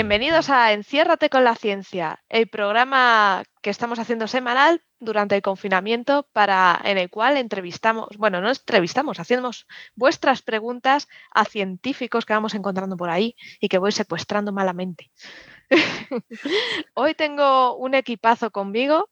[0.00, 6.26] Bienvenidos a Enciérrate con la ciencia, el programa que estamos haciendo semanal durante el confinamiento
[6.32, 12.54] para en el cual entrevistamos, bueno, no entrevistamos, hacemos vuestras preguntas a científicos que vamos
[12.54, 15.10] encontrando por ahí y que voy secuestrando malamente.
[16.94, 19.10] Hoy tengo un equipazo conmigo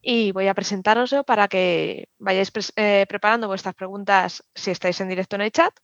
[0.00, 5.36] y voy a presentaros para que vayáis eh, preparando vuestras preguntas si estáis en directo
[5.36, 5.74] en el chat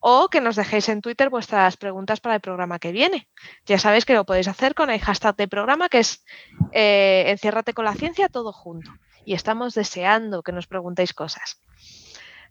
[0.00, 3.28] o que nos dejéis en Twitter vuestras preguntas para el programa que viene.
[3.66, 6.24] Ya sabéis que lo podéis hacer con el hashtag de programa que es
[6.72, 8.90] eh, enciérrate con la ciencia todo junto.
[9.24, 11.60] Y estamos deseando que nos preguntéis cosas.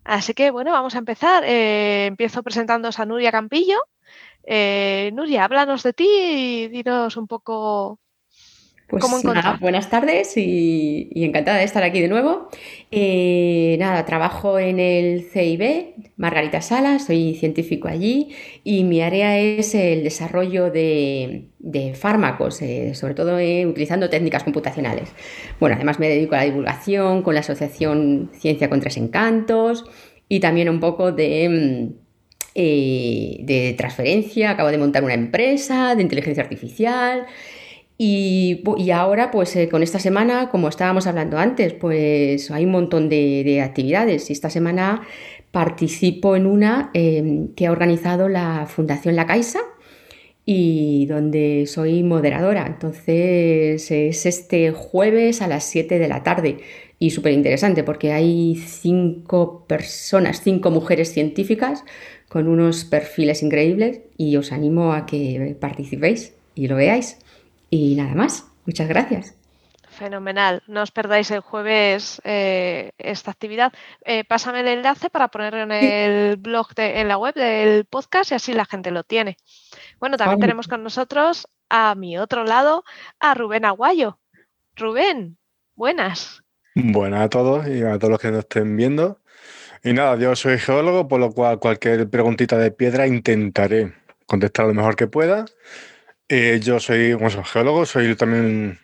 [0.03, 1.43] Así que bueno, vamos a empezar.
[1.45, 3.79] Eh, empiezo presentándoos a Nuria Campillo.
[4.43, 7.99] Eh, Nuria, háblanos de ti y dinos un poco
[8.89, 12.47] pues nada, buenas tardes y, encantada de estar aquí de nuevo.
[12.89, 18.29] Eh, nada, trabajo en el CIB, Margarita Sala, soy científico allí
[18.63, 21.49] y mi área es el desarrollo de,
[21.95, 25.09] fármacos, eh, sobre todo eh, utilizando técnicas computacionales.
[25.59, 29.83] Bueno, además me dedico a la divulgación con la asociación Ciencia con Tres Encantos
[30.29, 31.91] y también un poco de...
[31.93, 32.07] Mm,
[32.59, 37.27] de transferencia, acabo de montar una empresa de inteligencia artificial
[37.99, 43.09] y, ahora, pues eh, con esta semana, como estábamos hablando antes, pues hay un montón
[43.09, 44.29] de, actividades.
[44.29, 45.01] Y esta semana
[45.51, 49.59] participo en una em, que ha organizado la Fundación La Caixa
[50.45, 52.67] y donde soy moderadora.
[52.67, 56.59] Entonces es este jueves a las 7 de la tarde
[56.99, 61.83] y súper interesante porque hay cinco personas, cinco mujeres científicas
[62.29, 67.17] con unos perfiles increíbles y os animo a que participéis y lo veáis.
[67.69, 68.47] Y nada más.
[68.65, 69.35] Muchas gracias.
[69.97, 70.61] Fenomenal.
[70.67, 73.73] No os perdáis el jueves eh, esta actividad.
[74.05, 78.31] Eh, pásame el enlace para ponerlo en el blog, de, en la web del podcast
[78.31, 79.37] y así la gente lo tiene.
[79.99, 82.83] Bueno, también tenemos con nosotros a mi otro lado
[83.19, 84.19] a Rubén Aguayo.
[84.75, 85.39] Rubén,
[85.75, 86.43] buenas.
[86.75, 89.19] Buenas a todos y a todos los que nos estén viendo.
[89.83, 93.93] Y nada, yo soy geólogo, por lo cual cualquier preguntita de piedra intentaré
[94.27, 95.45] contestar lo mejor que pueda.
[96.29, 98.77] Eh, yo soy, geólogo, soy también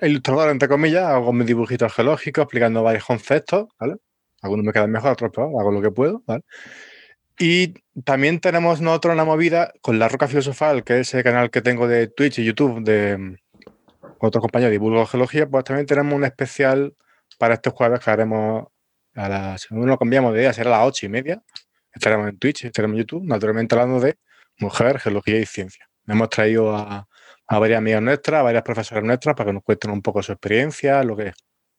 [0.00, 3.96] ilustrador, entre comillas, hago mis dibujitos geológicos explicando varios conceptos, ¿vale?
[4.40, 6.42] Algunos me quedan mejor, otros hago lo que puedo, ¿vale?
[7.38, 7.74] Y
[8.04, 11.86] también tenemos nosotros una movida con La Roca Filosofal, que es el canal que tengo
[11.86, 13.36] de Twitch y YouTube de mm,
[14.20, 16.94] otro compañero de Divulgo Geología, pues también tenemos un especial
[17.38, 18.68] para este jueves que haremos
[19.14, 21.42] a las, no lo cambiamos de día, será a las ocho y media.
[21.92, 24.16] Estaremos en Twitch, estaremos en YouTube, naturalmente hablando de
[24.58, 25.89] mujer, geología y ciencia.
[26.10, 27.06] Hemos traído a,
[27.48, 31.04] varias amigas nuestras, a varias profesoras nuestras, para que nos cuenten un poco su experiencia,
[31.04, 31.32] lo que,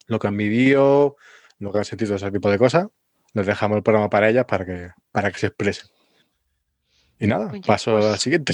[0.08, 1.18] lo que han vivido,
[1.60, 2.88] lo que han sentido, ese tipo de cosas.
[3.34, 5.90] Les dejamos el programa para ellas para que, para que se expresen.
[7.20, 8.54] Y nada, paso pues, al siguiente.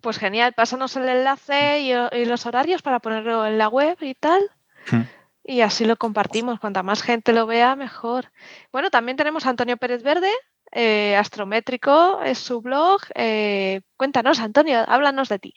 [0.00, 4.42] Pues genial, pásanos el enlace y, los horarios para ponerlo en la web y tal.
[4.90, 5.02] Hmm.
[5.44, 6.58] Y así lo compartimos.
[6.60, 8.32] Cuanta más gente lo vea, mejor.
[8.72, 10.30] Bueno, también tenemos a Antonio Pérez Verde,
[10.74, 13.00] eh, astrométrico, es su blog.
[13.14, 15.54] Eh, cuéntanos, Antonio, háblanos de ti.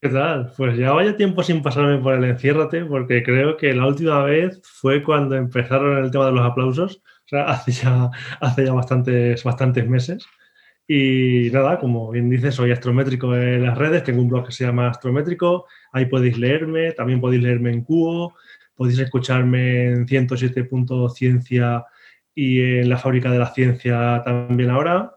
[0.00, 0.52] ¿Qué tal?
[0.56, 4.60] Pues ya vaya tiempo sin pasarme por el enciérrate, porque creo que la última vez
[4.62, 8.10] fue cuando empezaron el tema de los aplausos, o sea, hace ya,
[8.40, 10.26] hace ya bastantes, bastantes meses.
[10.86, 14.64] Y nada, como bien dices, soy astrométrico en las redes, tengo un blog que se
[14.64, 18.34] llama Astrométrico, ahí podéis leerme, también podéis leerme en Cubo,
[18.74, 21.84] podéis escucharme en 107.ciencia
[22.34, 25.16] y en la Fábrica de la Ciencia también ahora.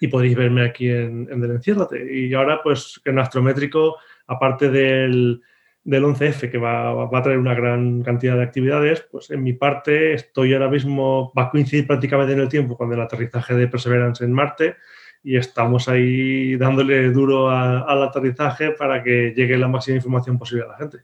[0.00, 2.06] Y podéis verme aquí en, en El Enciérrate.
[2.10, 5.42] Y ahora, pues, en Astrométrico, aparte del,
[5.84, 9.52] del 11F, que va, va, a traer una gran cantidad de actividades, pues en mi
[9.54, 13.68] parte estoy ahora mismo, va a coincidir prácticamente en el tiempo con el aterrizaje de
[13.68, 14.76] Perseverance en Marte
[15.22, 20.68] y estamos ahí dándole duro al aterrizaje para que llegue la máxima información posible a
[20.68, 20.98] la gente.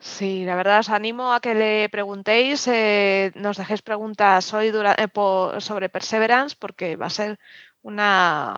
[0.00, 5.60] Sí, la verdad os animo a que le preguntéis, eh, nos dejéis preguntas hoy eh,
[5.60, 7.38] sobre Perseverance porque va a ser
[7.82, 8.54] una,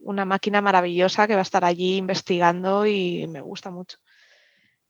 [0.00, 3.98] una máquina maravillosa que va a estar allí investigando y me gusta mucho.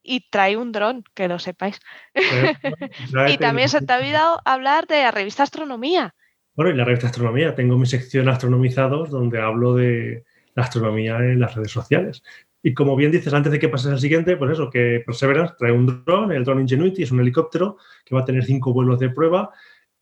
[0.02, 1.78] Y trae un dron, que lo sepáis.
[3.28, 6.14] y también se te ha olvidado hablar de la revista Astronomía.
[6.54, 10.24] Bueno, y la revista Astronomía, tengo mi sección Astronomizados donde hablo de
[10.54, 12.22] la astronomía en las redes sociales.
[12.62, 15.72] Y como bien dices, antes de que pases al siguiente, pues eso, que Perseverance trae
[15.72, 19.10] un dron, el drone Ingenuity, es un helicóptero que va a tener cinco vuelos de
[19.10, 19.50] prueba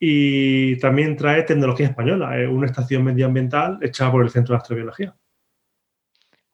[0.01, 5.17] y también trae tecnología española, eh, una estación medioambiental hecha por el Centro de Astrobiología.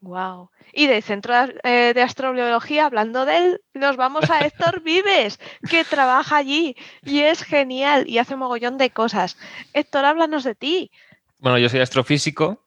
[0.00, 0.50] Wow.
[0.74, 5.40] Y del Centro eh, de Astrobiología, hablando de él, nos vamos a Héctor Vives,
[5.70, 9.38] que trabaja allí y es genial y hace un mogollón de cosas.
[9.72, 10.90] Héctor, háblanos de ti.
[11.38, 12.63] Bueno, yo soy astrofísico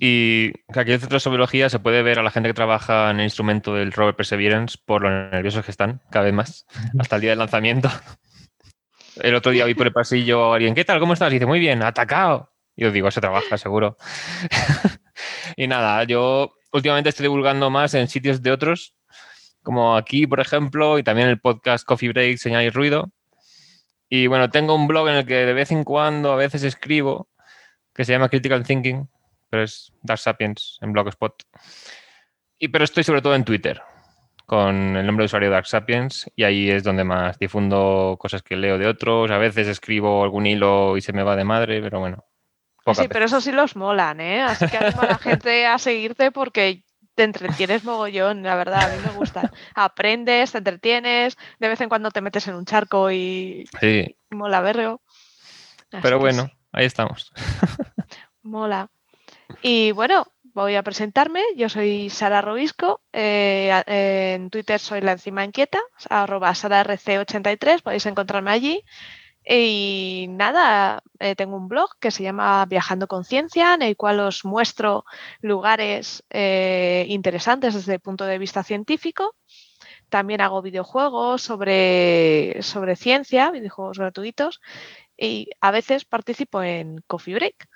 [0.00, 3.10] Y aquí en el Centro de Sobiología se puede ver a la gente que trabaja
[3.10, 6.66] en el instrumento del rover Perseverance por lo nerviosos que están, cada vez más,
[6.98, 7.90] hasta el día del lanzamiento.
[9.16, 10.98] El otro día vi por el pasillo a alguien, ¿qué tal?
[10.98, 11.30] ¿Cómo estás?
[11.30, 12.50] Y dice, muy bien, atacado.
[12.74, 13.96] Y os digo, se trabaja seguro.
[15.56, 18.96] y nada, yo últimamente estoy divulgando más en sitios de otros,
[19.62, 23.12] como aquí, por ejemplo, y también el podcast Coffee Break, Señal y Ruido.
[24.08, 27.28] Y bueno, tengo un blog en el que de vez en cuando a veces escribo,
[27.94, 29.08] que se llama Critical Thinking,
[29.54, 31.44] pero es Dark Sapiens en Blogspot.
[32.58, 33.80] Y pero estoy sobre todo en Twitter,
[34.46, 38.56] con el nombre de usuario Dark Sapiens, y ahí es donde más difundo cosas que
[38.56, 39.30] leo de otros.
[39.30, 42.24] A veces escribo algún hilo y se me va de madre, pero bueno.
[42.94, 44.42] Sí, pero eso sí los molan, ¿eh?
[44.42, 46.82] Así que animo a la gente a seguirte porque
[47.14, 49.52] te entretienes mogollón, la verdad, a mí me gusta.
[49.76, 54.16] Aprendes, te entretienes, de vez en cuando te metes en un charco y sí.
[54.30, 55.00] mola verlo.
[56.02, 57.32] Pero bueno, ahí estamos.
[58.44, 58.90] Mola.
[59.62, 61.42] Y bueno, voy a presentarme.
[61.56, 63.00] Yo soy Sara Robisco.
[63.12, 68.84] Eh, en Twitter soy la encima inquieta, arroba sararc83, podéis encontrarme allí.
[69.46, 74.20] Y nada, eh, tengo un blog que se llama Viajando con Ciencia, en el cual
[74.20, 75.04] os muestro
[75.42, 79.34] lugares eh, interesantes desde el punto de vista científico.
[80.08, 84.60] También hago videojuegos sobre, sobre ciencia, videojuegos gratuitos,
[85.16, 87.68] y a veces participo en Coffee Break.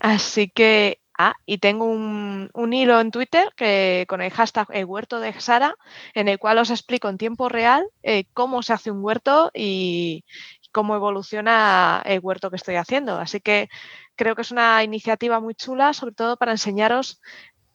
[0.00, 5.20] Así que, ah, y tengo un, hilo en Twitter que con el hashtag el huerto
[5.20, 5.76] de Sara,
[6.14, 10.24] en el cual os explico en tiempo real eh, cómo se hace un huerto y,
[10.72, 13.18] cómo evoluciona el huerto que estoy haciendo.
[13.18, 13.68] Así que
[14.16, 17.20] creo que es una iniciativa muy chula, sobre todo para enseñaros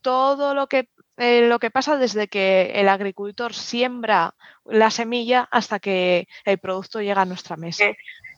[0.02, 5.80] todo lo que, eh, lo que pasa desde que el agricultor siembra la semilla hasta
[5.80, 7.86] que el producto llega a nuestra mesa.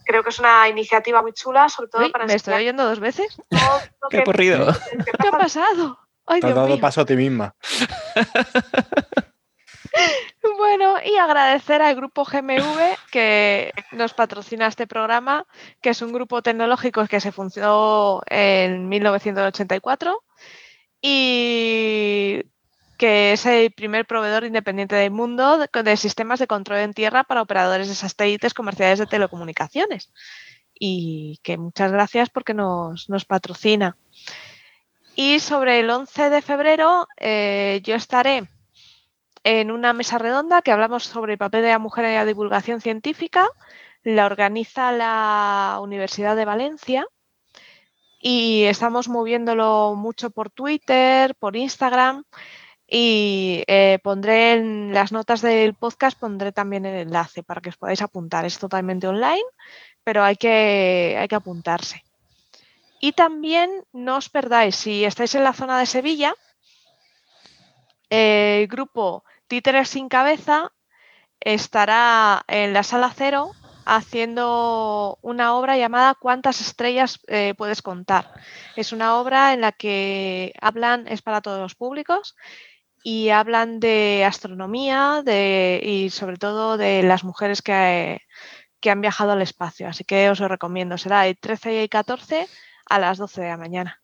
[0.08, 2.26] Creo que es una iniciativa muy chula, sobre todo para...
[2.26, 3.38] ¿Me estoy oyendo dos veces?
[4.10, 4.74] ¿Qué, ocurrido?
[5.22, 6.00] ¿Qué ha pasado?
[6.26, 7.54] Ay, Te has dado paso a ti misma.
[10.58, 15.46] Bueno, y agradecer al grupo GMV que nos patrocina este programa,
[15.82, 20.24] que es un grupo tecnológico que se funcionó en 1984
[21.02, 22.44] y
[22.98, 27.42] que es el primer proveedor independiente del mundo de, sistemas de control en tierra para
[27.42, 30.12] operadores de satélites comerciales de telecomunicaciones.
[30.80, 33.98] Y que muchas gracias porque nos, patrocina.
[35.16, 38.48] Y sobre el 11 de febrero eh, yo estaré
[39.44, 42.82] en una mesa redonda que hablamos sobre el papel de la mujer en la divulgación
[42.82, 43.48] científica.
[44.04, 47.08] La organiza la Universidad de Valencia
[48.20, 52.24] y estamos moviéndolo mucho por Twitter, por Instagram
[52.88, 57.78] y eh, pondré en las notas del podcast, pondré también el enlace para que os
[57.78, 58.46] podáis apuntar.
[58.46, 59.44] Es totalmente online,
[60.04, 62.04] pero hay que, hay que apuntarse.
[63.00, 66.34] Y también no os perdáis, si estáis en la zona de Sevilla,
[68.10, 70.72] el grupo Títeres sin cabeza
[71.40, 73.52] estará en la sala cero
[73.86, 78.34] haciendo una obra llamada ¿Cuántas estrellas eh, puedes contar?
[78.76, 82.36] Es una obra en la que hablan, es para todos los públicos,
[83.10, 88.20] y hablan de astronomía de, y sobre todo de las mujeres que,
[88.82, 89.88] que, han viajado al espacio.
[89.88, 90.98] Así que os lo recomiendo.
[90.98, 92.50] Será el 13 y 14
[92.86, 94.02] a las 12 de la mañana.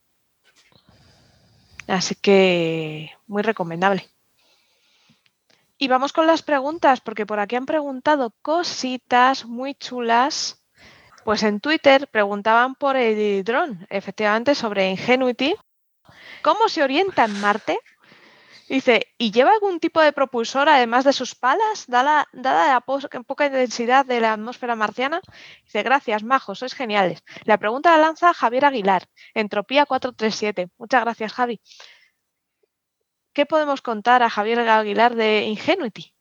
[1.86, 4.08] Así que muy recomendable.
[5.76, 10.64] Y vamos con las preguntas, porque por aquí han preguntado cositas muy chulas.
[11.26, 15.54] Pues en Twitter preguntaban por el dron, efectivamente, sobre Ingenuity.
[16.40, 17.78] ¿Cómo se orienta en Marte?
[18.74, 23.48] Dice, ¿y lleva algún tipo de propulsor además de sus palas, dada, dada la poca
[23.48, 25.20] densidad de la atmósfera marciana?
[25.62, 27.22] Dice, gracias, majos, sois geniales.
[27.44, 30.70] La pregunta la lanza Javier Aguilar, Entropía 437.
[30.76, 31.60] Muchas gracias, Javi.
[33.32, 36.12] ¿qué podemos contar a Javier Aguilar de Ingenuity?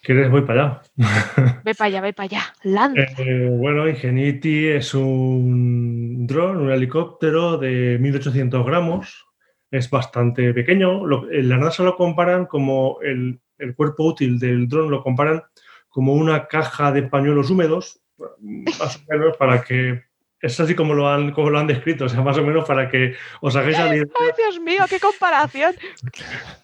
[0.00, 0.30] ¿Quieres?
[0.30, 0.82] Voy para allá.
[1.64, 2.42] Ve para allá, ve para allá.
[2.62, 3.02] Lanza.
[3.20, 9.27] Eh, bueno, Ingenuity es un dron, un helicóptero de 1800 gramos.
[9.70, 11.02] Es bastante pequeño.
[11.30, 15.42] en la NASA lo comparan como el, el cuerpo útil del dron, lo comparan
[15.88, 20.08] como una caja de pañuelos húmedos, más o menos para que
[20.40, 22.88] es así como lo han, como lo han descrito, o sea, más o menos para
[22.88, 24.04] que os hagáis la idea.
[24.20, 25.74] ¡Ay, Dios mío, qué comparación!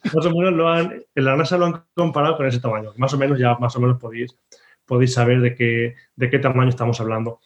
[0.04, 2.92] Más o menos lo han, en la NASA lo han comparado con ese tamaño.
[2.96, 4.36] Más o menos ya más o menos podéis,
[4.86, 7.40] podéis saber de qué, de qué tamaño estamos hablando.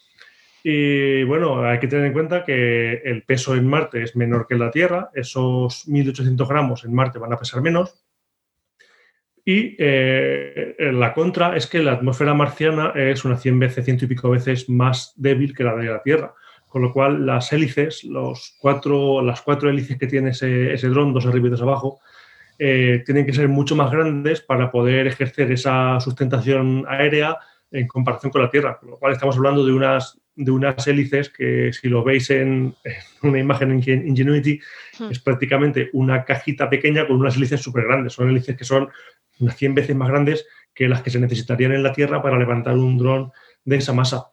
[0.63, 4.55] Y bueno, hay que tener en cuenta que el peso en Marte es menor que
[4.55, 5.09] en la Tierra.
[5.13, 7.95] Esos 1.800 gramos en Marte van a pesar menos.
[9.45, 14.07] Y eh, la contra es que la atmósfera marciana es unas 100 veces, ciento y
[14.07, 16.33] pico veces más débil que la de la Tierra.
[16.67, 21.13] con lo cual las hélices, los cuatro, las cuatro hélices que tiene ese, ese dron,
[21.13, 21.99] dos arriba y dos abajo,
[22.59, 27.37] eh, tienen que ser mucho más grandes para poder ejercer esa sustentación aérea
[27.71, 28.77] en comparación con la Tierra.
[28.77, 32.73] Con lo cual estamos hablando de unas, de unas hélices que si lo veis en,
[33.23, 34.59] una imagen en Ingenuity
[34.97, 35.11] hmm.
[35.11, 38.13] es prácticamente una cajita pequeña con unas hélices súper grandes.
[38.13, 38.89] Son hélices que son
[39.39, 42.75] unas 100 veces más grandes que las que se necesitarían en la Tierra para levantar
[42.75, 43.31] un dron
[43.65, 44.27] de esa masa.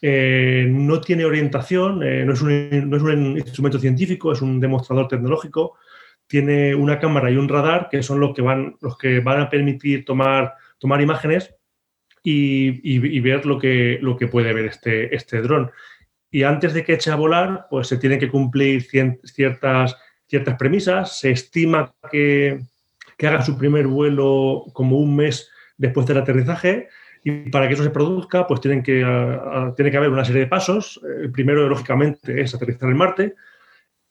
[0.00, 4.60] Eh, no tiene orientación, eh, no, es un, no, es un, instrumento científico, es un
[4.60, 5.76] demostrador tecnológico.
[6.26, 9.50] Tiene una cámara y un radar que son los que van, los que van a
[9.50, 11.53] permitir tomar, tomar imágenes
[12.26, 15.70] y, ver lo que, lo que puede ver este, este dron.
[16.30, 21.18] Y antes de que eche a volar, pues se tienen que cumplir ciertas, ciertas premisas.
[21.20, 22.60] Se estima que,
[23.18, 26.88] que haga su primer vuelo como un mes después del aterrizaje.
[27.22, 29.04] Y para que eso se produzca, pues tienen que,
[29.76, 31.00] tiene que haber una serie de pasos.
[31.20, 33.34] El primero, lógicamente, es aterrizar en Marte.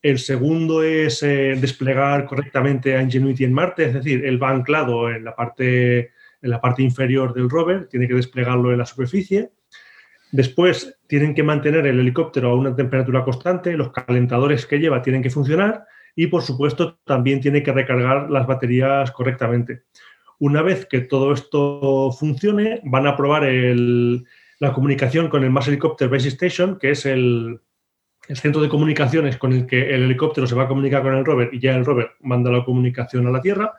[0.01, 5.09] El segundo es eh, desplegar correctamente a Ingenuity en Marte, es decir, él va anclado
[5.09, 6.11] en la parte
[6.43, 9.51] en la parte inferior del rover, tiene que desplegarlo en la superficie.
[10.31, 15.23] Después tienen que mantener el helicóptero a una temperatura constante, los calentadores que lleva tienen
[15.23, 15.85] que funcionar
[16.15, 19.83] y, por supuesto, también tiene que recargar las baterías correctamente.
[20.39, 26.09] Una vez que todo esto funcione, van a probar la comunicación con el Mars Helicopter
[26.09, 27.61] Base Station, que es el,
[28.27, 31.23] el centro de comunicaciones con el que el helicóptero se va a comunicar con el
[31.23, 33.73] rover y ya el rover manda la comunicación a la Tierra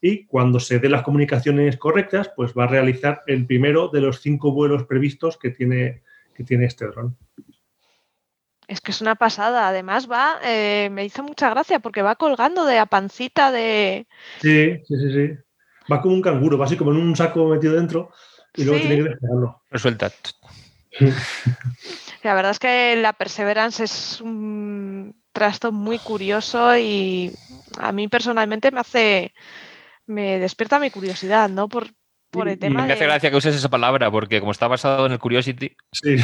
[0.00, 4.20] y cuando se den las comunicaciones correctas, pues va a realizar el primero de los
[4.20, 6.02] cinco vuelos previstos que tiene,
[6.34, 7.16] que tiene este dron.
[8.68, 9.66] Es que es una pasada.
[9.68, 14.06] Además, va, eh, me hizo mucha gracia porque va colgando de la pancita de.
[14.40, 15.30] Sí, sí, sí, sí.
[15.90, 18.10] Va como un canguro, va así como en un saco metido dentro
[18.54, 19.62] y luego tiene que despegarlo.
[19.70, 20.12] Resuelta.
[22.22, 27.32] La verdad es que la Perseverance es un trasto muy curioso y
[27.78, 29.32] a mí personalmente me hace
[30.08, 31.68] me despierta mi curiosidad, ¿no?
[31.68, 31.88] Por,
[32.30, 32.84] por el tema.
[32.86, 35.76] Me hace gracia que uses esa palabra, porque como está basado en el Curiosity.
[35.92, 36.16] Sí.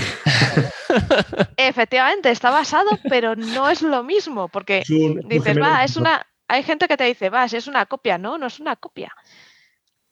[1.56, 4.82] Efectivamente, está basado, pero no es lo mismo, porque
[5.28, 6.26] dices, va, es una.
[6.48, 9.12] Hay gente que te dice, va, si es una copia, no, no es una copia.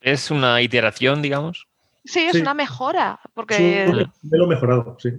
[0.00, 1.68] Es una iteración, digamos.
[2.04, 3.20] Sí, es una mejora.
[3.34, 3.86] Porque...
[3.86, 5.10] Sí, lo mejorado, sí.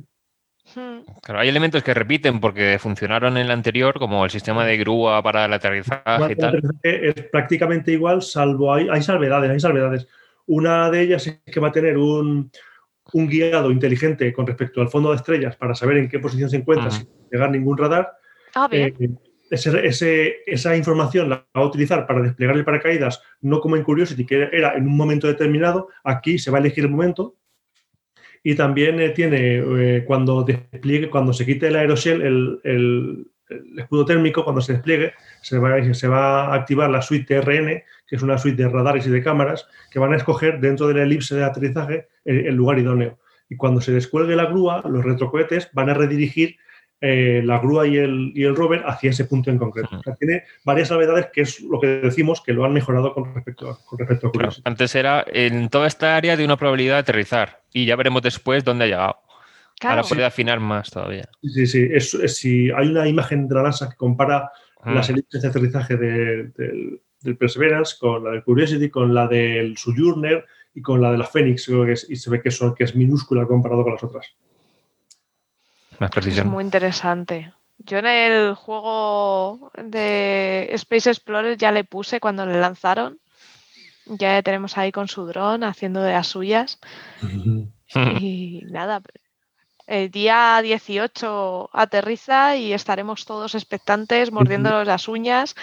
[0.74, 5.22] Claro, hay elementos que repiten porque funcionaron en el anterior, como el sistema de grúa
[5.22, 6.62] para el aterrizaje y tal.
[6.82, 10.08] Es prácticamente igual, salvo hay, hay salvedades, hay salvedades.
[10.46, 12.52] Una de ellas es que va a tener un,
[13.14, 16.92] guiado inteligente con respecto al fondo de estrellas para saber en qué posición se encuentra
[16.92, 18.12] sin llegar ningún radar.
[18.56, 19.20] Ah, bien.
[19.52, 24.26] Eh, esa información la va a utilizar para desplegar el paracaídas, no como en Curiosity,
[24.26, 25.90] que era en un momento determinado.
[26.04, 27.36] Aquí se va a elegir el momento
[28.44, 33.28] y también eh, tiene, eh, cuando despliegue, cuando se quite el aeroshell, el, el,
[33.78, 38.38] escudo térmico, cuando se despliegue, se va, a activar la suite TRN, que es una
[38.38, 41.44] suite de radares y de cámaras, que van a escoger dentro de la elipse de
[41.44, 43.20] aterrizaje el lugar idóneo.
[43.50, 46.58] Y cuando se descuelgue la grúa, los retrocohetes van a redirigir
[47.06, 50.00] eh, la grúa y el, y el, rover hacia ese punto en concreto.
[50.18, 53.78] tiene varias novedades que es lo que decimos que lo han mejorado con respecto a,
[53.84, 54.32] con respecto
[54.64, 58.64] Antes era en toda esta área de una probabilidad de aterrizar y ya veremos después
[58.64, 59.18] dónde ha llegado.
[59.82, 61.28] Ahora puede afinar más todavía.
[61.44, 61.86] Sí, sí.
[61.92, 64.50] Es, si hay una imagen de la NASA que compara
[64.86, 66.54] las elipses de aterrizaje del,
[67.20, 71.26] del Perseverance con la del Curiosity, con la del Sojourner y con la de la
[71.26, 71.70] Phoenix,
[72.08, 74.26] y se ve que, son, que es minúscula comparado con las otras.
[76.00, 77.54] Es muy interesante.
[77.78, 83.20] Yo en el juego de Space Explorer ya le puse cuando le lanzaron.
[84.06, 86.80] Ya tenemos ahí con su dron haciendo de las suyas.
[88.20, 89.02] y nada,
[89.88, 95.56] el día 18 aterriza y estaremos todos expectantes, mordiéndonos las uñas,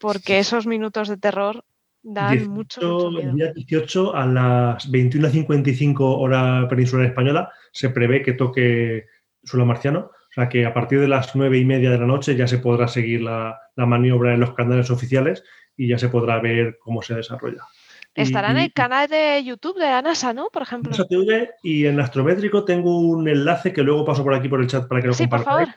[0.00, 1.64] porque esos minutos de terror
[2.02, 3.30] dan mucho, miedo.
[3.30, 9.06] El día 18 a las 21.55 hora peninsular española se prevé que toque
[9.44, 10.10] suelo marciano.
[10.32, 12.58] O sea que a partir de las nueve y media de la noche ya se
[12.58, 15.44] podrá seguir la, maniobra en los canales oficiales
[15.76, 17.64] y ya se podrá ver cómo se desarrolla.
[18.14, 20.48] Estará en el canal de YouTube de la NASA, ¿no?
[20.52, 20.90] Por ejemplo.
[20.90, 24.66] NASA TV y en Astrométrico tengo un enlace que luego paso por aquí por el
[24.66, 25.68] chat para que lo sí, Por favor.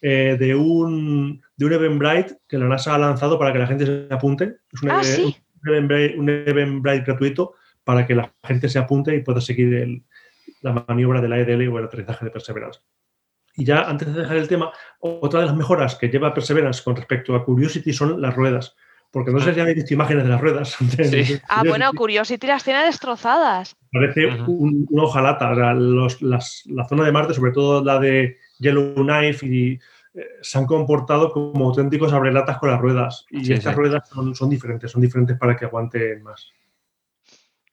[0.00, 3.86] Eh, de un de un Eventbrite que la NASA ha lanzado para que la gente
[3.86, 4.56] se apunte.
[4.70, 5.34] Es un, ah, ¿sí?
[5.62, 7.54] un, Eventbrite, gratuito
[7.84, 10.02] para que la gente se apunte y pueda seguir
[10.60, 12.80] la maniobra de la EDL o el aterrizaje de Perseverance.
[13.56, 16.96] Y ya antes de dejar el tema, otra de las mejoras que lleva Perseverance con
[16.96, 18.74] respecto a Curiosity son las ruedas.
[19.10, 20.76] Porque no sé si habéis visto imágenes de las ruedas.
[21.48, 23.76] ah, bueno, Curiosity las tiene destrozadas.
[23.92, 25.54] Parece un, una hojalata.
[25.54, 29.78] la zona de Marte, sobre todo la de Yellowknife y
[30.14, 33.24] eh, se han comportado como auténticos abrelatas con las ruedas.
[33.30, 36.52] Y estas ruedas son, son, diferentes, son diferentes para que aguanten más.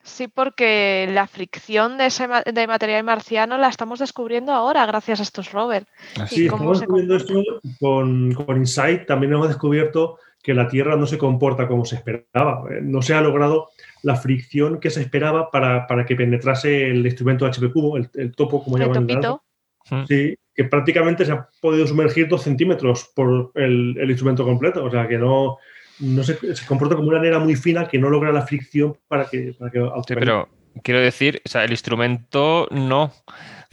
[0.04, 5.24] Sí, porque la fricción de, ese, de material marciano la estamos descubriendo ahora gracias a
[5.24, 5.86] estos rovers.
[6.28, 7.44] Sí, estamos descubriendo esto
[7.80, 9.06] con, con Insight.
[9.06, 12.64] También hemos descubierto que la Tierra no se comporta como se esperaba.
[12.72, 13.70] Eh, no se ha logrado
[14.04, 18.78] la fricción que se esperaba para, que penetrase el instrumento HP cubo, el, topo, como
[18.78, 19.08] llaman.
[19.10, 24.84] El Sí, que prácticamente se ha podido sumergir dos centímetros por el, instrumento completo.
[24.84, 25.58] O sea, que no,
[26.00, 29.56] no se, comporta como una nera muy fina que no logra la fricción para que...
[29.58, 30.50] Para sí, pero
[30.84, 33.14] quiero decir, o sea, el instrumento no,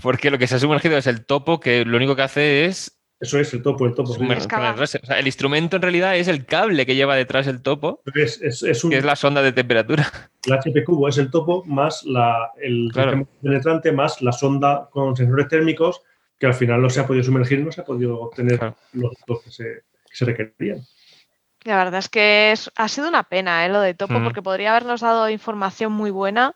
[0.02, 2.98] porque lo que se ha sumergido es el topo, que lo único que hace es
[3.20, 4.14] eso es el topo, el topo.
[4.16, 8.96] el instrumento en realidad es el cable que lleva detrás el topo, es, es, que
[8.96, 10.06] es la sonda de temperatura.
[10.46, 12.90] El HP cubo es el topo más la, el
[13.42, 16.00] penetrante más la sonda con sensores térmicos
[16.38, 18.60] que al final no se ha podido sumergir, no se ha podido obtener
[18.92, 20.80] los datos que se, requerían.
[21.68, 23.68] La verdad es que ha sido una pena ¿eh?
[23.68, 24.24] lo de topo, mm.
[24.24, 26.54] porque podría habernos dado información muy buena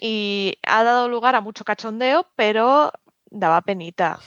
[0.00, 2.92] y ha dado lugar a mucho cachondeo, pero
[3.30, 4.18] daba penita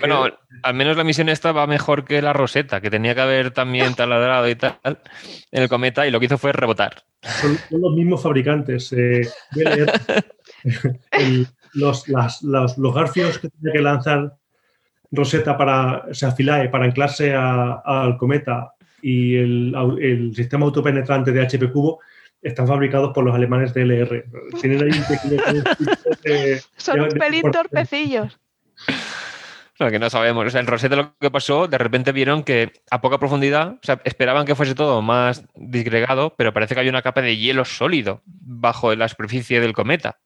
[0.00, 0.26] bueno,
[0.62, 3.94] al menos la misión esta va mejor que la Rosetta, que tenía que haber también
[3.94, 7.02] taladrado y tal en el cometa, y lo que hizo fue rebotar.
[7.22, 8.92] Son, los mismos fabricantes.
[8.92, 9.28] Eh,
[11.74, 14.36] los, los, garfios que tenía que lanzar
[15.10, 21.70] Rosetta para, o sea, Philae, para anclarse al cometa y el, sistema autopenetrante de HP
[21.70, 22.00] Cubo
[22.40, 24.24] están fabricados por los alemanes de LR.
[24.60, 25.64] Tienen ahí un pequeño...
[26.76, 28.38] Son un pelín torpecillos
[29.88, 30.46] que no sabemos.
[30.46, 33.78] O sea, en Rosetta lo que pasó, de repente vieron que a poca profundidad, o
[33.82, 37.64] sea, esperaban que fuese todo más disgregado, pero parece que había una capa de hielo
[37.64, 40.18] sólido bajo la superficie del cometa.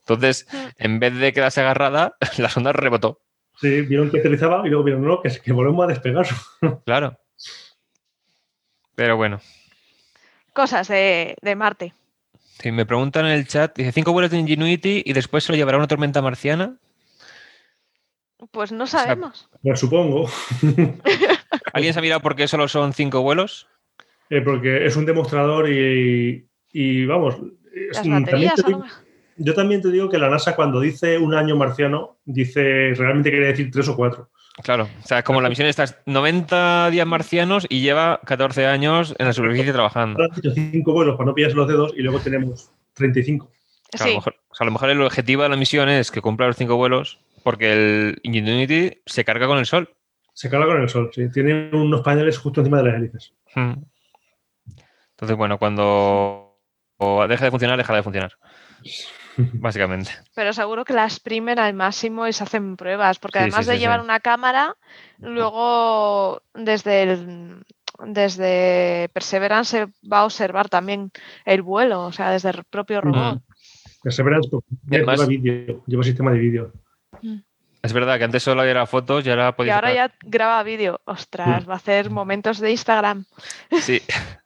[0.00, 0.46] Entonces,
[0.78, 3.20] en vez de quedarse agarrada, la sonda rebotó.
[3.60, 6.26] Sí, vieron que aterrizaba y luego vieron, no, que, que volvemos a despegar.
[6.86, 7.18] Claro.
[9.02, 9.40] Pero bueno.
[10.52, 11.92] Cosas de, de Marte.
[12.60, 15.56] Sí, me preguntan en el chat, dice cinco vuelos de Ingenuity y después se lo
[15.56, 16.76] llevará una tormenta marciana.
[18.52, 19.50] Pues no sabemos.
[19.64, 20.30] Lo supongo.
[21.72, 23.66] ¿Alguien se ha mirado por qué solo son cinco vuelos?
[24.30, 26.46] Eh, porque es un demostrador y,
[27.04, 27.38] vamos.
[29.36, 33.48] yo también te digo que la NASA cuando dice un año marciano, dice realmente quiere
[33.48, 34.30] decir tres o cuatro.
[34.62, 39.26] Claro, o sea, como la misión está 90 días marcianos y lleva 14 años en
[39.26, 40.20] la superficie trabajando.
[40.54, 43.50] Cinco vuelos para no pillarse los dedos y luego tenemos 35.
[43.98, 46.56] A, lo mejor, a lo mejor el objetivo de la misión es que cumpla los
[46.56, 49.88] cinco vuelos porque el Ingenuity se carga con el sol.
[50.34, 51.30] Se carga con el sol, sí.
[51.30, 53.34] Tiene unos paneles justo encima de las hélices.
[53.54, 53.74] Hmm.
[55.10, 56.58] Entonces, bueno, cuando
[57.28, 58.32] deja de funcionar, deja de funcionar.
[59.54, 60.10] Básicamente.
[60.34, 64.00] Pero seguro que la exprimen al máximo y se hacen pruebas, porque además de llevar
[64.00, 64.76] una cámara,
[65.18, 67.64] luego desde el,
[68.06, 71.10] desde Perseverance va a observar también
[71.44, 73.42] el vuelo, o sea, desde el propio robot.
[74.02, 75.14] Perseverance pues, lleva,
[75.86, 76.72] lleva sistema de vídeo.
[77.82, 81.00] Es verdad que antes solo era fotos y ahora Y ahora ya graba vídeo.
[81.04, 81.68] Ostras, mm.
[81.68, 83.24] va a hacer momentos de Instagram.
[83.80, 84.00] Sí.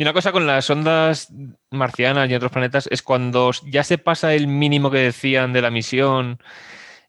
[0.00, 1.30] Y una cosa con las ondas
[1.70, 5.70] marcianas y otros planetas es cuando ya se pasa el mínimo que decían de la
[5.70, 6.38] misión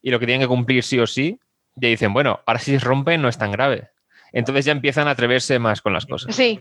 [0.02, 1.40] y lo que tienen que cumplir sí o sí,
[1.76, 3.92] ya dicen, bueno, ahora si rompen no es tan grave.
[4.34, 6.36] Entonces ya empiezan a atreverse más con las cosas.
[6.36, 6.60] Sí.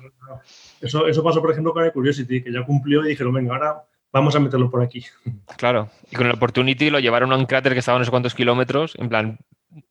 [0.81, 3.83] Eso, eso pasó, por ejemplo, con el Curiosity, que ya cumplió y dijeron, venga, ahora
[4.13, 5.05] vamos a meterlo por aquí.
[5.57, 8.13] Claro, y con el Opportunity lo llevaron a un cráter que estaba a no sé
[8.13, 9.39] cuántos kilómetros, en plan,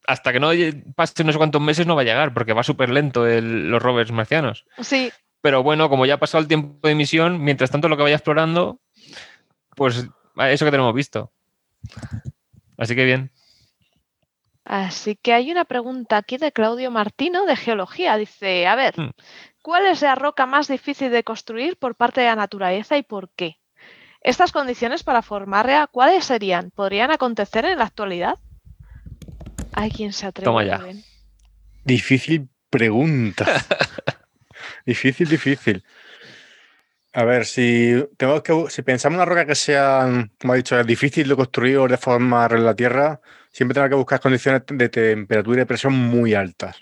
[0.07, 0.51] hasta que no
[0.95, 4.13] pase no sé cuántos meses no va a llegar, porque va súper lento los rovers
[4.13, 4.65] marcianos.
[4.79, 5.11] Sí.
[5.41, 8.15] Pero bueno, como ya ha pasado el tiempo de misión, mientras tanto lo que vaya
[8.15, 8.79] explorando,
[9.75, 10.07] pues
[10.47, 11.31] eso que tenemos visto.
[12.77, 13.31] Así que bien.
[14.65, 18.17] Así que hay una pregunta aquí de Claudio Martino de Geología.
[18.17, 19.11] Dice, a ver, hmm.
[19.61, 23.29] ¿cuál es la roca más difícil de construir por parte de la naturaleza y por
[23.31, 23.57] qué?
[24.21, 26.71] Estas condiciones para formarla, ¿cuáles serían?
[26.71, 28.37] ¿Podrían acontecer en la actualidad?
[29.73, 30.45] Hay quien se atreve.
[30.45, 30.81] Toma ya.
[31.85, 33.45] Difícil pregunta.
[34.89, 35.83] difícil, difícil.
[37.13, 40.83] A ver, si tengo que si pensamos en una roca que sea, como ha dicho,
[40.83, 43.19] difícil de construir o de formar en la Tierra,
[43.51, 46.75] siempre tenemos que buscar condiciones de temperatura y de presión muy altas.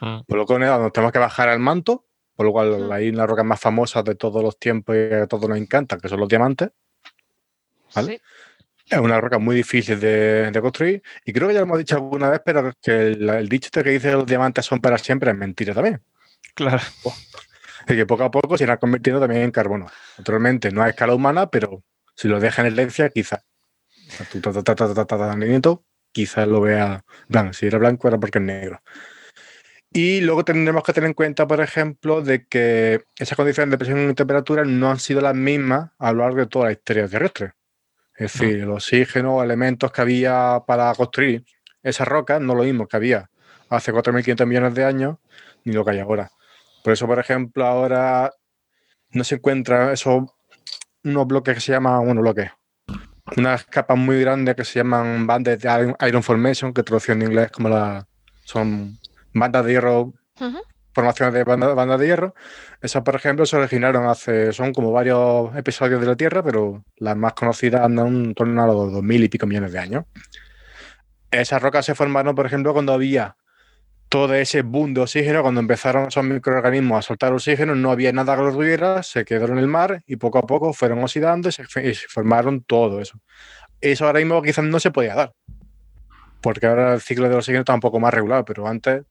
[0.00, 3.42] Por lo que nos tenemos que bajar al manto por lo cual, hay una roca
[3.42, 6.70] más famosa de todos los tiempos y a todos nos encanta, que son los diamantes.
[7.96, 11.02] Es una roca muy difícil de, construir.
[11.24, 14.10] Y creo que ya lo hemos dicho alguna vez, pero que el, dicho que dice
[14.10, 16.00] que los diamantes son para siempre es mentira también.
[16.54, 16.80] Claro.
[17.88, 19.86] Y que poco a poco se irán convirtiendo también en carbono.
[20.18, 21.82] Naturalmente, no a escala humana, pero
[22.14, 23.44] si lo dejan en herencia, quizás.
[24.32, 24.40] Tu
[26.12, 27.52] quizás lo vea blanco.
[27.52, 28.82] Si era blanco era porque es negro.
[29.90, 34.10] Y luego tendremos que tener en cuenta, por ejemplo, de que esas condiciones de presión
[34.10, 37.52] y temperatura no han sido las mismas a lo largo de toda la historia terrestre.
[38.14, 41.44] Es decir, el oxígeno, elementos que había para construir
[41.82, 43.30] esas rocas, no lo mismo que había
[43.70, 45.16] hace 4.500 millones de años,
[45.64, 46.30] ni lo que hay ahora.
[46.88, 48.32] Por eso, por ejemplo, ahora
[49.10, 50.24] no se encuentran esos
[51.04, 52.50] unos bloques que se llaman, bueno, bloques,
[53.36, 57.50] unas capas muy grandes que se llaman bandas de Iron Formation, que traducido en inglés
[57.50, 58.08] como la
[58.42, 58.98] son
[59.34, 60.14] bandas de hierro,
[60.94, 62.34] formaciones de bandas de hierro.
[62.80, 67.18] Esas, por ejemplo, se originaron hace, son como varios episodios de la Tierra, pero las
[67.18, 70.04] más conocidas andan en torno a los dos mil y pico millones de años.
[71.30, 73.36] Esas rocas se formaron, por ejemplo, cuando había
[74.08, 78.36] todo ese boom de oxígeno, cuando empezaron esos microorganismos a soltar oxígeno, no había nada
[78.36, 81.52] que los tuviera, se quedaron en el mar y poco a poco fueron oxidando y
[81.52, 81.64] se,
[82.08, 83.20] formaron todo eso.
[83.80, 85.32] Eso ahora mismo quizás no se podía dar,
[86.40, 89.04] porque ahora el ciclo del oxígeno está un poco más regular, pero antes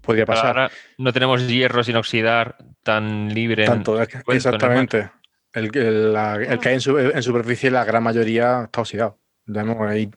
[0.00, 0.46] podría pasar.
[0.46, 3.66] Ahora no tenemos hierro sin oxidar tan libre.
[3.66, 5.10] Tanto, exactamente.
[5.52, 9.18] El, que hay en, superficie, la gran mayoría está oxidado.
[9.86, 10.10] Ahí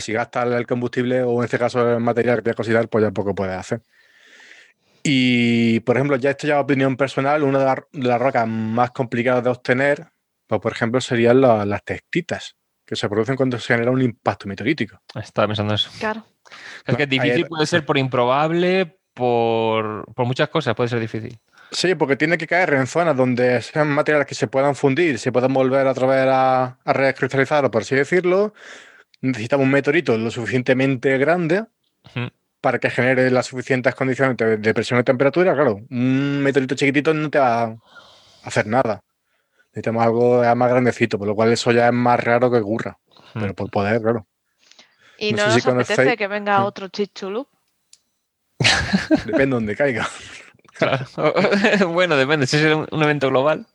[0.00, 3.04] si gastas el combustible o en este caso el material que tienes que oxidar, pues
[3.04, 3.82] ya poco puedes hacer.
[5.02, 9.50] Y, por ejemplo, ya esto ya opinión personal, una de, las rocas más complicadas de
[9.50, 10.06] obtener,
[10.46, 15.00] pues, por ejemplo, serían las tectitas, que se producen cuando se genera un impacto meteorítico.
[15.14, 15.90] Estaba pensando eso.
[15.98, 16.24] Claro.
[16.86, 21.38] Es que es difícil, puede ser por improbable, por, muchas cosas puede ser difícil.
[21.72, 25.32] Sí, porque tiene que caer en zonas donde sean materiales que se puedan fundir, se
[25.32, 28.52] puedan volver a través a, a recristalizar, por así decirlo,
[29.22, 31.64] necesitamos un meteorito lo suficientemente grande
[32.60, 35.54] para que genere las suficientes condiciones de, presión y temperatura.
[35.54, 37.76] Claro, un meteorito chiquitito no te va a
[38.44, 39.02] hacer nada.
[39.68, 42.98] Necesitamos algo más grandecito, por lo cual eso ya es más raro que ocurra.
[43.32, 44.26] Pero por poder, claro.
[45.16, 47.46] ¿Y no, nos apetece que venga otro chichulu?
[49.24, 50.06] Depende de donde caiga.
[51.88, 52.46] bueno, depende.
[52.46, 53.66] Si es un, evento global.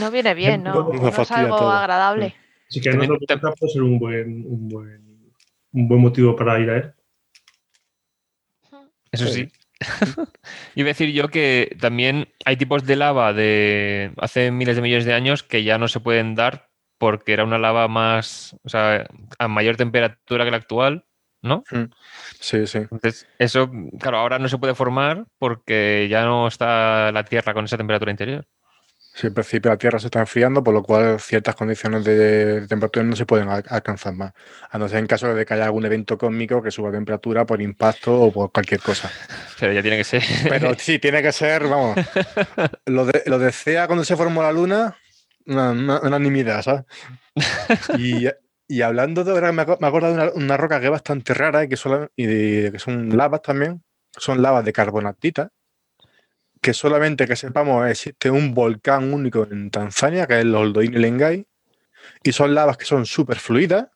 [0.00, 0.90] No viene bien, ¿no?
[0.92, 2.34] No, es algo agradable.
[2.68, 5.32] Así que no puede ser un buen, un, buen,
[5.72, 6.94] un buen motivo para ir a él.
[9.10, 9.48] Eso sí.
[10.74, 15.04] Iba a decir yo que también hay tipos de lava de hace miles de millones
[15.04, 19.06] de años que ya no se pueden dar porque era una lava más, o sea,
[19.38, 21.06] a mayor temperatura que la actual,
[21.42, 21.62] ¿no?
[21.70, 21.84] Mm.
[22.40, 22.78] Sí, sí.
[22.78, 27.64] Entonces, eso, claro, ahora no se puede formar porque ya no está la Tierra con
[27.64, 28.46] esa temperatura interior.
[29.18, 33.04] Sí, en principio la Tierra se está enfriando, por lo cual ciertas condiciones de, temperatura
[33.04, 34.32] no se pueden alcanzar más.
[34.70, 37.60] A no ser en caso de que haya algún evento cósmico que suba temperatura por
[37.60, 39.10] impacto o por cualquier cosa.
[39.58, 40.22] Pero ya tiene que ser.
[40.48, 41.98] Pero sí, tiene que ser, vamos.
[42.86, 44.96] Lo de, lo de CEA cuando se formó la Luna,
[45.46, 46.84] una, una, ¿sabes?
[48.70, 51.76] Y, hablando de ahora, me acuerdo de una, roca que es bastante rara y que
[51.76, 53.82] son, y que son lavas también.
[54.16, 55.50] Son lavas de carbonatita
[56.60, 61.46] que solamente que sepamos existe un volcán único en Tanzania, que es el Oldoini Lengai,
[62.22, 63.88] y son lavas que son súper fluidas,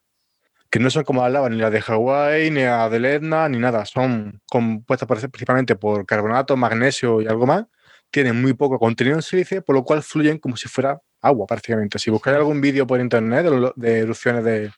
[0.71, 3.59] que no son como las lavas ni las de Hawái, ni las de Etna, ni
[3.59, 7.67] nada, son compuestas principalmente por carbonato, magnesio y algo más,
[8.11, 11.99] tienen muy poco contenido en silicio, por lo cual fluyen como si fuera agua prácticamente.
[11.99, 13.47] Si buscáis algún vídeo por internet
[13.77, 14.71] de, erupciones de,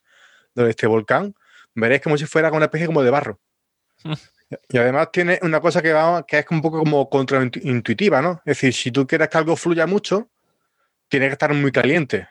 [0.54, 1.34] de, este volcán,
[1.74, 3.40] veréis como si fuera una especie como de barro.
[4.68, 5.94] Y además tiene una cosa que,
[6.26, 8.42] que es un poco como contraintuitiva, ¿no?
[8.44, 10.28] Es decir, si tú quieres que algo fluya mucho,
[11.08, 12.28] tiene que estar muy caliente.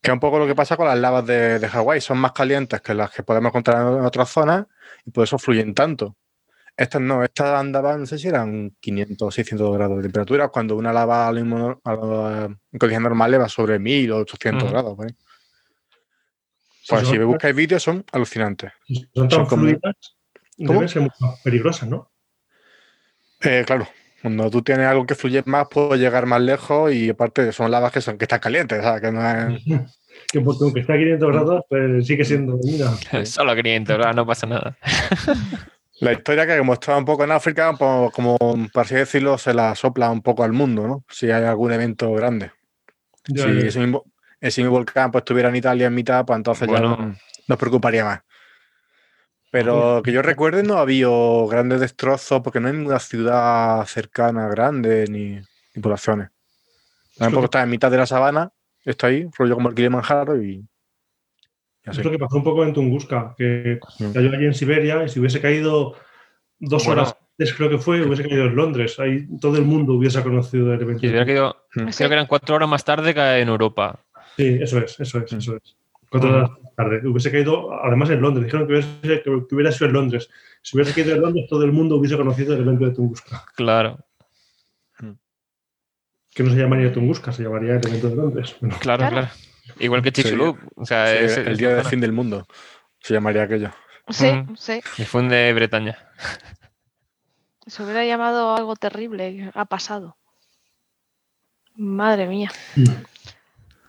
[0.00, 2.00] Que es un poco lo que pasa con las lavas de, de Hawái.
[2.00, 4.66] Son más calientes que las que podemos encontrar en otras zonas
[5.04, 6.16] y por eso fluyen tanto.
[6.76, 10.76] Estas no, estas andaban, no sé si eran 500 o 600 grados de temperatura, cuando
[10.76, 14.94] una lava en condiciones normales va sobre 1000 o 800 grados.
[14.94, 15.14] Pues,
[16.86, 18.72] pues si buscáis vídeos son alucinantes.
[19.14, 19.46] Son tan
[20.56, 22.10] Deben ser mucho más peligrosas, ¿no?
[23.42, 23.86] Eh, claro.
[24.22, 27.92] Cuando tú tienes algo que fluye más, puedes llegar más lejos y aparte son lavas
[27.92, 29.02] que, son, que están calientes, ¿sabes?
[29.02, 29.62] Que no es...
[30.32, 32.58] que porque aunque está a 500 grados, pues sigue siendo...
[33.24, 34.76] Solo a 500 grados, no pasa nada.
[36.00, 39.74] La historia que mostraba un poco en África, pues, como por así decirlo, se la
[39.74, 41.04] sopla un poco al mundo, ¿no?
[41.08, 42.50] Si hay algún evento grande.
[43.24, 44.04] si Ese, mismo,
[44.70, 47.16] volcán pues, estuviera en Italia en mitad, pues entonces ya no,
[47.48, 48.20] nos preocuparía más.
[49.56, 51.08] Pero que yo recuerde no había
[51.48, 55.40] grandes destrozos porque no hay ninguna ciudad cercana grande ni,
[55.80, 56.28] poblaciones.
[57.16, 58.52] Tampoco está en mitad de la sabana,
[58.84, 60.62] está ahí, rollo como el Kilimanjaro y...
[61.84, 63.78] Es lo que pasó un poco en Tunguska, que
[64.12, 65.94] cayó allí en Siberia y si hubiese caído
[66.58, 68.98] dos horas antes, creo que fue, hubiese caído en Londres.
[68.98, 71.00] Ahí todo el mundo hubiese conocido el evento.
[71.00, 74.00] Si hubiera caído, creo que eran cuatro horas más tarde que en Europa.
[74.36, 75.76] Sí, eso es, eso es, eso es.
[76.10, 77.00] Cuatro horas tarde.
[77.08, 78.44] Hubiese caído, además en Londres.
[78.46, 80.28] Dijeron que hubiese, que hubiera sido en Londres.
[80.62, 83.44] Si hubiese caído en Londres, todo el mundo hubiese conocido el evento de Tunguska.
[83.56, 83.98] Claro.
[86.34, 88.56] Que no se llamaría Tunguska, se llamaría el evento de Londres.
[88.80, 89.28] Claro, claro.
[89.80, 90.58] Igual que Chicxulub.
[90.76, 92.46] O sea, es, el día del fin del mundo.
[93.00, 93.70] Se llamaría aquello.
[94.08, 94.80] Sí, sí.
[94.98, 95.98] Difunde Bretaña.
[97.66, 100.16] Se hubiera llamado algo terrible, ha pasado.
[101.74, 102.50] Madre mía.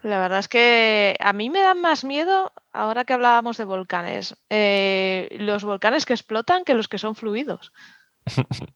[0.08, 4.38] La verdad es que a mí me dan más miedo, ahora que hablábamos de volcanes,
[4.50, 7.74] eh, los volcanes que explotan que los que son fluidos.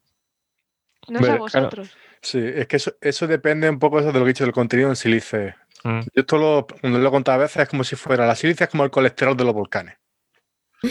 [1.08, 1.90] No sé a vosotros.
[2.22, 4.96] Sí, es que eso, depende un poco de lo que he dicho del contenido en
[4.96, 5.56] sílice.
[5.84, 6.02] Mm.
[6.02, 8.70] Yo esto lo, lo he contado a veces, es como si fuera la sílice es
[8.70, 9.98] como el colesterol de los volcanes.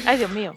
[0.05, 0.57] Ay, Dios mío.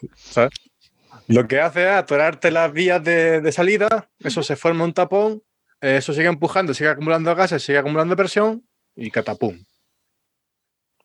[1.28, 5.44] Lo que hace es atorarte las vías de, salida, eso se forma un tapón,
[5.80, 9.64] eso sigue empujando, sigue acumulando gases, sigue acumulando presión y catapum.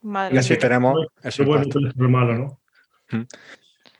[0.01, 1.45] Madre y así tenemos eso.
[1.45, 2.61] Bueno, es malo, ¿no?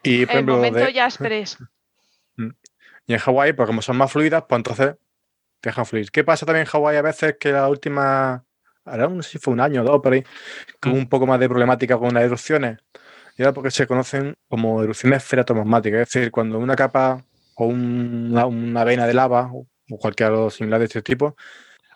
[0.03, 1.59] Y por ejemplo, El momento ya esperes.
[3.09, 4.97] Y en Hawái, pues como son más fluidas, pues entonces
[5.63, 6.11] dejan fluir.
[6.11, 8.45] ¿Qué pasa también en Hawái a veces que la última,
[8.85, 10.23] ahora no sé si fue un año o dos por ahí,
[10.79, 12.79] que hubo un poco más de problemática con las erupciones?
[13.39, 18.85] Y era porque se conocen como erupciones feratomagmáticas, es decir, cuando una capa o una,
[18.85, 19.67] vena de lava o
[19.99, 21.35] cualquier algo similar de este tipo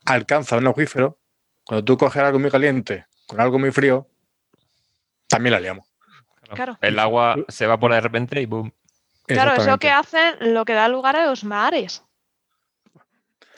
[0.07, 1.19] alcanza un acuífero,
[1.63, 4.07] cuando tú coges algo muy caliente con algo muy frío,
[5.27, 5.89] también la liamos.
[6.55, 6.77] Claro.
[6.83, 8.71] El agua se evapora de repente y boom.
[9.25, 12.05] Claro, es lo que hacen, lo que da lugar a los mares.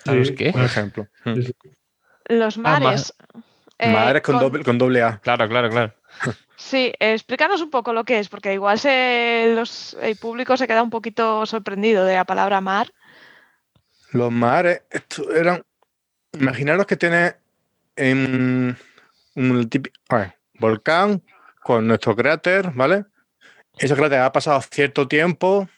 [0.04, 0.52] ¿Los qué?
[0.52, 1.08] Por ejemplo.
[1.24, 1.40] Mm.
[2.28, 3.12] Los ah, mares.
[3.78, 5.18] Eh, mares con, doble, con doble A.
[5.18, 5.92] Claro, claro, claro.
[6.54, 10.90] Sí, explícanos un poco lo que es, porque igual se, el público se queda un
[10.90, 12.92] poquito sorprendido de la palabra mar.
[14.12, 15.64] Los mares, esto eran.
[16.32, 17.34] Imaginaros que tiene
[19.34, 19.98] un típico
[20.58, 21.22] volcán
[21.62, 23.04] con nuestro cráter, ¿vale?
[23.76, 25.68] Ese cráter ha pasado cierto tiempo,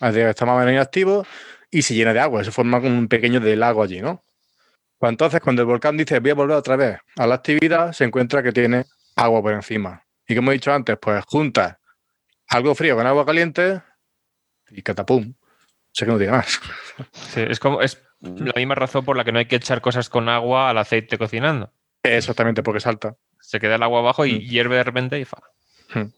[0.00, 1.26] está más o menos inactivo,
[1.70, 2.44] y se llena de agua.
[2.44, 4.24] Se forma un pequeño de lago allí, ¿no?
[4.98, 8.04] Pues entonces, cuando el volcán dice voy a volver otra vez a la actividad, se
[8.04, 8.84] encuentra que tiene
[9.16, 10.04] agua por encima.
[10.28, 11.80] Y como he dicho antes, pues junta
[12.48, 13.82] algo frío con agua caliente
[14.70, 15.34] y catapum.
[15.92, 16.60] Sé que no diga más.
[17.34, 20.28] Es como es la misma razón por la que no hay que echar cosas con
[20.28, 21.72] agua al aceite cocinando.
[22.02, 23.16] Exactamente, porque salta.
[23.40, 24.48] Se queda el agua abajo y mm.
[24.48, 25.38] hierve de repente y fa.
[25.94, 26.12] Hmm.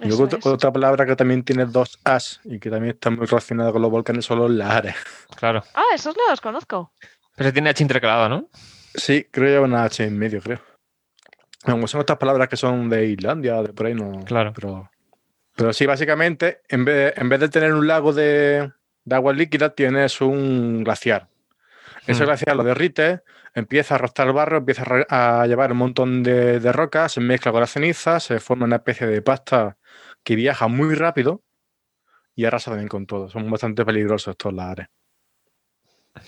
[0.00, 3.70] Y luego otra, palabra que también tiene dos as y que también está muy relacionada
[3.70, 4.96] con los volcanes son los lares.
[5.36, 5.62] Claro.
[5.74, 6.92] Ah, esos no los conozco.
[7.36, 8.48] Pero se tiene H intercalado, ¿no?
[8.94, 10.60] Sí, creo que lleva una H en medio, creo.
[11.62, 14.20] Como son estas palabras que son de Islandia, de por ahí, no.
[14.24, 14.52] Claro.
[14.54, 14.90] Pero,
[15.56, 18.70] pero sí, básicamente, en vez, en vez de tener un lago de,
[19.10, 21.28] agua líquida, tienes un glaciar.
[22.06, 22.26] Ese hmm.
[22.26, 23.22] glaciar lo derrite,
[23.54, 27.52] empieza a arrastrar el barro, empieza a llevar un montón de, de rocas, se mezcla
[27.52, 29.76] con la ceniza, se forma una especie de pasta
[30.22, 31.42] que viaja muy rápido
[32.34, 33.28] y arrasa también con todo.
[33.28, 34.88] Son bastante peligrosos estos lares.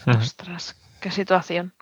[0.06, 1.74] Ostras, qué situación.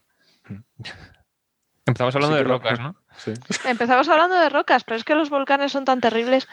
[1.86, 2.96] Empezamos hablando de rocas, ¿no?
[3.64, 6.48] Empezamos hablando de rocas, pero es que los volcanes son tan terribles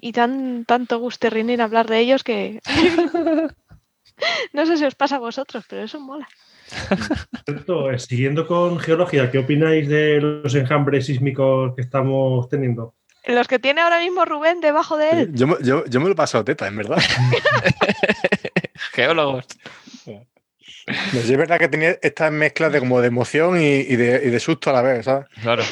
[0.00, 2.60] y tan tanto gusto en hablar de ellos que
[4.52, 6.28] no sé si os pasa a vosotros, pero eso mola.
[7.46, 12.94] Eh, siguiendo con geología, ¿qué opináis de los enjambres sísmicos que estamos teniendo?
[13.26, 15.30] Los que tiene ahora mismo Rubén debajo de él.
[15.34, 16.98] Yo, me lo he pasado teta, en verdad.
[18.92, 19.46] Geólogos.
[20.86, 24.82] es verdad que tenía estas mezclas de como de emoción y, de, susto a la
[24.82, 25.26] vez, ¿sabes?
[25.40, 25.64] Claro.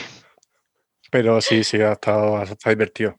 [1.10, 3.16] Pero sí, sí, ha estado, ha estado divertido.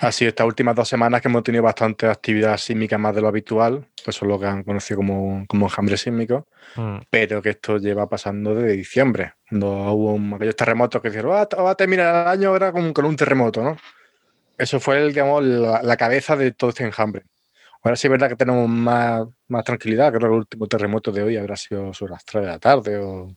[0.00, 3.86] Así, estas últimas dos semanas que hemos tenido bastante actividad sísmica más de lo habitual,
[4.04, 6.98] pues son lo que han conocido como, como enjambre sísmico, mm.
[7.10, 11.70] pero que esto lleva pasando desde diciembre, cuando hubo aquellos terremotos que dijeron, ah, va
[11.70, 13.76] a terminar el año ahora con, un terremoto, ¿no?
[14.56, 17.22] Eso fue, el, digamos, la, cabeza de todo este enjambre.
[17.82, 21.22] Ahora sí es verdad que tenemos más, más tranquilidad, creo que el último terremoto de
[21.22, 23.34] hoy habrá sido sobre las 3 de la tarde, o...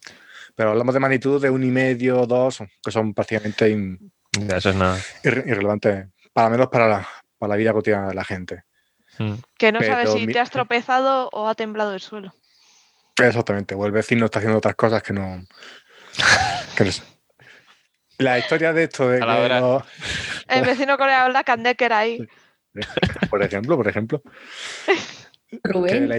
[0.56, 4.00] pero hablamos de magnitud de un y medio, dos, que son prácticamente
[4.56, 4.98] Eso es nada.
[5.24, 8.64] irrelevantes para menos para la, para la vida cotidiana de la gente.
[9.18, 9.36] Hmm.
[9.58, 12.34] Que no sabes si te has tropezado o ha temblado el suelo.
[13.18, 15.44] Exactamente, o el vecino está haciendo otras cosas que no.
[18.18, 19.18] La historia de esto de
[20.48, 22.28] El vecino coreano la Kandeker ahí.
[23.30, 24.22] Por ejemplo, por ejemplo.
[25.64, 26.10] Rubén,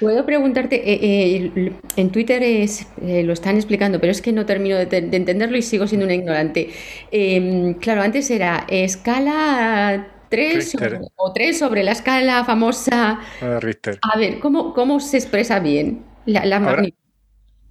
[0.00, 0.76] ¿puedo, preguntarte?
[0.76, 4.96] Eh, eh, en Twitter es, eh, lo están explicando, pero es que no termino de,
[4.96, 6.70] entenderlo y sigo siendo una ignorante.
[7.12, 10.76] Em, claro, antes era escala 3
[11.14, 13.20] o 3 sobre la escala famosa.
[13.60, 14.00] Richter.
[14.02, 16.84] A ver, ¿cómo, cómo se expresa bien la, la ahora,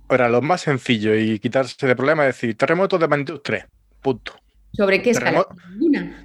[0.08, 3.65] ahora, lo más sencillo y quitarse de problema es decir terremoto de magnitud 3.
[4.02, 4.41] punto.
[4.74, 5.46] ¿Sobre qué escala?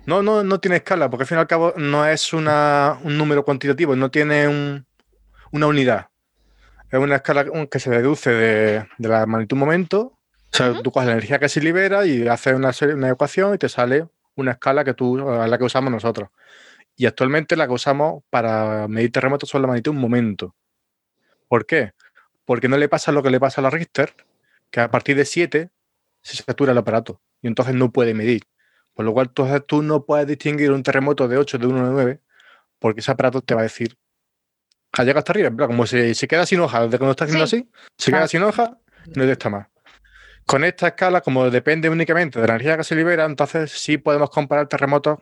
[0.06, 3.18] No, no, no tiene escala, porque al fin y al cabo no es una, un
[3.18, 4.86] número cuantitativo, no tiene un,
[5.50, 6.08] una unidad.
[6.90, 10.18] Es una escala que se deduce de, la magnitud momento.
[10.52, 13.58] O sea, tú coges la energía que se libera y haces una, una ecuación y
[13.58, 16.30] te sale una escala que tú, la que usamos nosotros.
[16.94, 20.54] Y actualmente la que usamos para medir terremotos son la magnitud momento.
[21.48, 21.92] ¿Por qué?
[22.44, 24.14] Porque no le pasa lo que le pasa a la Richter,
[24.70, 25.70] que a partir de 7
[26.26, 28.42] se satura el aparato y entonces no puede medir.
[28.94, 31.92] Por lo cual entonces tú no puedes distinguir un terremoto de 8 de 1 de
[31.92, 32.20] 9
[32.78, 33.96] porque ese aparato te va a decir
[34.92, 37.68] ha llegado hasta arriba, como se, se queda sin hoja, desde cuando está haciendo así,
[37.98, 38.78] se queda sin hoja,
[39.14, 39.66] no está más.
[40.46, 44.30] Con esta escala, como depende únicamente de la energía que se libera, entonces sí podemos
[44.30, 45.18] comparar terremotos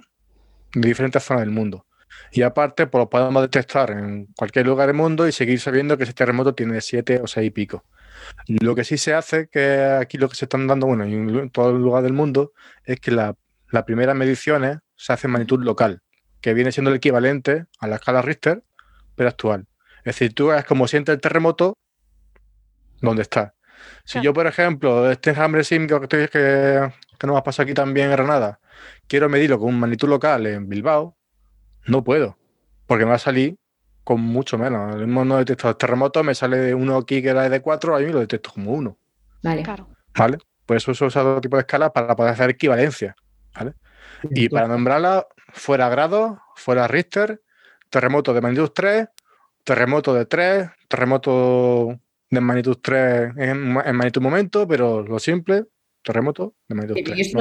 [0.74, 1.86] de diferentes zonas del mundo.
[2.30, 6.04] Y aparte, pues lo podemos detectar en cualquier lugar del mundo y seguir sabiendo que
[6.04, 7.84] ese terremoto tiene 7 o 6 y pico.
[8.46, 11.70] Lo que sí se hace, que aquí lo que se están dando, bueno, en todo
[11.70, 12.52] el lugar del mundo,
[12.84, 13.34] es que las
[13.86, 16.02] primeras mediciones se hacen en magnitud local,
[16.40, 18.62] que viene siendo el equivalente a la escala Richter,
[19.14, 19.66] pero actual.
[19.98, 21.78] Es decir, tú es como sientes el terremoto
[23.00, 23.54] donde está.
[24.04, 26.28] Si yo, por ejemplo, este hambre sim que, que,
[27.18, 28.60] que nos ha pasado aquí también en Granada,
[29.06, 31.16] quiero medirlo con un magnitud local en Bilbao,
[31.86, 32.38] no puedo,
[32.86, 33.58] porque me va a salir
[34.04, 34.94] con mucho menos.
[34.94, 38.12] El mismo no detecto terremotos, me sale de uno aquí que era de 4, ahí
[38.12, 38.98] lo detecto como uno.
[39.42, 39.62] Vale.
[39.62, 39.88] Claro.
[40.16, 40.38] ¿Vale?
[40.66, 43.16] Pues eso se usa otro tipo de escala para poder hacer equivalencia.
[43.54, 43.74] ¿Vale?
[44.30, 47.42] Y para nombrarla, fuera grado, fuera Richter,
[47.90, 49.08] terremoto de magnitud 3,
[49.64, 55.64] terremoto de 3, terremoto de magnitud 3 en, magnitud momento, pero lo simple,
[56.02, 57.32] terremoto de magnitud 3.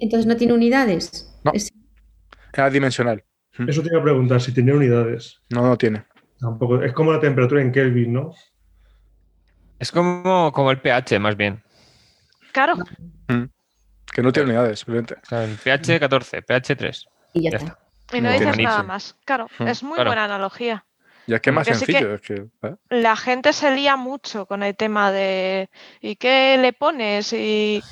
[0.00, 1.32] entonces no tiene unidades.
[1.44, 1.52] No.
[1.52, 1.72] Es,
[2.72, 3.24] dimensional.
[3.66, 5.40] Eso te iba a preguntar, si tiene unidades.
[5.50, 6.04] No, no tiene.
[6.40, 6.82] Tampoco.
[6.82, 8.32] Es como la temperatura en Kelvin, ¿no?
[9.78, 11.62] Es como, como el pH, más bien.
[12.52, 12.76] Claro.
[13.28, 13.44] Mm.
[14.12, 15.14] Que no tiene unidades, simplemente.
[15.14, 17.06] O sea, pH 14, pH 3.
[17.34, 17.78] Y ya, está.
[18.12, 19.16] Y no, dices nada más.
[19.24, 19.68] Claro, mm.
[19.68, 20.84] es muy buena analogía.
[21.26, 22.14] Y es que es más sencillo.
[22.14, 22.74] ¿eh?
[22.90, 27.32] La gente se lía mucho con el tema de ¿y qué le pones?
[27.32, 27.82] Y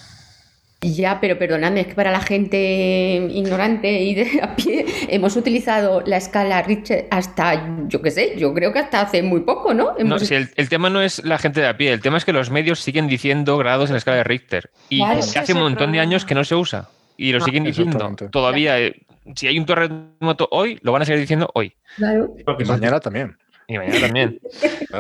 [0.82, 6.02] ya, pero perdonadme, es que para la gente ignorante y de a pie hemos utilizado
[6.04, 9.94] la escala Richter hasta, yo qué sé, yo creo que hasta hace muy poco, ¿no?
[10.04, 12.32] No, si el, tema no es la gente de a pie, el tema es que
[12.32, 14.70] los medios siguen diciendo grados en la escala de Richter.
[14.88, 16.88] Y hace un montón de años que no se usa.
[17.16, 18.16] Y lo ah, siguen diciendo.
[18.30, 19.02] Todavía, eh,
[19.36, 21.74] si hay un terremoto hoy, lo van a seguir diciendo hoy.
[21.96, 22.34] Claro.
[22.58, 23.36] Y mañana también.
[23.68, 24.40] Y mañana también.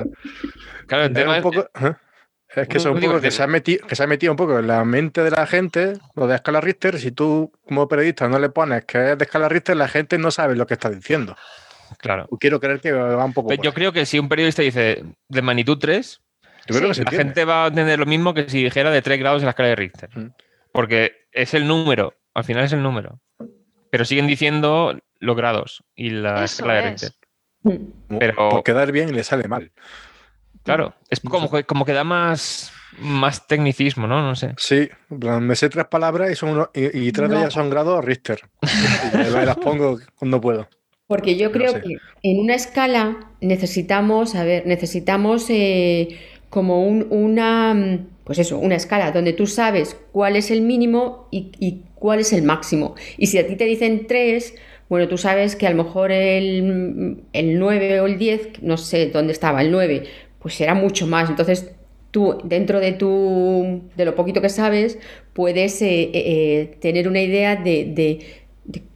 [0.86, 1.44] claro, el tema es...
[1.44, 1.58] ¿eh?
[1.80, 1.96] Es
[2.54, 4.66] que eso un poco que se, ha metido, que se ha metido un poco en
[4.66, 6.98] la mente de la gente, lo de escala Richter.
[6.98, 10.30] Si tú, como periodista, no le pones que es de escala Richter, la gente no
[10.30, 11.36] sabe lo que está diciendo.
[11.98, 12.28] Claro.
[12.40, 13.52] Quiero creer que va un poco.
[13.54, 16.20] yo creo que si un periodista dice de magnitud 3,
[16.68, 19.50] la gente va a entender lo mismo que si dijera de 3 grados en la
[19.50, 20.10] escala de Richter.
[20.14, 20.34] Mm.
[20.72, 23.20] Porque es el número, al final es el número.
[23.90, 27.12] Pero siguen diciendo los grados y la escala de Richter.
[28.18, 28.48] Pero...
[28.48, 29.70] Por quedar bien le sale mal.
[30.64, 34.22] Claro, es como, como que da más, más tecnicismo, ¿no?
[34.22, 34.54] No sé.
[34.58, 38.40] Sí, me sé tres palabras y, son y, tres de ellas son grados Richter.
[39.14, 40.68] y las pongo cuando puedo.
[41.06, 46.16] Porque yo creo que en una escala necesitamos, a ver, necesitamos eh,
[46.48, 51.52] como un, una, pues eso, una escala donde tú sabes cuál es el mínimo y,
[51.58, 52.94] y, cuál es el máximo.
[53.18, 54.54] Y si a ti te dicen tres,
[54.88, 59.06] bueno, tú sabes que a lo mejor el, el 9 o el 10, no sé
[59.06, 60.04] dónde estaba, el 9,
[60.42, 61.30] pues será mucho más.
[61.30, 61.72] Entonces,
[62.10, 64.98] tú, dentro de, tu, de lo poquito que sabes,
[65.32, 68.44] puedes eh, eh, eh, tener una idea de,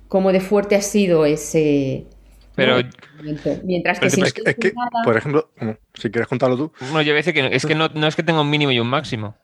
[0.09, 2.07] cómo de fuerte ha sido ese...
[2.57, 2.79] Pero,
[3.65, 4.73] mientras que, si es, que,
[5.05, 5.51] por ejemplo,
[5.93, 6.73] si quieres contarlo tú.
[6.81, 8.81] Bueno, yo voy a decir que es que no, es que tenga un mínimo y
[8.81, 9.37] un máximo.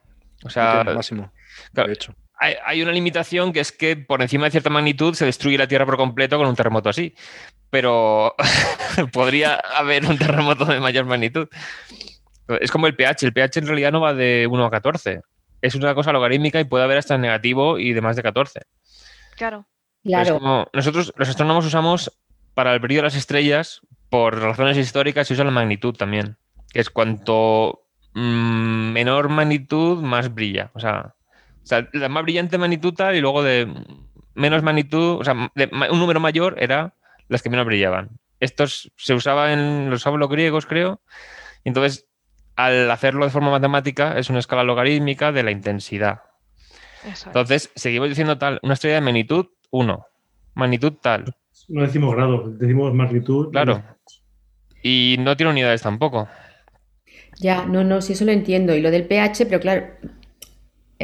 [0.45, 1.31] O sea, máximo.
[1.75, 2.15] de hecho.
[2.45, 5.69] Hay, hay, una limitación que es que por encima de cierta magnitud se destruye la
[5.69, 7.15] Tierra por completo con un terremoto así
[7.73, 8.37] pero
[9.15, 11.49] podría haber un terremoto de mayor magnitud.
[12.61, 15.23] Es como el pH, el pH en realidad no va de 1 a 14.
[15.63, 18.61] Es una cosa logarítmica y puede haber hasta negativo y de más de 14.
[19.37, 19.65] Claro.
[20.05, 20.69] claro.
[20.75, 22.13] nosotros, los astrónomos, usamos
[22.53, 23.81] para el brillo de las estrellas,
[24.11, 26.37] por razones históricas, se usa la magnitud también.
[26.75, 30.71] Que es cuanto mm, menor magnitud, más brilla.
[30.75, 31.15] O sea,
[31.93, 33.69] la más brillante magnitud tal y luego de
[34.35, 36.95] menos magnitud, o sea, un número mayor era
[37.29, 38.11] las que menos brillaban.
[38.41, 41.01] Estos se usaban en los sábulos griegos, creo,
[41.65, 42.09] y entonces
[42.57, 46.21] al hacerlo de forma matemática es una escala logarítmica de la intensidad.
[47.27, 50.07] entonces, seguimos diciendo tal, una estrella de magnitud 1,
[50.55, 51.35] magnitud tal.
[51.69, 53.51] No decimos grado, decimos magnitud.
[53.51, 53.83] Claro.
[54.83, 56.29] Y no tiene unidades tampoco.
[57.41, 58.75] Ya, no, no, sí, eso lo entiendo.
[58.75, 59.87] Y lo del pH, pero claro,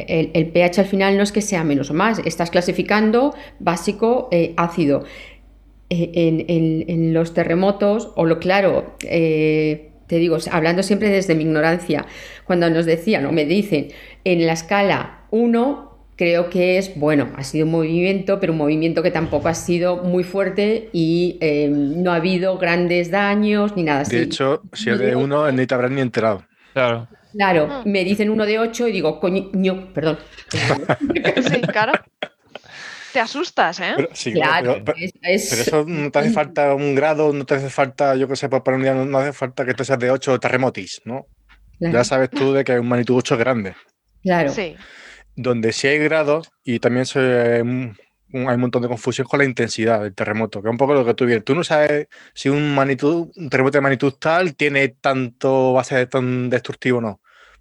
[0.08, 4.54] el, pH al final no es que sea menos o más, estás clasificando básico, eh,
[4.56, 5.04] ácido.
[5.90, 12.04] Eh, en, los terremotos, o lo claro, eh, te digo, hablando siempre desde mi ignorancia,
[12.44, 13.88] cuando nos decían o me dicen
[14.24, 19.02] en la escala 1, creo que es, bueno, ha sido un movimiento, pero un movimiento
[19.02, 21.38] que tampoco ha sido muy fuerte y
[21.70, 24.16] no ha habido grandes daños ni nada así.
[24.16, 26.42] De hecho, si es de 1, ni te habrán ni enterado.
[26.74, 27.08] Claro.
[27.38, 27.82] Claro, ah.
[27.86, 30.18] me dicen uno de ocho y digo, coño, perdón.
[30.50, 31.92] sí, claro.
[33.12, 33.92] Te asustas, ¿eh?
[33.94, 38.16] Pero, sí, claro, pero, eso no te hace falta un grado, no te hace falta,
[38.16, 41.00] yo qué sé, para un día no, hace falta que tú seas de 8 terremotis,
[41.04, 41.26] ¿no?
[41.78, 43.74] Ya sabes tú de que un magnitud 8 es grande.
[44.24, 44.50] Claro.
[44.50, 44.74] Sí.
[45.36, 50.02] Donde sí hay grados y también se, hay un montón de confusión con la intensidad
[50.02, 51.44] del terremoto, que es un poco lo que tú vienes.
[51.44, 55.84] Tú no sabes si un, magnitud, un terremoto de magnitud tal tiene tanto, va a
[55.84, 57.20] ser tan destructivo o no.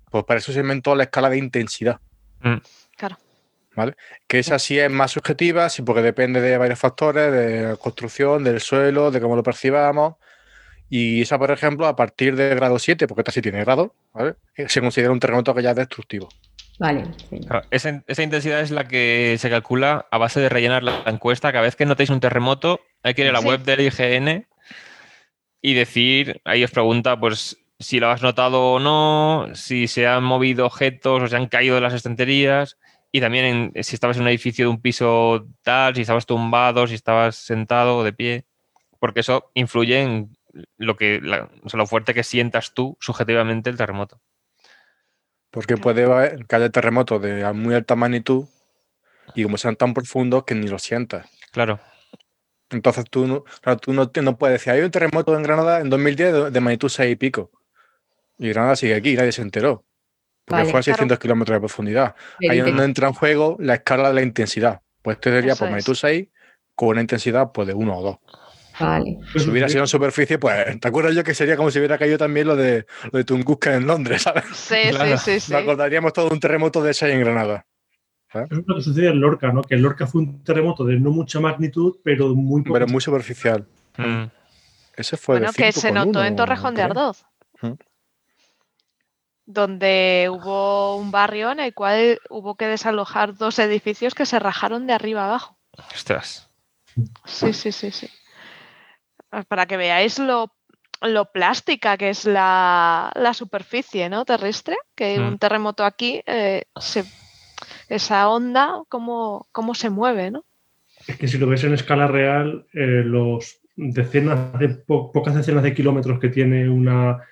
[0.10, 2.00] Pues para eso se inventó la escala de intensidad.
[2.42, 2.58] Mm.
[2.96, 3.18] Claro.
[3.76, 3.96] ¿Vale?
[4.28, 8.44] Que esa sí es más subjetiva, sí, porque depende de varios factores, de la construcción,
[8.44, 10.16] del suelo, de cómo lo percibamos.
[10.90, 14.36] Y esa, por ejemplo, a partir de grado 7, porque esta sí tiene grado, ¿vale?
[14.68, 16.30] se considera un terremoto que ya es destructivo.
[16.80, 17.06] Vale.
[17.72, 21.52] Esa, intensidad es la que se calcula a base de rellenar la encuesta.
[21.52, 24.48] Cada vez que notéis un terremoto, hay que ir a la web del IGN
[25.62, 30.24] y decir, ahí os pregunta, pues, si lo has notado o no, si se han
[30.24, 32.78] movido objetos o se han caído de las estanterías.
[33.12, 36.96] Y también si estabas en un edificio de un piso tal, si estabas tumbado, si
[36.96, 38.46] estabas sentado o de pie.
[39.00, 40.38] Porque eso influye en
[40.78, 44.22] lo que lo fuerte que sientas tú subjetivamente el terremoto.
[45.52, 48.46] Porque puede haber que haya terremotos de muy alta magnitud
[49.36, 51.28] y como sean tan profundos que ni lo sientas.
[51.52, 51.80] Claro.
[52.70, 53.44] Entonces tú no,
[53.78, 57.12] tú no, no, puedes decir, hay un terremoto en Granada en 2010 de, magnitud 6
[57.12, 57.52] y pico.
[58.38, 59.86] Y Granada sigue aquí, nadie se enteró.
[60.46, 62.16] Porque fue a 600 kilómetros de profundidad.
[62.50, 64.82] Ahí es donde entra en juego la escala de la intensidad.
[65.02, 66.28] Pues este sería por magnitud 6
[66.76, 68.18] con una intensidad pues, de 1 o 2.
[68.80, 69.18] Vale.
[69.36, 72.18] Si hubiera sido en superficie, pues, ¿te acuerdas yo que sería como si hubiera caído
[72.18, 74.46] también lo de, lo de Tunguska en Londres, ¿sabes?
[74.54, 74.76] Sí,
[75.18, 77.66] sí, sí, Nos acordaríamos todo un terremoto de ese en Granada.
[78.34, 79.62] Es lo que sucedió en Lorca, ¿no?
[79.62, 83.66] Que en Lorca fue un terremoto de no mucha magnitud, pero muy Pero muy superficial.
[83.98, 84.26] Mm.
[84.96, 87.26] Ese fue Bueno, que se notó en Torrejón de Ardoz.
[87.62, 87.74] Mm.
[89.48, 94.86] Donde hubo un barrio en el cual hubo que desalojar dos edificios que se rajaron
[94.86, 95.58] de arriba abajo.
[95.94, 96.50] Ostras.
[97.26, 98.10] Sí, sí, sí, sí.
[99.48, 100.52] Para que veáis lo,
[101.34, 104.26] plástica que es la, superficie ¿no?
[104.26, 105.28] terrestre, que mm.
[105.28, 106.64] un terremoto aquí, eh,
[107.90, 110.44] esa onda, cómo, cómo se mueve, ¿no?
[111.08, 115.74] Es que si lo ves en escala real, eh, los decenas de pocas decenas de
[115.74, 117.24] kilómetros que tiene una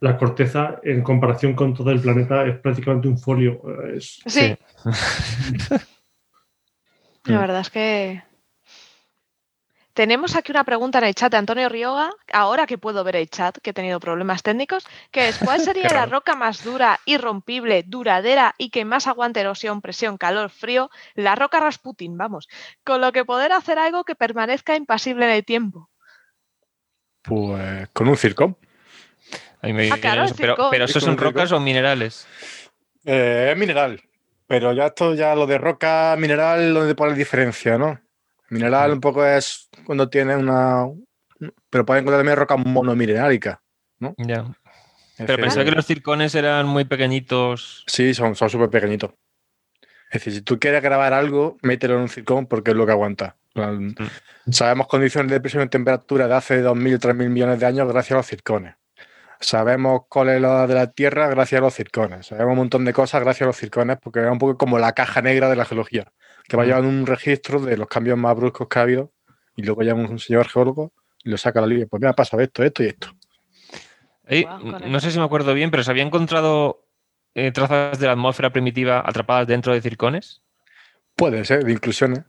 [0.00, 3.62] la corteza en comparación con todo el planeta es prácticamente un folio.
[3.98, 4.56] sí.
[7.24, 8.22] la verdad es que
[9.96, 13.30] tenemos aquí una pregunta en el chat de Antonio Rioga, ahora que puedo ver el
[13.30, 17.82] chat, que he tenido problemas técnicos, que es ¿cuál sería la roca más dura, irrompible,
[17.82, 20.90] duradera y que más aguante erosión, presión, calor, frío?
[21.14, 22.46] La roca Rasputin, vamos,
[22.84, 25.88] con lo que poder hacer algo que permanezca impasible en el tiempo.
[27.22, 28.58] Pues con un circo.
[29.62, 32.26] Ah, pero, pero ¿esos son rocas o minerales?
[33.04, 34.00] Eh, es mineral,
[34.46, 38.00] pero ya esto, ya lo de roca, mineral, donde pone diferencia, ¿no?
[38.48, 40.86] Mineral un poco es cuando tiene una.
[41.70, 43.60] Pero pueden encontrar también roca monomineralica,
[43.98, 44.14] ¿no?
[44.18, 44.46] Ya.
[45.18, 47.84] Pero pensaba que los circones eran muy pequeñitos.
[47.86, 49.12] Sí, son súper pequeñitos.
[50.10, 52.92] Es decir, si tú quieres grabar algo, mételo en un circón porque es lo que
[52.92, 53.36] aguanta.
[53.54, 53.94] Mm.
[54.50, 58.16] Sabemos condiciones de presión y temperatura de hace 2.000, 3.000 millones de años gracias a
[58.16, 58.74] los circones.
[59.40, 62.26] Sabemos cuál es la de la Tierra gracias a los circones.
[62.26, 64.92] Sabemos un montón de cosas gracias a los circones porque es un poco como la
[64.92, 66.12] caja negra de la geología
[66.48, 69.12] que va llevando un registro de los cambios más bruscos que ha habido
[69.56, 70.92] y luego llama un señor geólogo
[71.24, 71.86] y lo saca a la línea.
[71.86, 73.08] Pues mira, pasa esto, esto y esto.
[74.86, 76.84] no sé si me acuerdo bien, pero ¿se había encontrado
[77.34, 80.42] eh, trazas de la atmósfera primitiva atrapadas dentro de circones?
[81.16, 82.20] Puede ser, de inclusiones.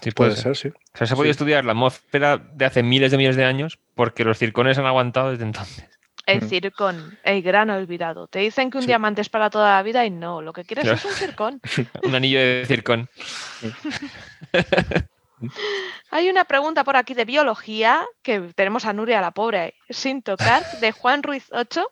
[0.00, 0.56] Sí, puede, ser.
[0.56, 0.68] sí.
[0.68, 3.78] O sea, se ha podido estudiar la atmósfera de hace miles de miles de años
[3.94, 5.99] porque los circones han aguantado desde entonces.
[6.30, 6.48] El mm.
[6.48, 8.28] circón, el gran olvidado.
[8.28, 10.86] Te dicen que un diamante es para toda la vida y no, lo que quieres
[10.86, 11.60] es un circón.
[12.04, 13.08] un anillo de circón.
[16.10, 20.64] Hay una pregunta por aquí de biología que tenemos a Nuria, la pobre, sin tocar,
[20.80, 21.90] de Juan Ruiz 8,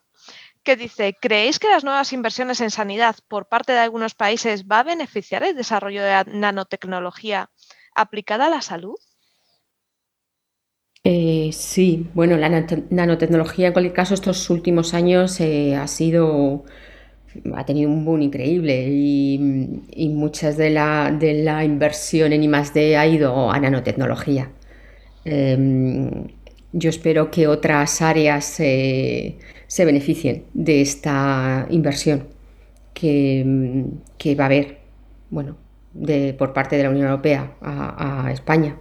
[0.63, 4.81] que dice, ¿creéis que las nuevas inversiones en sanidad por parte de algunos países va
[4.81, 7.51] a beneficiar el desarrollo de la nanotecnología
[7.95, 8.97] aplicada a la salud?
[11.11, 12.51] Eh, sí, bueno, la
[12.91, 16.67] nanotecnología en cualquier caso estos últimos años eh, ha sido
[17.55, 19.39] ha tenido un boom increíble y,
[20.13, 22.99] muchas de la, de la, inversión en I+.D.
[22.99, 24.51] ha ido a nanotecnología.
[25.25, 26.29] Em,
[26.73, 29.39] yo espero que otras áreas se
[29.79, 32.27] beneficien de esta inversión
[32.93, 34.79] que, va a haber,
[35.31, 35.57] bueno,
[35.95, 38.77] de, por parte de la Unión Europea a, España.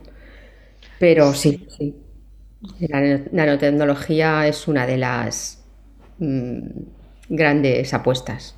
[0.99, 1.95] Pero sí, sí,
[2.79, 5.63] la nanotecnología es una de las
[6.19, 6.59] mm,
[7.29, 8.55] grandes apuestas.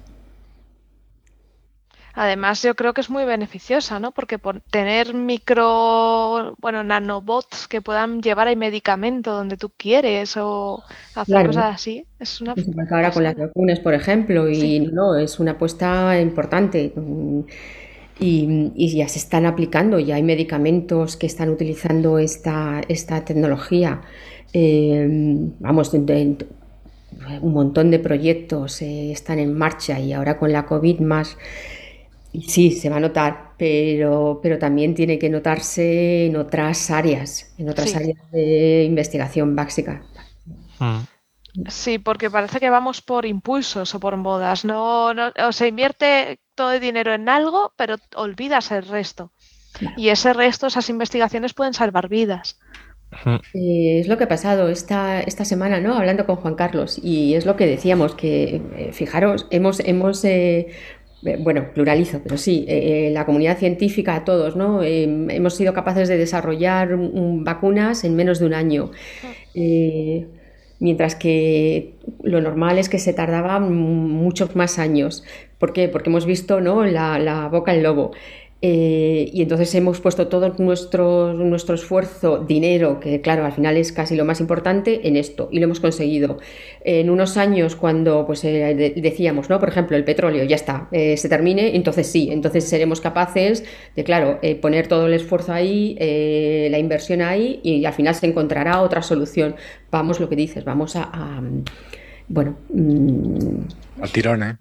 [2.14, 4.12] Además, yo creo que es muy beneficiosa, ¿no?
[4.12, 10.84] Porque por tener micro, bueno, nanobots que puedan llevar el medicamento donde tú quieres o
[11.16, 12.56] hacer cosas así, es una.
[12.92, 16.92] Ahora con las vacunas, por ejemplo, y no, es una apuesta importante.
[18.20, 24.02] Y, ya se están aplicando, ya hay medicamentos que están utilizando esta, esta tecnología.
[24.52, 25.08] Eh,
[25.60, 25.94] vamos,
[27.42, 31.38] un montón de proyectos eh, están en marcha y ahora con la COVID más.
[32.48, 37.70] Sí, se va a notar, pero, pero también tiene que notarse en otras áreas, en
[37.70, 40.04] otras áreas de investigación básica.
[40.78, 41.00] Hmm.
[41.68, 44.64] Sí, porque parece que vamos por impulsos o por modas.
[44.64, 49.32] No, o se invierte todo el dinero en algo, pero olvidas el resto.
[49.96, 52.60] Y ese resto, esas investigaciones pueden salvar vidas.
[53.54, 55.94] Eh, es lo que ha pasado esta, esta semana, ¿no?
[55.96, 60.68] Hablando con Juan Carlos, y es lo que decíamos, que eh, fijaros, hemos, hemos eh,
[61.40, 62.66] bueno, pluralizo, pero sí,
[63.14, 64.84] la comunidad científica, todos, ¿no?
[64.84, 68.92] hemos sido capaces de desarrollar vacunas en menos de un año
[70.80, 75.24] mientras que lo normal es que se tardaba muchos más años.
[75.58, 75.90] ¿Por qué?
[75.90, 76.86] Porque hemos visto ¿no?
[76.86, 78.12] la, la boca al lobo.
[78.62, 83.94] Eh, y entonces hemos puesto todo nuestro, nuestro esfuerzo, dinero, que claro, al final es
[83.94, 86.40] casi lo más importante, en esto, y lo hemos conseguido.
[86.84, 89.60] En unos años, cuando pues eh, decíamos, ¿no?
[89.60, 93.64] Por ejemplo, el petróleo ya está, eh, se termine, entonces sí, entonces seremos capaces
[93.96, 95.96] de, claro, poner todo el esfuerzo ahí,
[96.70, 99.56] la inversión ahí, y al final se encontrará otra solución.
[99.90, 101.42] Vamos, lo que dices, vamos a.
[102.28, 102.58] bueno.
[102.70, 104.56] Mm, a tirones.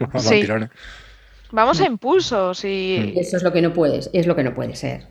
[0.00, 0.70] A tirones.
[1.52, 3.12] Vamos a impulsos y...
[3.14, 3.18] Mm.
[3.18, 5.06] Eso es lo que no puedes, es lo que no puede ser.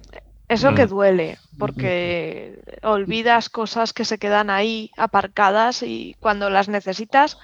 [0.47, 0.89] Es lo que mm.
[0.89, 7.39] duele, porque olvidas cosas que se quedan ahí aparcadas y cuando las necesitas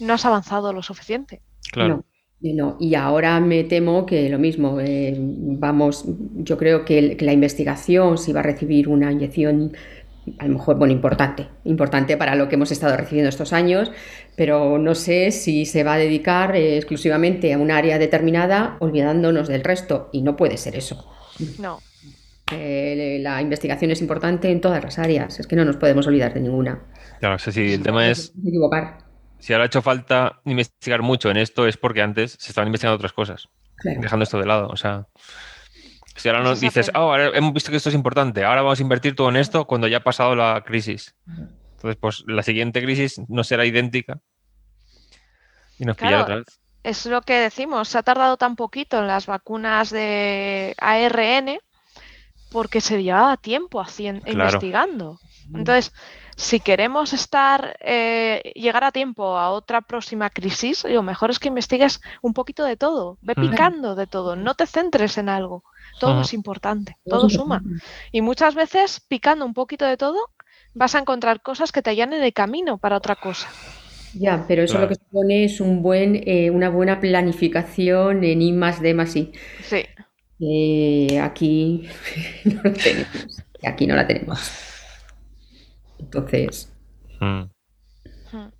[0.00, 1.42] no has avanzado lo suficiente.
[1.70, 2.04] Claro.
[2.42, 7.34] No, Y ahora me temo que lo mismo, eh, vamos, yo creo que, que, la
[7.34, 9.74] investigación, si va a recibir una inyección
[10.38, 13.90] a lo mejor, bueno, importante, importante para lo que hemos estado recibiendo estos años,
[14.36, 19.48] pero no sé si se va a dedicar eh, exclusivamente a un área determinada, olvidándonos
[19.48, 21.10] del resto, y no puede ser eso.
[21.58, 21.80] No.
[22.52, 26.34] Eh, la investigación es importante en todas las áreas, es que no nos podemos olvidar
[26.34, 26.80] de ninguna.
[27.20, 28.32] Claro, sé si el tema es...
[28.46, 28.98] Equivocar.
[29.38, 32.96] Si ahora ha hecho falta investigar mucho en esto es porque antes se estaban investigando
[32.96, 33.48] otras cosas,
[33.82, 35.06] dejando esto de lado, o sea...
[36.20, 39.16] Si ahora nos dices, oh, hemos visto que esto es importante, ahora vamos a invertir
[39.16, 41.14] todo en esto cuando ya ha pasado la crisis.
[41.26, 44.20] Entonces, pues la siguiente crisis no será idéntica
[45.78, 46.60] y nos pillará otra vez.
[46.82, 51.58] Es lo que decimos, se ha tardado tan poquito en las vacunas de ARN
[52.52, 55.18] porque se llevaba tiempo haciendo, investigando.
[55.54, 55.90] Entonces,
[56.36, 61.48] si queremos estar, eh, llegar a tiempo a otra próxima crisis, lo mejor es que
[61.48, 65.64] investigues un poquito de todo, ve picando de todo, no te centres en algo
[66.00, 67.62] todo es importante, todo suma.
[68.10, 70.18] Y muchas veces, picando un poquito de todo,
[70.74, 73.48] vas a encontrar cosas que te allanen el camino para otra cosa.
[74.14, 78.52] Ya, pero eso lo que supone es un buen, eh, una buena planificación en I
[78.52, 79.30] más D más I.
[79.62, 79.84] Sí.
[80.40, 81.88] Eh, aquí
[82.44, 83.42] no lo tenemos.
[83.64, 84.50] Aquí no la tenemos.
[85.98, 86.72] Entonces.
[87.20, 87.42] Hmm.
[88.32, 88.50] Hmm.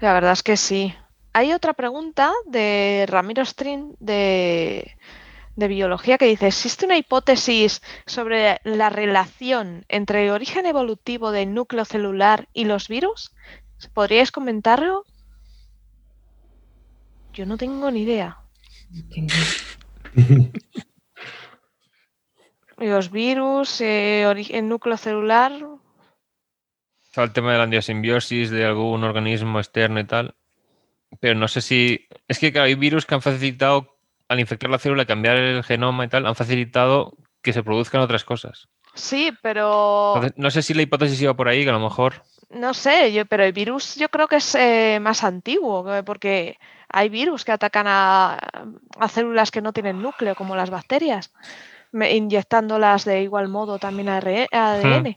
[0.00, 0.92] La verdad es que sí.
[1.32, 4.96] Hay otra pregunta de Ramiro String de
[5.58, 11.52] de biología que dice, ¿existe una hipótesis sobre la relación entre el origen evolutivo del
[11.52, 13.34] núcleo celular y los virus?
[13.92, 15.04] ¿Podríais comentarlo?
[17.32, 18.38] Yo no tengo ni idea.
[22.78, 25.50] los virus, eh, origen núcleo celular.
[27.16, 30.36] el tema de la angiosimbiosis de algún organismo externo y tal.
[31.18, 32.06] Pero no sé si.
[32.28, 33.97] Es que hay virus que han facilitado
[34.28, 38.24] al infectar la célula, cambiar el genoma y tal, han facilitado que se produzcan otras
[38.24, 38.68] cosas.
[38.94, 40.20] Sí, pero...
[40.36, 42.22] no sé si la hipótesis iba por ahí, que a lo mejor...
[42.50, 46.58] No sé, yo, pero el virus yo creo que es eh, más antiguo, porque
[46.88, 48.38] hay virus que atacan a,
[49.10, 51.32] células que no tienen núcleo, como las bacterias,
[51.92, 55.16] inyectándolas de igual modo también a ADN.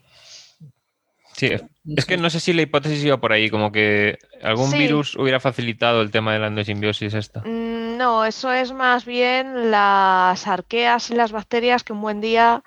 [1.42, 1.50] Sí,
[1.96, 5.40] es que no sé si la hipótesis iba por ahí, como que algún virus hubiera
[5.40, 7.40] facilitado el tema de la endosimbiosis esta.
[7.40, 12.62] Mm, no, eso es más bien las arqueas y las bacterias que un buen día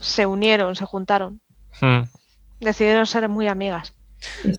[0.00, 1.40] se unieron, se juntaron.
[1.80, 2.00] Hmm.
[2.58, 3.94] Decidieron ser muy amigas.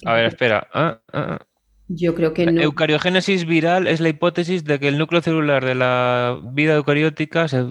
[0.05, 0.65] A ver, espera.
[0.73, 1.45] Ah, ah, ah.
[1.89, 2.61] Yo creo que no.
[2.61, 7.65] Eucariogénesis viral es la hipótesis de que el núcleo celular de la vida eucariótica se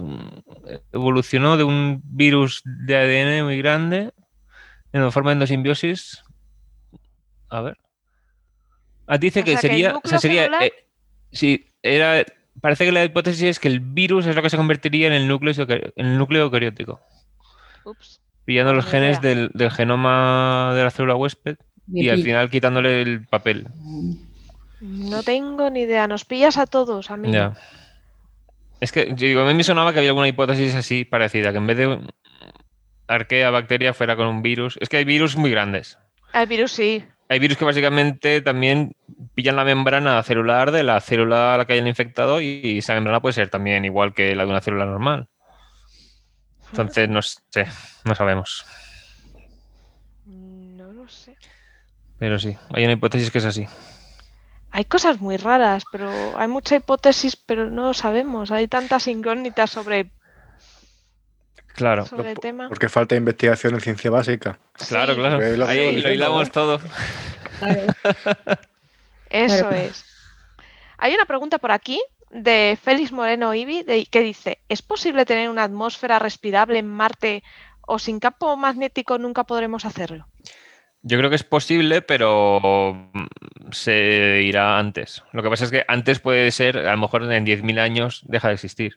[0.93, 4.13] evolucionó de un virus de ADN muy grande
[4.93, 6.23] en forma de endosimbiosis.
[7.49, 7.79] A ver.
[9.07, 10.01] Ah, dice que sería.
[10.19, 12.25] sería eh, era.
[12.61, 15.29] Parece que la hipótesis es que el virus es lo que se convertiría en el
[15.29, 17.01] núcleo, en el núcleo eucariótico.
[17.85, 18.21] Ups.
[18.45, 21.57] Pillando los genes del, genoma de la célula huésped
[21.93, 23.67] y al final quitándole el papel.
[24.81, 26.07] No tengo ni idea.
[26.07, 27.33] Nos pillas a todos, a mí.
[28.81, 31.67] Es que digo, a mí me sonaba que había alguna hipótesis así parecida, que en
[31.67, 31.99] vez de
[33.09, 34.79] arquea bacteria fuera con un virus.
[34.81, 35.99] Es que hay virus muy grandes.
[36.33, 37.05] Hay virus, sí.
[37.29, 38.95] Hay virus que básicamente también
[39.35, 43.21] pillan la membrana celular de la célula a la que hayan infectado y esa membrana
[43.21, 45.29] puede ser también igual que la de una célula normal.
[46.71, 47.67] Entonces, no sé,
[48.05, 48.65] no sabemos.
[50.25, 51.37] No lo sé.
[52.19, 53.67] Pero sí, hay una hipótesis que es así.
[54.71, 58.51] Hay cosas muy raras, pero hay mucha hipótesis, pero no lo sabemos.
[58.51, 60.11] Hay tantas incógnitas sobre
[61.77, 62.07] Claro.
[62.69, 64.59] Porque falta investigación en ciencia básica.
[64.89, 65.67] Claro, claro.
[65.67, 66.81] Ahí lo hilamos todo.
[69.31, 70.05] Eso es.
[70.99, 72.01] Hay una pregunta por aquí
[72.31, 77.45] de Félix Moreno Ibi que dice: ¿Es posible tener una atmósfera respirable en Marte
[77.83, 80.27] o sin campo magnético nunca podremos hacerlo?
[81.03, 83.13] Yo creo que es posible, pero
[83.71, 85.23] se irá antes.
[85.33, 88.49] Lo que pasa es que antes puede ser, a lo mejor en 10.000 años deja
[88.49, 88.97] de existir.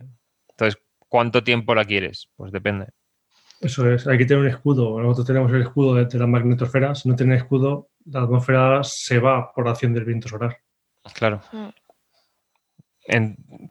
[0.49, 2.29] Entonces, ¿Cuánto tiempo la quieres?
[2.35, 2.87] Pues depende.
[3.59, 5.01] Eso es, hay que tener un escudo.
[5.01, 6.95] Nosotros tenemos el escudo de, la magnetosfera.
[6.95, 10.57] Si no tiene escudo, la atmósfera se va por acción del viento solar.
[11.13, 11.41] Claro.
[11.51, 11.69] Mm.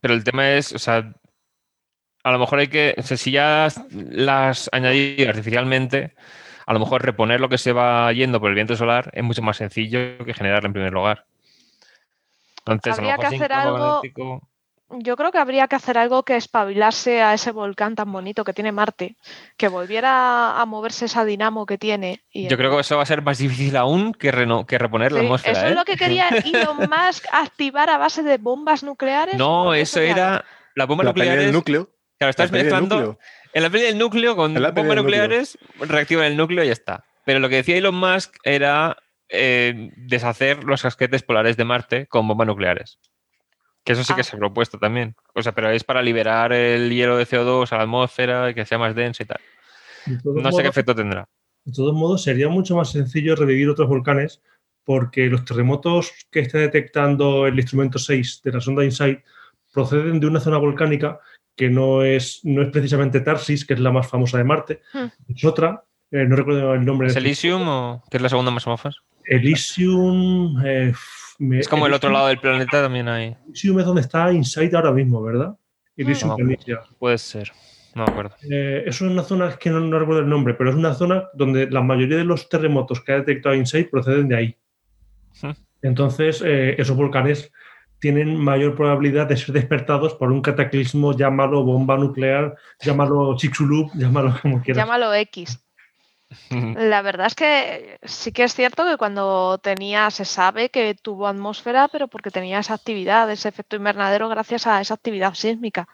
[0.01, 1.15] pero el tema es, o sea,
[2.25, 6.15] a lo mejor hay que, si ya las añadido artificialmente,
[6.67, 9.41] a lo mejor reponer lo que se va yendo por el viento solar es mucho
[9.41, 11.25] más sencillo que generarlo en primer lugar.
[12.67, 14.03] Entonces, Habría que hacer algo
[14.91, 18.53] yo creo que habría que hacer algo que espabilarse a ese volcán tan bonito que
[18.53, 19.17] tiene Marte,
[19.57, 22.23] que volviera a moverse esa dinamo que tiene.
[22.33, 24.31] yo creo que eso va a ser más difícil aún que,
[24.67, 25.53] que reponer la atmósfera.
[25.53, 25.75] Eso es ¿eh?
[25.75, 29.37] lo que quería Elon Musk activar a base de bombas nucleares.
[29.37, 31.39] No, eso era la bomba nuclear.
[31.39, 31.91] del núcleo.
[32.19, 33.19] Claro, estás mezclando.
[33.53, 37.05] En la pelea del núcleo con bombas nucleares, reactivan el núcleo y ya está.
[37.25, 38.97] Pero lo que decía Elon Musk era
[39.29, 42.99] eh, deshacer los casquetes polares de Marte con bombas nucleares.
[43.85, 44.25] Que eso sí que ah.
[44.25, 45.15] se ha propuesto también.
[45.35, 48.67] O sea, pero es para liberar el hielo de CO2 a la atmósfera y que
[48.67, 49.41] sea más denso y tal.
[50.25, 51.29] No sé qué efecto tendrá.
[51.65, 54.43] De todos modos, sería mucho más sencillo revivir otros volcanes
[54.85, 59.21] porque los terremotos que está detectando el instrumento 6 de la sonda InSight
[59.73, 61.21] proceden de una zona volcánica
[61.55, 65.35] que no es, no es precisamente Tarsis, que es la más famosa de Marte, hmm.
[65.35, 67.09] es otra, eh, no recuerdo el nombre.
[67.09, 68.91] ¿Es Elysium o qué es la segunda más famosa?
[69.25, 70.95] Elysium, eh,
[71.39, 73.37] es como el otro lado del planeta también hay.
[73.47, 75.57] Elysium es donde está Insight ahora mismo, ¿verdad?
[75.97, 76.37] Elysium
[76.99, 77.53] Puede ser.
[77.95, 78.37] No me acuerdo.
[78.51, 81.71] Eh, eso es una zona que no, recuerdo el nombre, pero es una zona donde
[81.71, 84.57] la mayoría de los terremotos que ha detectado Insight proceden de ahí.
[85.83, 87.53] Entonces, eh, esos volcanes
[88.01, 94.35] tienen mayor probabilidad de ser despertados por un cataclismo, llámalo bomba nuclear, llámalo Chicxulub, llámalo
[94.43, 94.85] como quieras.
[94.85, 95.65] Llámalo X.
[96.51, 101.27] La verdad es que sí que es cierto que cuando tenía, se sabe que tuvo
[101.27, 105.89] atmósfera, pero porque tenía esa actividad, ese efecto invernadero gracias a esa actividad sísmica.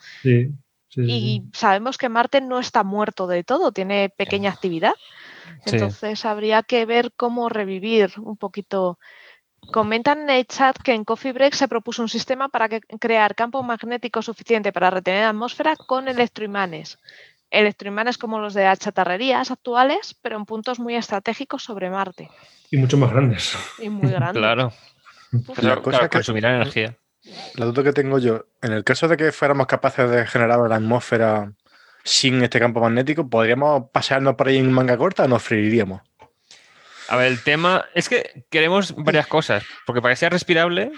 [0.97, 4.95] y sabemos que Marte no está muerto de todo, tiene pequeña actividad.
[5.66, 8.99] Entonces habría que ver cómo revivir un poquito.
[9.72, 12.68] Comentan en el chat que en Coffee Break se propuso un sistema para
[13.01, 16.99] crear campo magnético suficiente para retener atmósfera con electroimanes
[17.55, 22.30] electroimanes como los de achatarrerías actuales, pero en puntos muy estratégicos sobre Marte.
[22.70, 23.57] Y mucho más grandes.
[23.78, 24.40] Y muy grandes.
[24.40, 24.72] claro.
[25.57, 26.96] La cosa que energía.
[27.55, 30.76] La duda que tengo yo, en el caso de que fuéramos capaces de generar la
[30.76, 31.52] atmósfera
[32.05, 36.02] sin este campo magnético, ¿podríamos pasearnos por ahí en manga corta o nos freiríamos?
[37.09, 40.92] A ver, el tema es que queremos varias cosas, porque para que sea respirable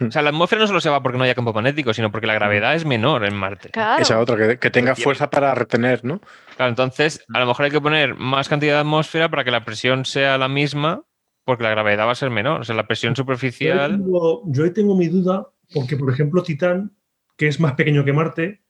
[0.00, 2.26] o sea, la atmósfera no solo se va porque no haya campo magnético, sino porque
[2.26, 3.70] la gravedad es menor en Marte.
[3.98, 6.20] Esa otra, que, tenga fuerza para retener, ¿no?
[6.56, 9.64] Claro, entonces a lo mejor hay que poner más cantidad de atmósfera para que la
[9.64, 11.02] presión sea la misma,
[11.44, 12.60] porque la gravedad va a ser menor.
[12.60, 14.02] O sea, la presión superficial.
[14.46, 16.96] Yo ahí tengo, mi duda, porque por ejemplo, Titán,
[17.36, 18.62] que es más pequeño que Marte,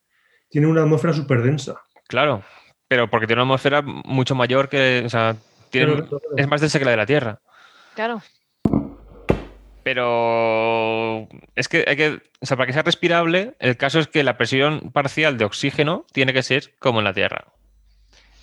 [0.49, 1.81] tiene una atmósfera súper densa.
[2.09, 2.43] Claro,
[2.89, 5.03] pero porque tiene una atmósfera mucho mayor que.
[5.07, 5.37] O sea,
[6.37, 7.41] es más densa que la de la Tierra.
[7.95, 8.23] Claro.
[9.85, 14.25] Pero es que hay que, o sea, para que sea respirable, el caso es que
[14.25, 17.45] la presión parcial de oxígeno tiene que ser como en la Tierra.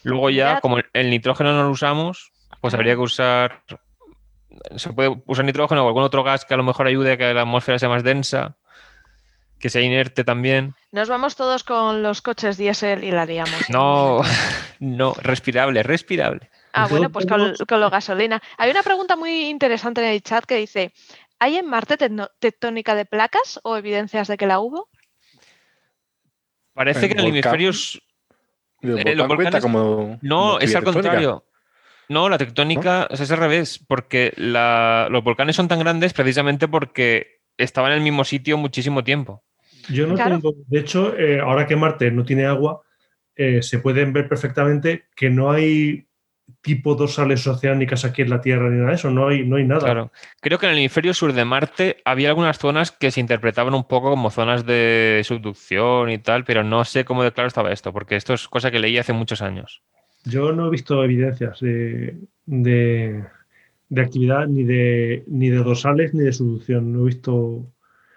[0.04, 2.32] Luego ya, como el nitrógeno no lo usamos,
[2.62, 3.64] pues habría que usar,
[4.76, 7.34] se puede usar nitrógeno o algún otro gas que a lo mejor ayude a que
[7.34, 8.56] la atmósfera sea más densa,
[9.60, 10.76] que sea inerte también.
[10.92, 13.68] Nos vamos todos con los coches diésel y la haríamos.
[13.70, 14.22] No,
[14.80, 16.52] no, respirable, respirable.
[16.74, 18.42] Ah, bueno, pues con, con lo gasolina.
[18.58, 20.94] Hay una pregunta muy interesante en el chat que dice,
[21.42, 21.98] ¿Hay en Marte
[22.38, 24.90] tectónica de placas o evidencias de que la hubo?
[26.74, 27.72] Parece que en el hemisferio.
[28.84, 29.16] Eh,
[30.22, 31.44] no, es al contrario.
[32.10, 37.92] No, la tectónica es al revés, porque los volcanes son tan grandes precisamente porque estaban
[37.92, 39.44] en el mismo sitio muchísimo tiempo.
[39.90, 40.54] Yo no tengo.
[40.68, 42.82] De hecho, eh, ahora que Marte no tiene agua,
[43.36, 46.08] eh, se pueden ver perfectamente que no hay
[46.62, 49.66] tipo dorsales oceánicas aquí en la Tierra ni nada de eso, no hay, no hay
[49.66, 49.82] nada.
[49.82, 50.12] Claro.
[50.40, 53.84] Creo que en el hemisferio sur de Marte había algunas zonas que se interpretaban un
[53.84, 57.92] poco como zonas de subducción y tal, pero no sé cómo de claro estaba esto,
[57.92, 59.82] porque esto es cosa que leí hace muchos años.
[60.26, 63.24] Yo no he visto evidencias de, de,
[63.90, 66.94] de actividad ni de, ni de dorsales ni de subducción.
[66.94, 67.66] No he visto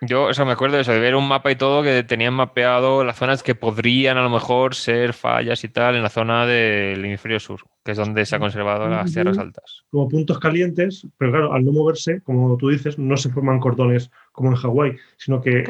[0.07, 2.35] yo, o sea, me acuerdo de eso, de ver un mapa y todo que tenían
[2.35, 6.47] mapeado las zonas que podrían a lo mejor ser fallas y tal en la zona
[6.47, 9.85] del hemisferio sur, que es donde se han conservado las tierras altas.
[9.91, 14.11] Como puntos calientes, pero claro, al no moverse, como tú dices, no se forman cordones
[14.33, 15.65] como en Hawái, sino que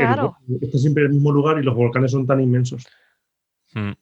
[0.61, 2.87] está siempre en el mismo lugar y los volcanes son tan inmensos.
[3.72, 3.93] Hmm.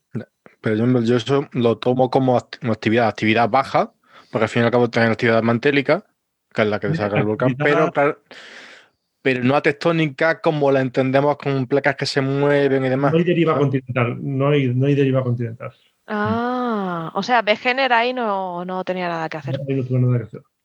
[0.61, 3.93] Pero yo, eso lo tomo como actividad, actividad baja,
[4.31, 6.05] porque al fin y al cabo tienen actividad mantélica,
[6.53, 8.19] que es la que saca el volcán, pero claro
[9.23, 13.11] pero no a tectónica como la entendemos con placas que se mueven y demás.
[13.11, 15.71] No hay deriva continental, no hay, no hay deriva continental.
[16.05, 19.59] Ah, o sea, Begener ahí no, no, tenía nada que hacer.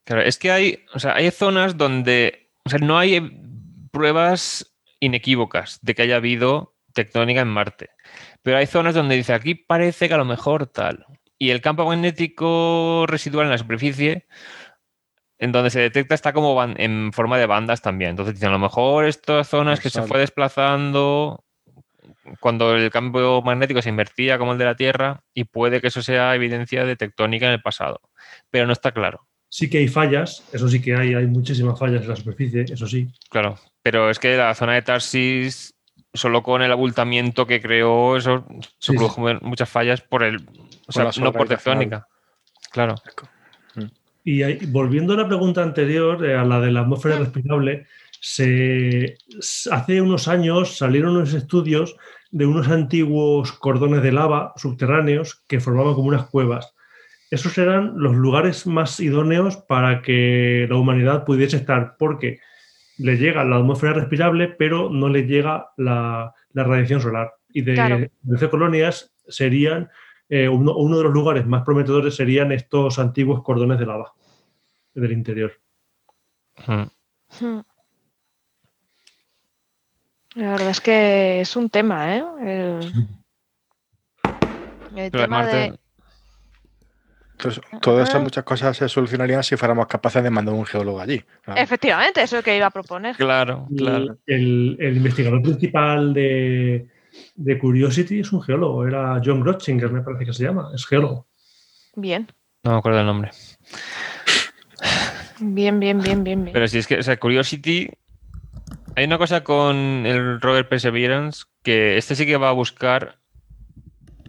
[0.05, 3.41] Claro, es que hay, o sea, hay zonas donde o sea, no hay
[3.91, 7.89] pruebas inequívocas de que haya habido tectónica en Marte.
[8.43, 11.07] Pero hay zonas donde dice aquí parece que a lo mejor tal.
[11.39, 14.27] Y el campo magnético residual en la superficie
[15.39, 18.11] en donde se detecta está como en forma de bandas también.
[18.11, 21.45] Entonces dicen, a lo mejor estas zonas que se fue desplazando
[22.41, 26.03] cuando el cambio magnético se invertía como el de la Tierra y puede que eso
[26.03, 28.01] sea evidencia de tectónica en el pasado,
[28.51, 29.27] pero no está claro.
[29.51, 32.87] Sí que hay fallas, eso sí que hay, hay muchísimas fallas en la superficie, eso
[32.87, 33.09] sí.
[33.31, 35.75] Claro, pero es que la zona de Tarsis,
[36.13, 38.47] solo con el abultamiento que creó, eso
[38.79, 40.47] se produjo muchas fallas por el,
[40.87, 42.07] o sea, no por tectónica.
[42.71, 42.97] Claro.
[44.25, 47.87] Y volviendo a la pregunta anterior, eh, a la de la atmósfera respirable,
[48.21, 49.17] se,
[49.71, 51.97] hace unos años salieron unos estudios
[52.31, 56.75] de unos antiguos cordones de lava subterráneos que formaban como unas cuevas.
[57.31, 62.41] Esos eran los lugares más idóneos para que la humanidad pudiese estar, porque
[62.97, 67.33] le llega la atmósfera respirable, pero no le llega la, radiación solar.
[67.53, 69.91] Y de, de colonias serían
[70.29, 74.13] eh, uno, de los lugares más prometedores serían estos antiguos cordones de lava
[74.95, 75.53] del interior.
[76.67, 76.85] Hmm.
[77.41, 77.61] Hmm.
[80.35, 82.25] La verdad es que es un tema, ¿eh?
[84.95, 85.79] El, tema de...
[87.33, 91.23] Entonces, todas esas muchas cosas se solucionarían si fuéramos capaces de mandar un geólogo allí.
[91.55, 93.15] Efectivamente, eso es lo que iba a proponer.
[93.17, 94.19] Claro, claro.
[94.27, 96.89] El, investigador principal de,
[97.37, 101.27] de, Curiosity es un geólogo, era John Grotchinger, me parece que se llama, es geólogo.
[101.95, 102.27] Bien.
[102.65, 103.31] No me acuerdo el nombre.
[105.41, 106.53] Bien, bien, bien, bien, bien.
[106.53, 107.89] Pero si es que, o sea, Curiosity.
[108.97, 113.19] Hay una cosa con el rover Perseverance que este sí que va a buscar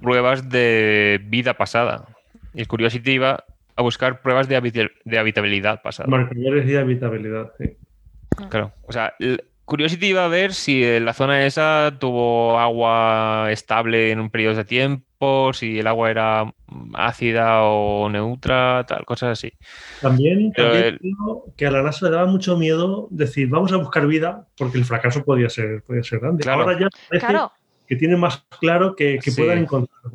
[0.02, 2.06] pruebas de vida pasada.
[2.54, 4.56] Y el Curiosity va a buscar pruebas de,
[5.18, 6.08] habitabilidad pasada.
[6.08, 7.78] Marcadores de habitabilidad, sí.
[8.50, 8.74] Claro.
[8.84, 9.14] O sea,
[9.70, 14.65] Curiosity iba a ver si la zona esa tuvo agua estable en un periodo de
[14.65, 16.51] tiempo, si el agua era
[16.95, 19.53] ácida o neutra, tal, cosas así.
[20.01, 20.51] También,
[21.55, 24.86] que a la NASA le daba mucho miedo decir, vamos a buscar vida, porque el
[24.86, 26.49] fracaso podía ser, podía ser grande.
[26.49, 27.39] Ahora ya parece
[27.88, 30.13] que tiene más claro que, que puedan encontrar.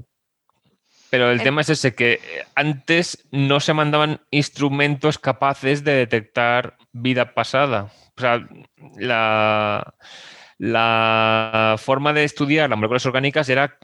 [1.11, 2.19] Pero el tema es ese, que
[2.57, 7.93] antes no se mandaban instrumentos capaces de detectar vida pasada.
[8.17, 8.47] O sea,
[10.59, 13.79] la, forma de estudiar las moléculas orgánicas era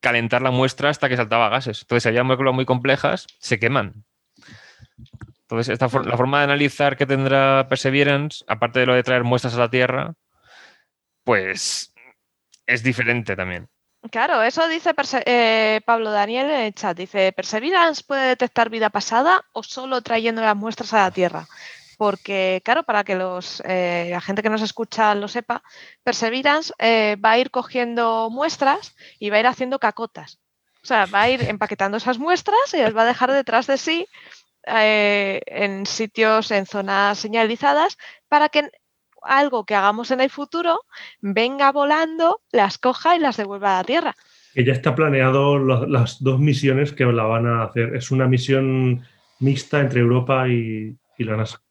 [0.00, 1.82] calentar la muestra hasta que saltaba gases.
[1.82, 4.04] Entonces, si había moléculas muy complejas, se queman.
[5.42, 9.54] Entonces, esta la forma de analizar que tendrá Perseverance, aparte de lo de traer muestras
[9.54, 10.14] a la Tierra,
[11.24, 11.92] pues
[12.66, 13.68] es diferente también.
[14.10, 14.92] Claro, eso dice
[15.26, 16.96] eh, Pablo Daniel en el chat.
[16.96, 21.46] Dice, ¿Perseverance puede detectar vida pasada o solo trayendo las muestras a la Tierra?
[22.02, 25.62] Porque, claro, para que eh, la gente que nos escucha lo sepa,
[26.02, 30.40] Perseverance eh, va a ir cogiendo muestras y va a ir haciendo cacotas.
[30.82, 33.78] O sea, va a ir empaquetando esas muestras y las va a dejar detrás de
[33.78, 34.08] sí
[34.64, 37.96] en sitios, en zonas señalizadas,
[38.28, 38.68] para que
[39.22, 40.80] algo que hagamos en el futuro
[41.20, 44.16] venga volando, las coja y las devuelva a la Tierra.
[44.54, 47.94] Que ya está planeado las dos misiones que la van a hacer.
[47.94, 49.06] Es una misión
[49.38, 51.62] mixta entre Europa y, la NASA.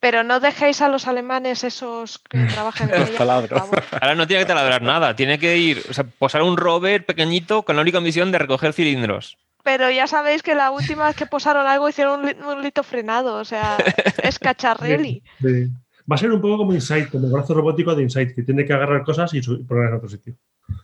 [0.00, 4.48] Pero no dejéis a los alemanes esos que trabajan en ella, Ahora no tiene que
[4.48, 8.32] taladrar nada, tiene que ir, o sea, posar un rover pequeñito con la única misión
[8.32, 9.38] de recoger cilindros.
[9.62, 13.44] Pero ya sabéis que la última vez que posaron algo hicieron un, lito frenado, o
[13.44, 13.76] sea,
[14.22, 15.22] es cacharreli.
[15.40, 15.68] sí.
[16.10, 18.64] Va a ser un poco como Insight, como el brazo robótico de Insight, que tiene
[18.64, 20.34] que agarrar cosas y ponerlas en otro sitio.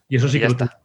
[0.09, 0.79] Y eso sí que está.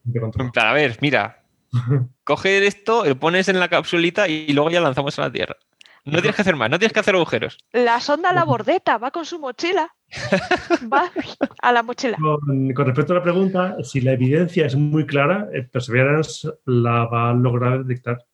[0.56, 1.44] a ver, mira,
[2.24, 5.58] coge esto, lo pones en la capsulita y luego ya lanzamos a la Tierra.
[6.06, 7.58] No tienes que hacer más, no tienes que hacer agujeros.
[7.72, 9.94] La sonda la bordeta va con su mochila.
[10.92, 11.12] va
[11.62, 12.18] a la mochila.
[12.20, 17.30] Con, con, respecto a la pregunta, si la evidencia es muy clara, Perseverance la va
[17.30, 18.26] a lograr detectar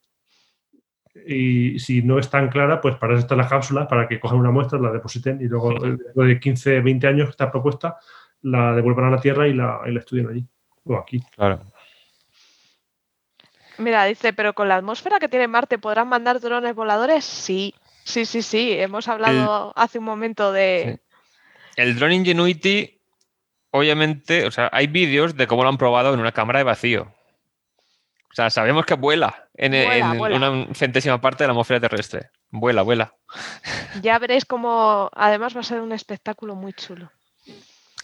[1.25, 4.39] y si no es tan clara, pues para eso están las cápsulas, para que cojan
[4.39, 7.97] una muestra, la depositen y luego de 15, 20 años que está propuesta,
[8.41, 10.45] la devuelvan a la Tierra y la, y la estudien allí
[10.83, 11.21] o aquí.
[11.35, 11.61] Claro.
[13.77, 17.23] Mira, dice, pero con la atmósfera que tiene Marte, ¿podrán mandar drones voladores?
[17.25, 18.73] Sí, sí, sí, sí.
[18.73, 20.99] Hemos hablado hace un momento de...
[21.75, 22.99] El drone Ingenuity,
[23.71, 27.13] obviamente, o sea, hay vídeos de cómo lo han probado en una cámara de vacío.
[28.31, 29.73] O sea, sabemos que vuela en,
[30.19, 32.29] una centésima parte de la atmósfera terrestre.
[32.49, 33.13] Vuela, vuela.
[34.01, 37.11] Ya veréis cómo además va a ser un espectáculo muy chulo.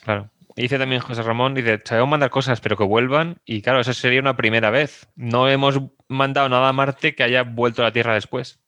[0.03, 0.29] Claro.
[0.55, 3.37] Dice también José Ramón, dice, sabemos mandar cosas, pero que vuelvan.
[3.45, 5.07] Y claro, eso sería una primera vez.
[5.15, 8.59] No hemos mandado nada a Marte que haya vuelto a la Tierra después.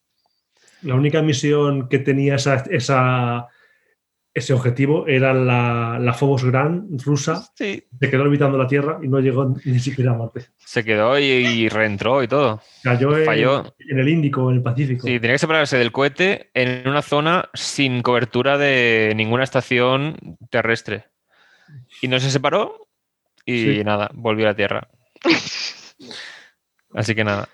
[0.82, 3.50] La única misión que tenía esa, esa
[4.36, 7.42] ese objetivo era la, la Phobos Gran rusa.
[7.56, 10.48] Se quedó orbitando la Tierra y no llegó ni siquiera a Marte.
[10.58, 12.62] Se quedó y, reentró y todo.
[12.84, 15.08] Cayó en, el Índico, en el Pacífico.
[15.08, 20.18] Sí, tenía que separarse del cohete en una zona sin cobertura de ninguna estación
[20.50, 21.06] terrestre.
[22.02, 22.88] Y no se separó
[23.46, 24.88] y nada, volvió a la Tierra.
[26.94, 27.50] Así que nada.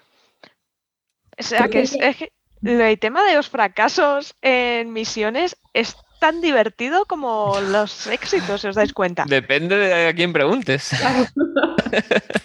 [1.38, 2.32] O sea, que, es, que
[2.63, 8.76] el tema de los fracasos en misiones es tan divertido como los éxitos, si os
[8.76, 9.26] dais cuenta.
[9.28, 10.91] Depende de a quién preguntes.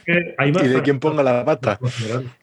[0.07, 1.79] y de quién ponga la pata.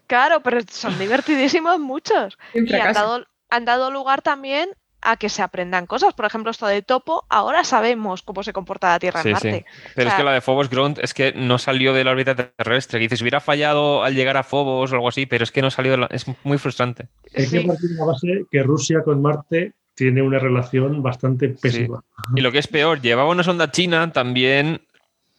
[0.05, 2.37] Claro, pero son divertidísimos muchos.
[2.53, 4.69] Y han dado, han dado lugar también
[5.03, 6.13] a que se aprendan cosas.
[6.13, 9.65] Por ejemplo, esto de topo, ahora sabemos cómo se comporta la Tierra en Marte.
[9.95, 12.99] Pero es que la de Phobos Ground es que no salió de la órbita terrestre.
[12.99, 15.97] Dices, hubiera fallado al llegar a Phobos o algo así, pero es que no salió.
[15.97, 16.07] La...
[16.07, 17.07] Es muy frustrante.
[17.35, 22.03] Hay que partir de la base que Rusia con Marte tiene una relación bastante pésima.
[22.35, 24.81] Y lo que es peor, llevaba una sonda china también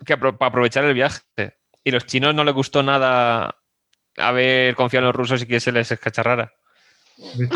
[0.04, 1.22] que para aprovechar el viaje.
[1.82, 3.56] Y los chinos no les gustó nada
[4.16, 6.52] haber confiado en los rusos y que se les escacharrara.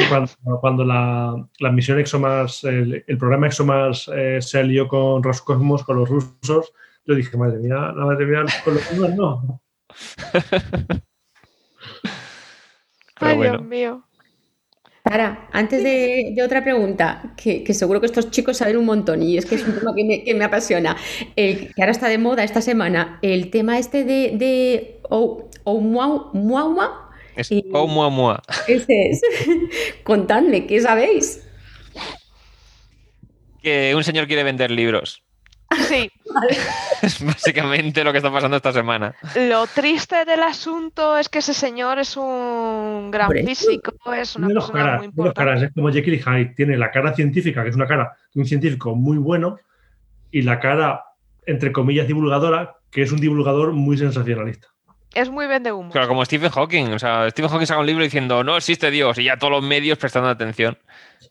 [0.08, 5.96] Cuando, cuando la, la, misión ExoMars, el, programa ExoMars eh, se alió con Roscosmos, con
[5.96, 6.72] los rusos,
[7.04, 9.60] yo dije, madre mía, madre mía, con los chinos no.
[13.16, 14.04] Ay, Dios mío.
[15.08, 19.46] Sara, antes de, otra pregunta, que, seguro que estos chicos saben un montón y es
[19.46, 20.96] que es un tema que me, apasiona,
[21.34, 25.00] el, que ahora está de moda esta semana, el tema este de, de
[25.64, 27.07] Oumuamua.
[27.38, 28.42] Es Oumuamua.
[28.66, 29.22] Ese es.
[30.02, 31.46] Contadme, ¿qué sabéis?
[33.62, 35.22] Que un señor quiere vender libros.
[35.86, 36.10] Sí.
[37.02, 39.14] es básicamente lo que está pasando esta semana.
[39.36, 44.96] Lo triste del asunto es que ese señor es un gran físico, es una persona
[44.96, 45.66] muy importante.
[45.66, 46.54] es como Jekyll y Hyde.
[46.56, 49.60] Tiene la cara científica, que es una cara de un científico muy bueno,
[50.32, 51.04] y la cara,
[51.46, 54.68] entre comillas, divulgadora, que es un divulgador muy sensacionalista.
[55.14, 55.90] Es muy vende humo.
[55.90, 56.92] Claro, como Stephen Hawking.
[56.92, 59.62] O sea, Stephen Hawking saca un libro diciendo no existe Dios y ya todos los
[59.62, 60.78] medios prestando atención.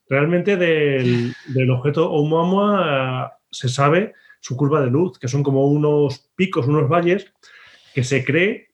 [0.09, 5.67] Realmente del, del objeto Oumuamua eh, se sabe su curva de luz, que son como
[5.67, 7.31] unos picos, unos valles,
[7.93, 8.69] que se cree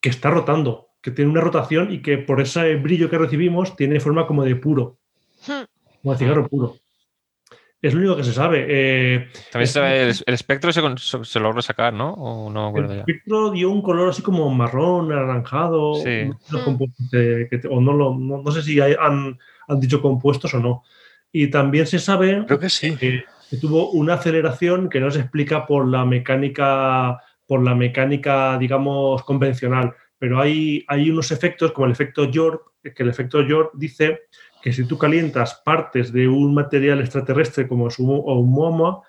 [0.00, 4.00] que está rotando, que tiene una rotación y que por ese brillo que recibimos tiene
[4.00, 4.98] forma como de puro,
[5.46, 5.64] hmm.
[6.02, 6.76] como de cigarro puro.
[7.82, 8.66] Es lo único que se sabe.
[8.68, 9.70] Eh, También
[10.26, 10.82] el, espectro se,
[11.24, 12.12] se, logró sacar, ¿no?
[12.12, 15.94] ¿O no el espectro dio un color así como marrón, anaranjado.
[15.94, 16.30] Sí.
[17.70, 20.82] o no, lo, no, sé si han, han, dicho compuestos o no.
[21.32, 22.96] Y también se sabe Creo que sí
[23.50, 29.24] que tuvo una aceleración que no se explica por la mecánica por la mecánica, digamos,
[29.24, 29.92] convencional.
[30.18, 34.20] Pero hay, hay unos efectos, como el efecto York, que el efecto York dice
[34.62, 39.00] que si tú calientas partes de un material extraterrestre como es un, o un MOMA,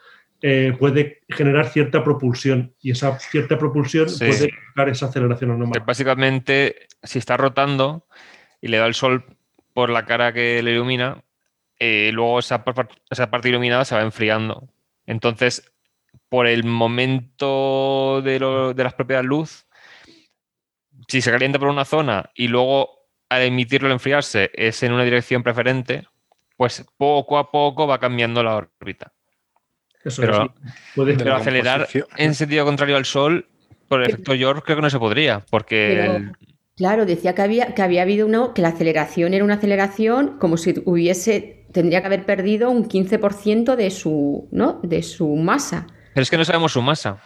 [0.44, 5.84] eh, puede generar cierta propulsión y esa cierta propulsión puede crear esa aceleración anormal.
[5.86, 8.08] básicamente, si está rotando
[8.60, 9.24] y le da el sol
[9.74, 11.24] por la cara que le ilumina,
[11.80, 12.64] eh, luego esa,
[13.10, 14.68] esa, parte iluminada se va enfriando.
[15.06, 15.72] Entonces,
[16.28, 18.40] por el momento de,
[18.76, 19.68] de las propiedades luz,
[21.08, 23.01] si se calienta por una zona y luego
[23.32, 26.06] al emitirlo al enfriarse es en una dirección preferente,
[26.58, 29.14] pues poco a poco va cambiando la órbita
[30.04, 33.48] pero, acelerar en sentido contrario al Sol,
[33.88, 36.32] por el efecto York, creo que no se podría, porque...
[36.78, 40.58] Claro, decía que había, que había habido uno, que la aceleración era una aceleración como
[40.58, 44.80] si hubiese, tendría que haber perdido un 15% de su, ¿no?
[44.82, 45.86] de su masa.
[46.14, 47.22] Pero es que no sabemos su masa.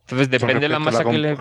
[0.00, 1.36] Entonces depende de la masa que le...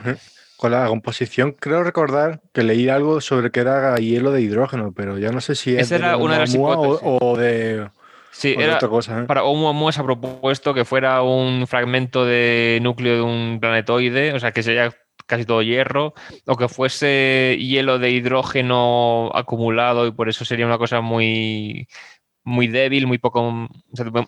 [0.58, 5.20] Con la composición, creo recordar que leí algo sobre que era hielo de hidrógeno, pero
[5.20, 7.88] ya no sé si es era una de las o de
[8.38, 9.24] Sí, era, cosa, ¿eh?
[9.24, 14.40] para Oumuamua se ha propuesto que fuera un fragmento de núcleo de un planetoide, o
[14.40, 14.94] sea, que sería
[15.26, 16.14] casi todo hierro,
[16.46, 21.88] o que fuese hielo de hidrógeno acumulado y por eso sería una cosa muy,
[22.44, 23.70] muy débil, muy, poco,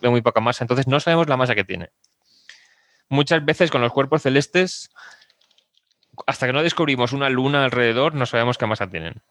[0.01, 0.63] muy poca masa.
[0.63, 1.89] Entonces no sabemos la masa que tiene.
[3.09, 4.89] Muchas veces con los cuerpos celestes,
[6.27, 9.21] hasta que no descubrimos una luna alrededor, no sabemos qué masa tienen.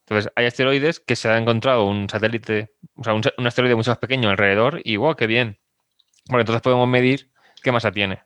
[0.00, 3.98] Entonces, hay asteroides que se ha encontrado un satélite, o sea, un, asteroide mucho más
[3.98, 5.58] pequeño alrededor y wow, qué bien.
[6.26, 7.30] Bueno, entonces podemos medir
[7.62, 8.22] qué masa tiene.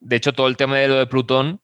[0.00, 1.60] De hecho, todo el tema de lo de Plutón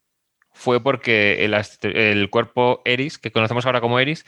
[0.52, 4.24] fue porque el, cuerpo Eris, que conocemos ahora como Eris,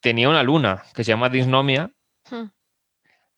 [0.00, 1.90] tenía una luna que se llama Disnomia
[2.30, 2.46] hmm.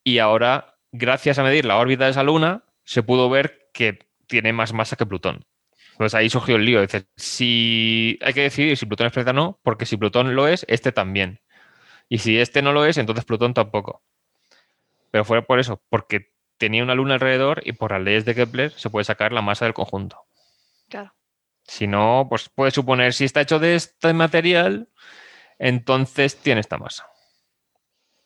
[0.05, 4.53] y ahora, gracias a medir la órbita de esa luna, se pudo ver que tiene
[4.53, 5.45] más masa que Plutón.
[5.97, 6.81] Pues ahí surgió el lío.
[6.81, 10.49] Dice, si hay que decidir si Plutón es planeta o no, porque si Plutón lo
[10.49, 11.41] es, este también.
[12.09, 14.03] Y si este no lo es, entonces Plutón tampoco.
[15.11, 18.73] Pero fue por eso, porque tenía una luna alrededor y por las leyes de Kepler
[18.73, 20.25] se puede sacar la masa del conjunto.
[20.89, 21.15] Claro.
[21.63, 24.89] Si no, pues puede suponer, si está hecho de este material,
[25.59, 27.07] entonces tiene esta masa.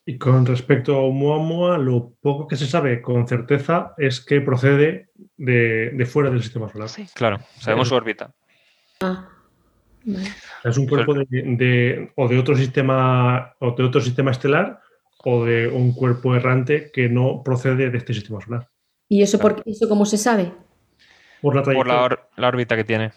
[0.09, 5.11] Y con respecto a Oumuamua, lo poco que se sabe con certeza es que procede
[5.37, 6.89] de, fuera del sistema solar.
[6.89, 7.07] Sí.
[7.13, 8.35] Claro, sabemos su órbita.
[9.03, 9.29] Ah,
[10.65, 14.81] es un cuerpo de, o de otro sistema o de otro sistema estelar
[15.25, 18.67] o de un cuerpo errante que no procede de este sistema solar.
[19.11, 20.55] ¿Y eso, por, eso cómo se sabe?
[21.43, 23.13] Por la, por la, órbita que tiene.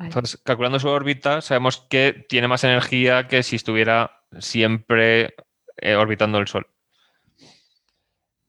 [0.00, 5.36] Entonces, calculando su órbita, sabemos que tiene más energía que si estuviera siempre
[5.82, 6.66] eh, orbitando el Sol.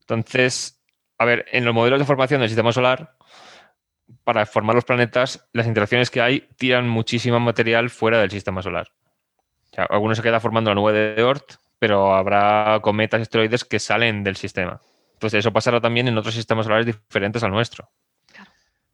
[0.01, 0.81] Entonces,
[1.17, 3.15] a ver, en los modelos de formación del sistema solar,
[4.23, 8.91] para formar los planetas, las interacciones que hay tiran muchísimo material fuera del sistema solar.
[9.89, 14.23] algunos se queda formando la nube de Oort, pero habrá cometas y asteroides que salen
[14.23, 14.79] del sistema.
[15.13, 17.89] Entonces, eso pasará también en otros sistemas solares diferentes al nuestro.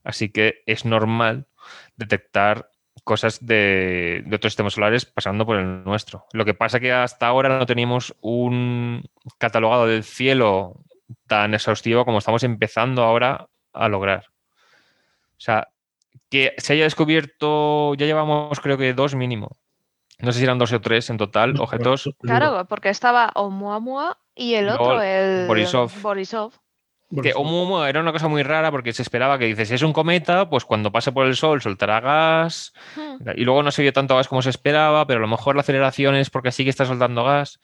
[0.03, 1.47] Así que es normal
[1.97, 2.69] detectar
[3.03, 6.25] cosas de, otros sistemas solares pasando por el nuestro.
[6.33, 9.03] Lo que pasa es que hasta ahora no teníamos un
[9.37, 10.75] catalogado del cielo
[11.27, 14.25] tan exhaustivo como estamos empezando ahora a lograr.
[15.31, 15.69] O sea,
[16.29, 19.57] que se haya descubierto, ya llevamos creo que dos mínimo.
[20.19, 22.09] No sé si eran dos o tres en total, objetos.
[22.19, 25.91] Claro, porque estaba Oumuamua y el otro, el Borisov.
[26.01, 26.53] Borisov.
[27.23, 29.93] Que Oumuamua era una cosa muy rara porque se esperaba que dices, si es un
[29.93, 32.71] cometa, pues cuando pase por el Sol soltará gas.
[32.95, 33.27] Hmm.
[33.35, 35.61] Y luego no se vio tanto gas como se esperaba, pero a lo mejor la
[35.61, 37.59] aceleración es porque sí que está soltando gas.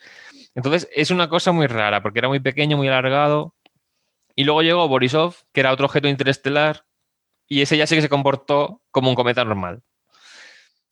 [0.55, 3.53] Entonces es una cosa muy rara porque era muy pequeño, muy alargado.
[4.35, 6.85] Y luego llegó Borisov, que era otro objeto interestelar,
[7.47, 9.83] y ese ya sí que se comportó como un cometa normal.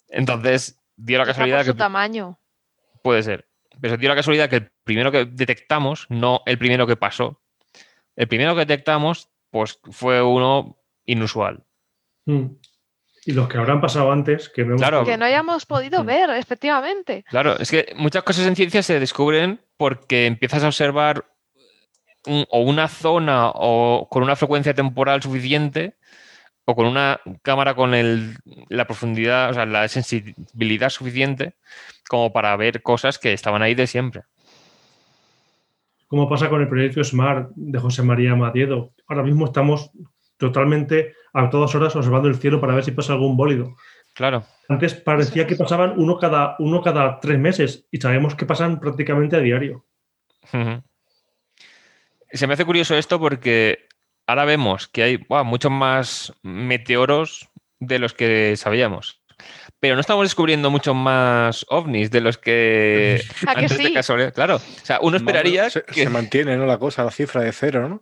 [0.08, 1.72] Entonces dio la casualidad que.
[1.72, 2.40] Su tamaño.
[3.02, 3.50] Puede ser.
[3.82, 7.43] Pero dio la casualidad que el primero que detectamos, no el primero que pasó,
[8.16, 11.64] el primero que detectamos, pues fue uno inusual.
[12.26, 12.48] Hmm.
[13.26, 16.08] Y los que habrán pasado antes, que no, que no hayamos podido hmm.
[16.08, 17.24] ver, efectivamente.
[17.30, 21.26] Claro, es que muchas cosas en ciencia se descubren porque empiezas a observar
[22.26, 25.96] o una zona o con una frecuencia temporal suficiente
[26.66, 27.92] o con una cámara con
[28.70, 31.54] la profundidad, o sea, la sensibilidad suficiente
[32.08, 34.24] como para ver cosas que estaban ahí de siempre
[36.14, 38.94] como pasa con el proyecto SMART de José María Madiedo.
[39.08, 39.90] Ahora mismo estamos
[40.38, 43.76] totalmente a todas horas observando el cielo para ver si pasa algún bólido.
[44.14, 44.44] Claro.
[44.70, 49.38] Antes parecía que pasaban uno cada, uno cada tres meses y sabemos que pasan prácticamente
[49.38, 49.88] a diario.
[52.32, 53.88] Se me hace curioso esto porque
[54.28, 57.50] ahora vemos que hay muchos más meteoros
[57.80, 59.23] de los que sabíamos.
[59.84, 64.34] Pero no estamos descubriendo muchos más ovnis de los que antes de casualidad.
[64.34, 64.56] Claro.
[64.56, 66.06] O sea, uno esperaría se, que.
[66.06, 66.66] Se mantiene, ¿no?
[66.66, 68.02] La cosa, la cifra de cero, ¿no?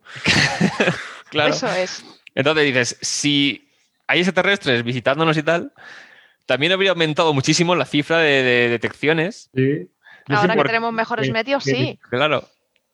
[1.31, 1.49] claro.
[1.49, 2.05] Eso es.
[2.35, 3.67] Entonces dices, si
[4.05, 5.73] hay extraterrestres visitándonos y tal,
[6.45, 9.49] también habría aumentado muchísimo la cifra de, detecciones.
[9.55, 9.89] Sí.
[10.27, 11.97] Ahora que tenemos mejores medios, sí.
[12.11, 12.47] Claro.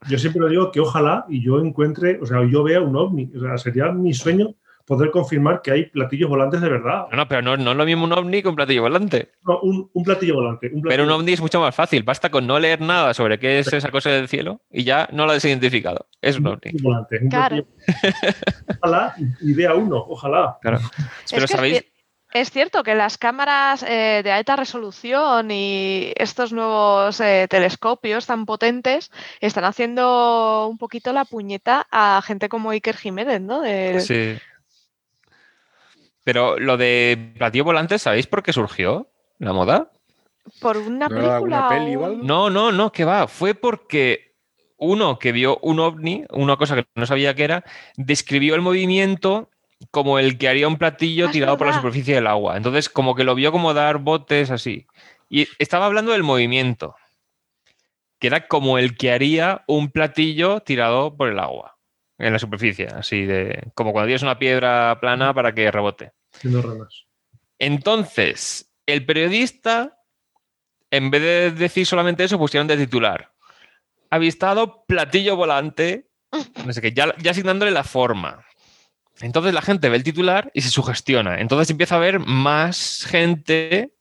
[0.08, 3.30] Yo siempre lo digo que ojalá y yo encuentre, o sea, yo vea un ovni.
[3.36, 4.56] O sea, sería mi sueño
[4.88, 7.08] poder confirmar que hay platillos volantes de verdad.
[7.12, 9.34] No, no pero no, no es lo mismo un ovni que un platillo volante.
[9.46, 10.72] No, un, platillo volante.
[10.88, 12.04] Pero un ovni es mucho más fácil.
[12.04, 15.26] Basta con no leer nada sobre qué es esa cosa del cielo y ya no
[15.26, 16.08] lo has identificado.
[16.22, 16.72] Es un, ovni.
[16.82, 17.68] Volante, claro.
[18.82, 20.58] Ojalá y vea uno, ojalá.
[20.62, 20.80] Claro.
[21.30, 21.84] Pero sabéis.
[22.34, 28.46] Es cierto que las cámaras eh, de alta resolución y estos nuevos eh, telescopios tan
[28.46, 33.64] potentes están haciendo un poquito la puñeta a gente como Iker Jiménez, ¿no?
[34.00, 34.38] Sí.
[36.28, 39.08] Pero lo de platillo volante, ¿sabéis por qué surgió
[39.40, 39.94] la moda?
[40.60, 41.70] ¿Por una película?
[41.70, 42.20] peli, igual?
[42.22, 43.30] No, no, no, que va.
[43.30, 44.36] Fue porque
[44.76, 47.64] uno que vio un ovni, una cosa que no sabía que era,
[47.96, 49.50] describió el movimiento
[49.90, 52.58] como el que haría un platillo Ah, tirado por la superficie del agua.
[52.58, 54.86] Entonces, como que lo vio como dar botes así.
[55.30, 56.98] Y estaba hablando del movimiento,
[58.20, 61.77] que era como el que haría un platillo tirado por el agua,
[62.18, 66.14] en la superficie, así de como cuando tienes una piedra plana para que rebote.
[67.60, 70.00] Entonces, el periodista,
[70.92, 73.34] en vez de decir solamente eso, pusieron de titular.
[74.10, 76.08] Avistado platillo volante,
[76.66, 78.46] no sé qué, ya, ya asignándole la forma.
[79.20, 81.40] Entonces la gente ve el titular y se sugestiona.
[81.40, 83.92] Entonces empieza a haber más gente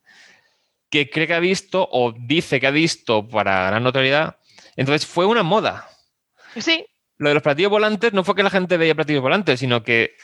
[0.90, 4.38] que cree que ha visto o dice que ha visto para ganar notoriedad.
[4.76, 5.88] Entonces fue una moda.
[6.58, 6.86] Sí,
[7.18, 10.14] Lo de los platillos volantes no fue que la gente veía platillos volantes, sino que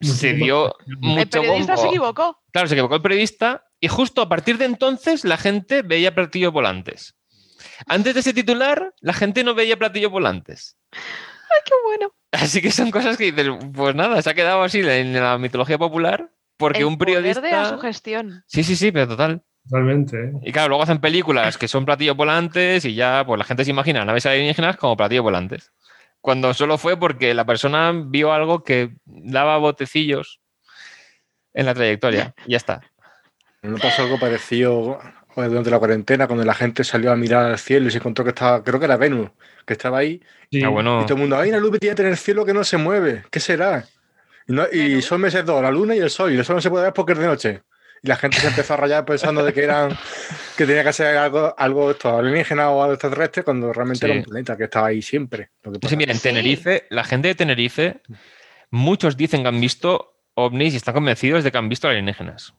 [0.00, 2.42] se dio el mucho periodista se equivocó.
[2.52, 6.52] Claro, se equivocó el periodista y justo a partir de entonces la gente veía platillos
[6.52, 7.16] volantes.
[7.86, 10.76] Antes de ese titular, la gente no veía platillos volantes.
[10.92, 12.14] Ay, qué bueno.
[12.32, 15.78] Así que son cosas que dices, pues nada, se ha quedado así en la mitología
[15.78, 17.40] popular porque El un poder periodista...
[17.40, 18.44] de la sugestión.
[18.46, 19.42] Sí, sí, sí, pero total.
[19.64, 20.16] Realmente.
[20.16, 20.32] ¿eh?
[20.42, 23.70] Y claro, luego hacen películas que son platillos volantes y ya pues la gente se
[23.70, 25.72] imagina naves alienígenas como platillos volantes.
[26.22, 30.40] Cuando solo fue porque la persona vio algo que daba botecillos
[31.52, 32.34] en la trayectoria.
[32.46, 32.80] Y ya está.
[33.60, 34.98] ¿No pasó algo parecido
[35.28, 38.24] joder, durante la cuarentena cuando la gente salió a mirar al cielo y se encontró
[38.24, 39.30] que estaba, creo que era Venus,
[39.66, 40.62] que estaba ahí Sí.
[40.62, 41.00] Ah, bueno.
[41.00, 43.24] y todo el mundo, hay una luz brillante en el cielo que no se mueve,
[43.30, 43.86] ¿qué será?
[44.46, 46.62] Y, no- y son meses dos, la luna y el sol, y el sol no
[46.62, 47.62] se puede ver porque es de noche.
[48.02, 49.96] Y la gente se empezó a rayar pensando de que eran
[50.56, 54.10] que tenía que ser algo, algo esto, alienígena o algo extraterrestre cuando realmente Sí.
[54.10, 55.50] era un planeta que estaba ahí siempre.
[55.88, 56.18] Sí, mira, en.
[56.18, 58.00] Tenerife, la gente de Tenerife,
[58.70, 62.54] muchos dicen que han visto ovnis y están convencidos de que han visto alienígenas.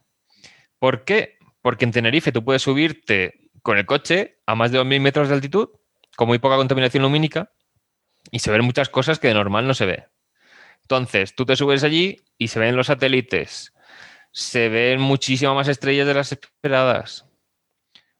[0.79, 1.37] ¿Por qué?
[1.61, 5.35] Porque en Tenerife tú puedes subirte con el coche a más de 2.000 metros de
[5.35, 5.69] altitud,
[6.15, 7.51] con muy poca contaminación lumínica,
[8.31, 10.05] y se ven muchas cosas que de normal no se ve.
[10.83, 13.72] Entonces, tú te subes allí y se ven los satélites,
[14.33, 17.25] se ven muchísimas más estrellas de las esperadas.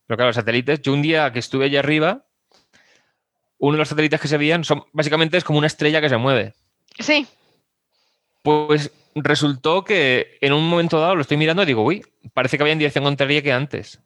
[0.05, 2.25] Pero claro, los satélites, yo un día que estuve allí arriba,
[3.57, 6.17] uno de los satélites que se veían son básicamente es como una estrella que se
[6.17, 6.53] mueve.
[6.99, 7.25] Sí,
[8.43, 12.63] Pues resultó que en un momento dado lo estoy mirando y digo, uy, parece que
[12.63, 13.99] había en dirección contraria que antes.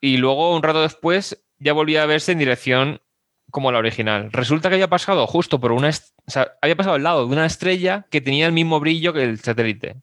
[0.00, 3.02] Y luego, un rato después, ya volvía a verse en dirección
[3.50, 4.32] como la original.
[4.32, 5.88] Resulta que había pasado justo por una.
[5.88, 9.24] O sea, había pasado al lado de una estrella que tenía el mismo brillo que
[9.24, 9.96] el satélite.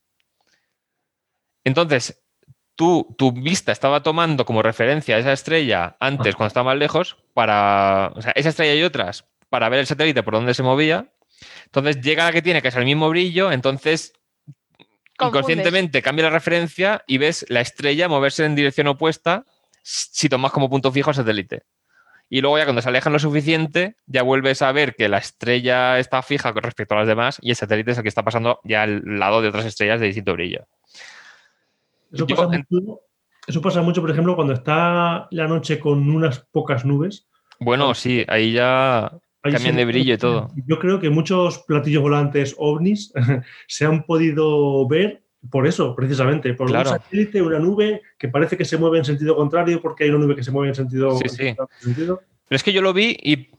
[1.68, 2.24] Entonces,
[2.76, 7.18] tú, tu vista estaba tomando como referencia a esa estrella antes, cuando estaba más lejos,
[7.34, 8.14] para.
[8.16, 11.12] O sea, esa estrella y otras, para ver el satélite por dónde se movía.
[11.66, 14.14] Entonces llega la que tiene, que es el mismo brillo, entonces
[15.18, 15.20] Confundes.
[15.20, 19.44] inconscientemente cambia la referencia y ves la estrella moverse en dirección opuesta
[19.84, 21.64] si tomas como punto fijo el satélite.
[22.30, 26.00] Y luego ya cuando se alejan lo suficiente, ya vuelves a ver que la estrella
[26.00, 28.62] está fija con respecto a las demás y el satélite es el que está pasando
[28.64, 30.66] ya al lado de otras estrellas de distinto brillo.
[32.12, 33.00] Eso Yo- pasa, mucho,
[33.48, 37.28] eso pasa mucho, por ejemplo, cuando está la noche con unas pocas nubes.
[37.60, 39.12] Bueno, sí, ahí ya
[39.42, 40.52] cambian de brillo y todo.
[40.66, 43.12] Yo creo que muchos platillos volantes ovnis
[43.68, 46.90] se han podido ver por eso, precisamente, por Claro.
[46.92, 50.20] un satélite, una nube que parece que se mueve en sentido contrario porque hay una
[50.20, 51.12] nube que se mueve en sentido.
[51.18, 51.56] Sí, sí.
[51.80, 52.22] sentido.
[52.50, 53.50] Pero es que yo lo vi y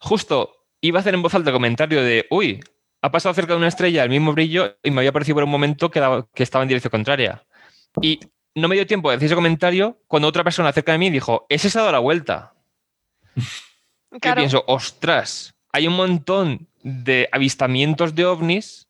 [0.00, 0.50] justo
[0.80, 2.60] iba a hacer en voz alta el comentario de, uy,
[3.00, 5.50] ha pasado cerca de una estrella el mismo brillo y me había parecido por un
[5.50, 6.00] momento que
[6.42, 7.42] estaba en dirección contraria.
[8.00, 8.20] Y
[8.54, 11.46] no me dio tiempo de decir ese comentario cuando otra persona cerca de mí dijo,
[11.48, 12.54] ese se ha dado la vuelta.
[14.20, 14.20] claro.
[14.22, 18.88] Yo pienso, ostras, hay un montón de avistamientos de ovnis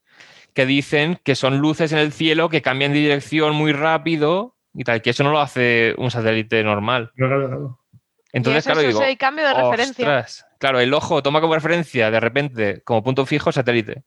[0.54, 4.84] que dicen que son luces en el cielo que cambian de dirección muy rápido y
[4.84, 7.12] tal, que eso no lo hace un satélite normal.
[8.32, 10.26] Entonces, claro, digo, hay cambio de referencia.
[10.58, 14.04] Claro, el ojo toma como referencia de repente, como punto fijo, satélite.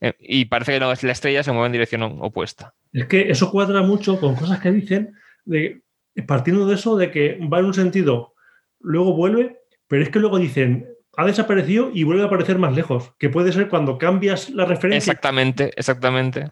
[0.00, 2.74] Eh, y parece que no, la estrella se mueve en dirección opuesta.
[2.92, 5.14] Es que eso cuadra mucho con cosas que dicen,
[5.44, 5.82] de,
[6.26, 8.34] partiendo de eso, de que va en un sentido,
[8.80, 13.12] luego vuelve, pero es que luego dicen, ha desaparecido y vuelve a aparecer más lejos,
[13.18, 15.12] que puede ser cuando cambias la referencia.
[15.12, 16.50] Exactamente, exactamente.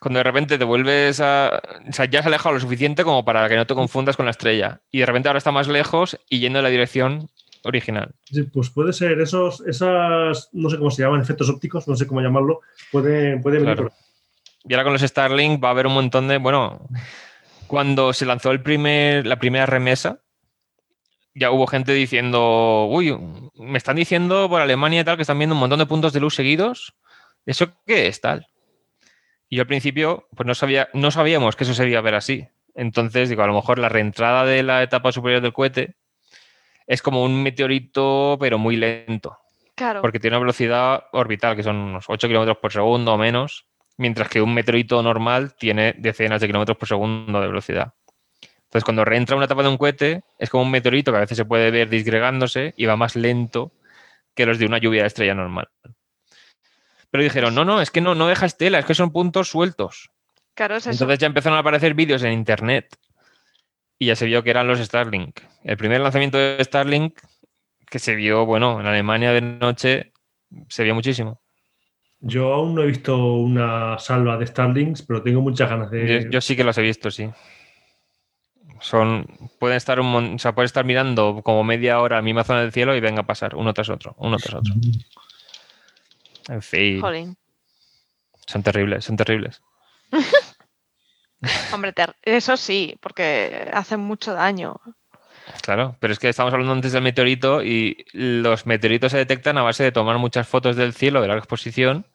[0.00, 1.62] Cuando de repente te vuelves a...
[1.88, 4.32] O sea, ya has alejado lo suficiente como para que no te confundas con la
[4.32, 4.80] estrella.
[4.90, 7.28] Y de repente ahora está más lejos y yendo en la dirección
[7.64, 8.14] original.
[8.24, 12.06] Sí, pues puede ser esos, esas, no sé cómo se llaman, efectos ópticos, no sé
[12.06, 12.60] cómo llamarlo,
[12.90, 13.88] puede, puede venir.
[14.64, 16.88] Y ahora con los Starlink va a haber un montón de, bueno,
[17.66, 20.20] cuando se lanzó el primer, la primera remesa,
[21.34, 23.16] ya hubo gente diciendo, uy,
[23.56, 26.20] me están diciendo por Alemania y tal que están viendo un montón de puntos de
[26.20, 26.94] luz seguidos.
[27.46, 28.46] ¿Eso qué es tal?
[29.48, 32.14] Y yo al principio, pues no, sabía, no sabíamos que eso se iba a ver
[32.14, 32.46] así.
[32.74, 35.96] Entonces, digo, a lo mejor la reentrada de la etapa superior del cohete
[36.86, 39.38] es como un meteorito, pero muy lento.
[39.74, 40.00] Claro.
[40.00, 44.28] Porque tiene una velocidad orbital, que son unos 8 kilómetros por segundo o menos, mientras
[44.28, 47.94] que un meteorito normal tiene decenas de kilómetros por segundo de velocidad.
[48.64, 51.36] Entonces, cuando reentra una etapa de un cohete, es como un meteorito que a veces
[51.36, 53.72] se puede ver disgregándose y va más lento
[54.34, 55.68] que los de una lluvia de estrella normal.
[57.10, 60.10] Pero dijeron, no, no, es que no, no deja estela, es que son puntos sueltos.
[60.54, 62.96] Claro, es Entonces ya empezaron a aparecer vídeos en internet
[64.02, 65.38] y ya se vio que eran los Starlink.
[65.62, 67.20] El primer lanzamiento de Starlink
[67.88, 70.12] que se vio, bueno, en Alemania de noche,
[70.68, 71.40] se vio muchísimo.
[72.18, 76.28] Yo aún no he visto una salva de Starlinks, pero tengo muchas ganas de.
[76.32, 77.30] Yo, sí que las he visto, sí.
[78.80, 79.24] Son.
[79.60, 82.62] Pueden estar un o sea, pueden estar mirando como media hora a la misma zona
[82.62, 84.74] del cielo y venga a pasar uno tras otro, uno tras otro.
[86.48, 87.36] En fin.
[88.48, 89.62] Son terribles, son terribles.
[91.72, 91.92] Hombre,
[92.22, 94.80] eso sí, porque hacen mucho daño.
[95.62, 99.62] Claro, pero es que estamos hablando antes del meteorito y los meteoritos se detectan a
[99.62, 102.06] base de tomar muchas fotos del cielo de larga exposición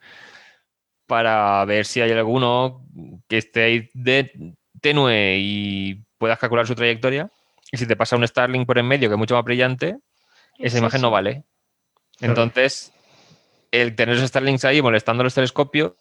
[1.06, 2.86] para ver si hay alguno
[3.28, 7.30] que esté ahí de tenue y puedas calcular su trayectoria.
[7.70, 9.98] Y si te pasa un Starlink por en medio que es mucho más brillante,
[10.58, 11.44] esa imagen no vale.
[12.20, 12.92] Entonces,
[13.70, 15.92] el tener esos Starlinks ahí molestando los telescopios.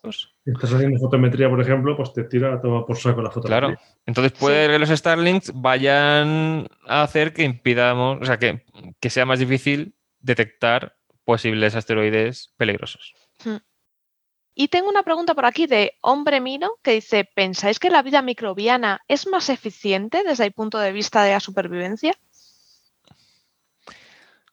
[0.45, 3.75] Si estás haciendo fotometría, por ejemplo, pues te tira a tomar por saco la fotografía.
[3.75, 3.81] Claro.
[4.05, 8.63] Entonces puede que los Starlinks vayan a hacer que impidamos, o sea, que,
[9.09, 10.95] sea más difícil detectar
[11.25, 13.13] posibles asteroides peligrosos.
[13.43, 13.57] Hmm.
[14.55, 18.21] Y tengo una pregunta por aquí de Hombre Mino que dice, ¿pensáis que la vida
[18.21, 22.13] microbiana es más eficiente desde el punto de vista de la supervivencia?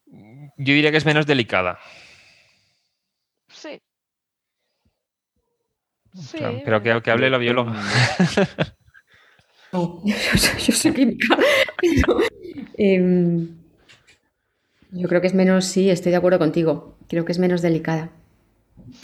[0.07, 1.78] Yo diría que es menos delicada.
[6.65, 7.74] Pero que, hable la bióloga.
[9.73, 11.36] No, yo, soy química.
[12.77, 13.49] Em,
[14.91, 16.99] yo creo que es menos, sí, estoy de acuerdo contigo.
[17.09, 18.11] Creo que es menos delicada.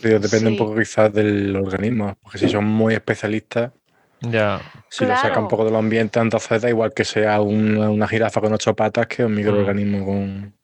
[0.03, 3.73] depende un poco quizás del organismo, porque si son muy especialistas,
[4.21, 4.61] ya.
[4.89, 8.53] Si lo saca un poco del ambiente, entonces da igual que sea una, jirafa con
[8.53, 10.55] ocho patas que un microorganismo con.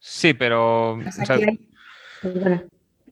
[0.00, 0.98] Sí, pero.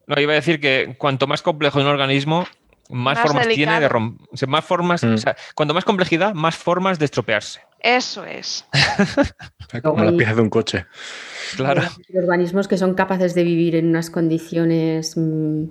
[0.06, 2.46] No, iba a decir que cuanto más complejo un organismo,
[2.90, 4.48] más, formas tiene de romper.
[4.48, 5.16] Más formas, mm.
[5.54, 7.60] cuanto más complejidad, más formas de estropearse.
[7.80, 8.64] Eso es.
[9.82, 10.86] Como las piezas de un coche.
[11.56, 11.82] Claro.
[11.82, 15.64] Los organismos que son capaces de vivir en unas condiciones mm,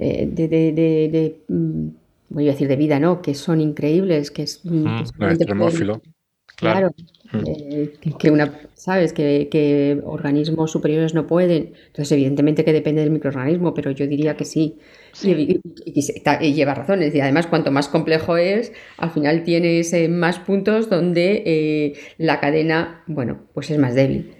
[0.00, 1.88] eh, de, mm,
[2.28, 3.22] voy a decir de vida, ¿no?
[3.22, 4.62] Que son increíbles, que es.
[6.56, 6.90] Claro.
[7.32, 9.12] Eh, que, una, ¿sabes?
[9.12, 11.74] Que, organismos superiores no pueden.
[11.86, 14.78] Entonces, evidentemente que depende del microorganismo, pero yo diría que sí.
[15.22, 15.60] Y,
[16.54, 17.14] lleva razones.
[17.14, 22.40] Y además, cuanto más complejo es, al final tienes eh, más puntos donde eh, la
[22.40, 24.32] cadena, bueno, pues es más débil.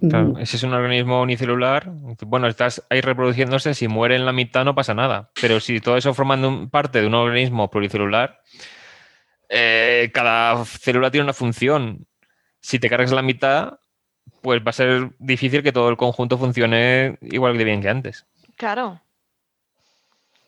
[0.00, 0.38] Claro, mm.
[0.38, 1.90] ese es un organismo unicelular.
[2.24, 5.30] Bueno, estás ahí reproduciéndose, si muere en la mitad no pasa nada.
[5.40, 8.40] Pero si todo eso forma parte de un organismo pluricelular,
[9.48, 12.06] cada célula tiene una función
[12.60, 13.78] si te cargas la mitad,
[14.42, 18.26] pues va a ser difícil que todo el conjunto funcione igual de bien que antes.
[18.56, 19.00] Claro.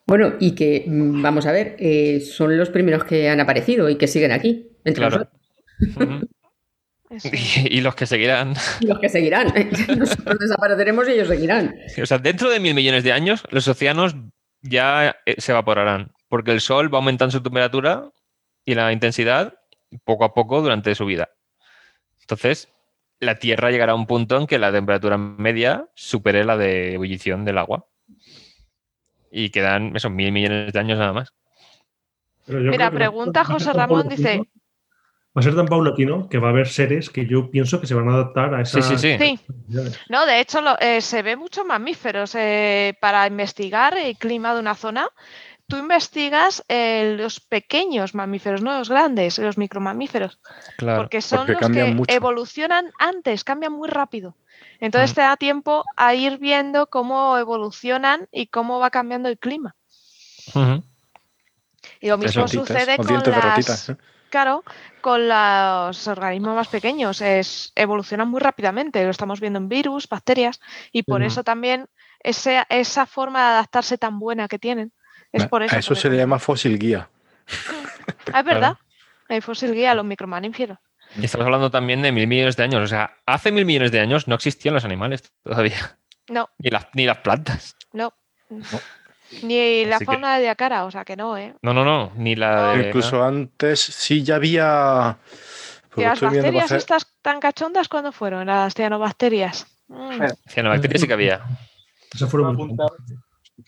[0.06, 3.96] Bueno, y que, mm, vamos a ver, eh, son los primeros que han aparecido y
[3.96, 5.30] que siguen aquí, entre claro.
[7.64, 8.54] y, los que seguirán.
[8.80, 9.52] Y los que seguirán.
[9.96, 11.76] Nosotros desapareceremos y ellos seguirán.
[12.02, 14.16] O sea, dentro de mil millones de años, los océanos
[14.62, 18.10] ya eh, se evaporarán, porque el Sol va aumentando su temperatura
[18.70, 19.54] y la intensidad
[20.04, 21.30] poco a poco durante su vida.
[22.20, 22.72] Entonces,
[23.18, 27.44] la Tierra llegará a un punto en que la temperatura media supere la de ebullición
[27.44, 27.86] del agua.
[29.32, 31.34] Y quedan esos mil millones de años nada más.
[32.46, 34.40] Mira, pregunta José Ramón, dice...
[35.36, 37.94] Va a ser tan paulatino que va a haber seres que yo pienso que se
[37.94, 38.82] van a adaptar a esa...
[38.82, 39.38] Sí, sí, sí.
[40.08, 44.74] No, de hecho eh, se ve muchos mamíferos eh, para investigar el clima de una
[44.74, 45.08] zona
[45.70, 50.38] tú investigas eh, los pequeños mamíferos, no los grandes, los micromamíferos.
[50.76, 54.36] Claro, porque son los que evolucionan antes, cambian muy rápido.
[54.80, 59.76] Entonces te da tiempo a ir viendo cómo evolucionan y cómo va cambiando el clima.
[62.00, 63.88] Y lo mismo sucede con las...
[63.88, 63.96] ¿eh?
[64.30, 64.62] Claro,
[65.00, 67.20] con los organismos más pequeños.
[67.20, 69.02] Es, evolucionan muy rápidamente.
[69.04, 70.60] Lo estamos viendo en virus, bacterias,
[70.92, 71.88] y por eso también
[72.20, 74.92] esa forma de adaptarse tan buena que tienen
[75.32, 75.76] es por eso.
[75.76, 77.08] A eso se le llama fósil guía.
[78.32, 78.76] Ah, es verdad.
[79.28, 80.78] Hay fósil guía, los micromamíferos.
[81.16, 82.82] Y estamos hablando también de mil millones de años.
[82.82, 85.98] O sea, hace mil millones de años no existían los animales todavía.
[86.28, 86.48] No.
[86.58, 87.76] Ni las, ni las plantas.
[87.92, 88.12] No.
[89.42, 91.54] Ni la fauna de Acara, o sea que no, ¿eh?
[91.62, 92.12] No, no, no.
[92.16, 92.88] Ni la de...
[92.88, 95.18] Incluso antes sí ya había.
[95.94, 98.46] las bacterias estas tan cachondas, ¿cuándo fueron?
[98.46, 99.66] Las cianobacterias.
[99.86, 100.24] Mm.
[100.48, 101.42] Cianobacterias sí que había.
[102.12, 102.76] Eso fueron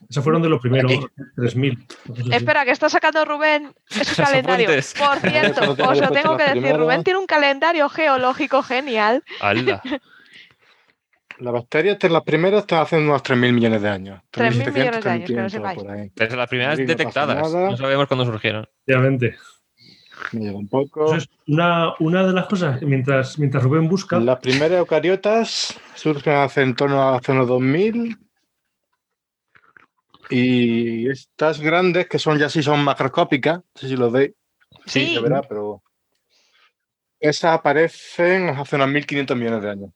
[0.08, 0.92] esos fueron de los primeros
[1.36, 2.32] 3.000.
[2.32, 4.68] Espera, que está sacando Rubén su calendario.
[4.68, 9.22] Por cierto, os lo tengo que decir, Rubén tiene un calendario geológico genial.
[9.40, 9.82] ¡Hala!
[11.38, 14.20] Las bacterias, las primeras, están haciendo unos 3.000 millones de años.
[14.32, 15.82] 3.000 millones de años, que no sepáis.
[16.14, 18.68] Pero las primeras detectadas, no, sabemos cuándo surgieron.
[18.86, 19.34] Obviamente.
[20.32, 21.16] un poco.
[21.48, 24.20] una, una, de las cosas, mientras, mientras Rubén busca.
[24.20, 28.16] Las primeras eucariotas surgen hace en torno a hace unos 2000,
[30.32, 34.32] y estas grandes, que son ya sí son macroscópicas, no sé si lo veis.
[34.86, 35.82] Sí, se verá, pero.
[37.20, 39.90] Esas aparecen hace unos 1500 millones de años.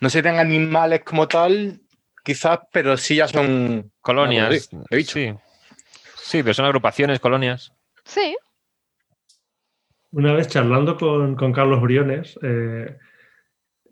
[0.00, 1.80] No serían animales como tal,
[2.24, 3.92] quizás, pero sí ya son.
[4.00, 4.68] Colonias.
[4.90, 5.12] He dicho.
[5.12, 5.32] Sí.
[6.16, 7.72] sí, pero son agrupaciones, colonias.
[8.04, 8.36] Sí.
[10.10, 12.98] Una vez charlando con, con Carlos Briones, eh,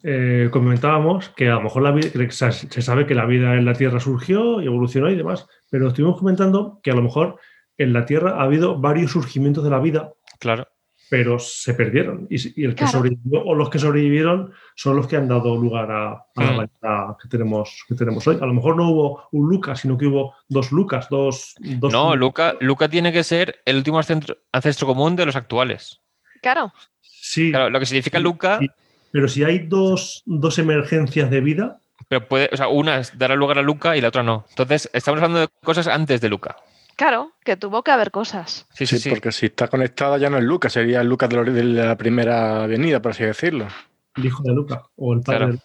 [0.02, 3.74] eh, comentábamos que a lo mejor la vida, se sabe que la vida en la
[3.74, 7.40] Tierra surgió y evolucionó y demás, pero estuvimos comentando que a lo mejor
[7.78, 10.12] en la Tierra ha habido varios surgimientos de la vida.
[10.38, 10.68] Claro.
[11.08, 12.28] Pero se perdieron.
[12.30, 16.24] Y, el que sobrevivió o los que sobrevivieron son los que han dado lugar a,
[16.36, 17.16] la mm.
[17.20, 18.38] que tenemos, que tenemos hoy.
[18.40, 21.54] A lo mejor no hubo un Lucas, sino que hubo dos Lucas, dos.
[21.58, 26.00] no, Luca, Luca tiene que ser el último ancestro, común de los actuales.
[26.42, 26.72] Claro.
[27.00, 27.50] Sí.
[27.50, 28.60] lo que significa Luca
[29.10, 30.22] pero si hay dos,
[30.58, 31.79] emergencias de vida.
[32.10, 34.44] Pero puede, o sea, una dará lugar a Luca y la otra no.
[34.48, 36.56] Entonces, estamos hablando de cosas antes de Luca.
[36.96, 38.66] Claro, que tuvo que haber cosas.
[38.72, 39.10] Sí, sí, sí.
[39.10, 43.00] Porque si está conectada ya no es Luca, sería el Luca de la primera venida,
[43.00, 43.68] por así decirlo.
[44.16, 45.60] El hijo de Luca o el padre.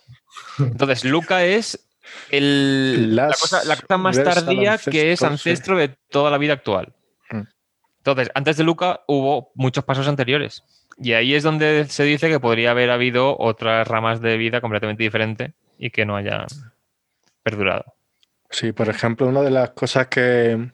[0.60, 1.90] Entonces, Luca es
[2.30, 6.94] el, la, cosa, más tardía que es ancestro de toda la vida actual.
[7.32, 7.42] Mm.
[7.98, 10.64] Entonces, antes de Luca hubo muchos pasos anteriores.
[11.00, 15.02] Y ahí es donde se dice que podría haber habido otras ramas de vida completamente
[15.02, 16.46] diferentes y que no haya
[17.44, 17.94] perdurado.
[18.50, 20.72] Sí, por ejemplo, una de las cosas que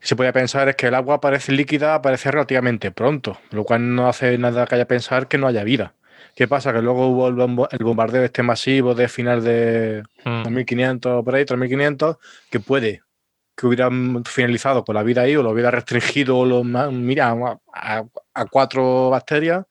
[0.00, 4.08] se puede pensar es que el agua aparece líquida, aparece relativamente pronto, lo cual no
[4.08, 5.94] hace nada que haya pensar que no haya vida.
[6.34, 6.72] ¿Qué pasa?
[6.72, 11.24] Que luego hubo el bombardeo este masivo de final de 2500, hmm.
[11.24, 12.16] por ahí, 3500,
[12.50, 13.02] que puede
[13.56, 13.88] que hubiera
[14.24, 17.34] finalizado con la vida ahí o lo hubiera restringido o lo, mira,
[17.72, 18.04] a,
[18.50, 19.64] cuatro bacterias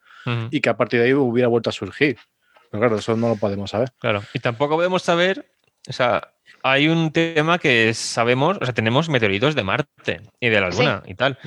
[0.51, 2.17] y que a partir de ahí hubiera vuelto a surgir.
[2.73, 3.93] Pero claro, eso no lo podemos saber.
[3.99, 5.47] Claro, y tampoco podemos saber,
[5.87, 6.33] o sea,
[6.63, 11.03] hay un tema que sabemos, o sea, tenemos meteoritos de Marte y de la Luna
[11.05, 11.37] y tal.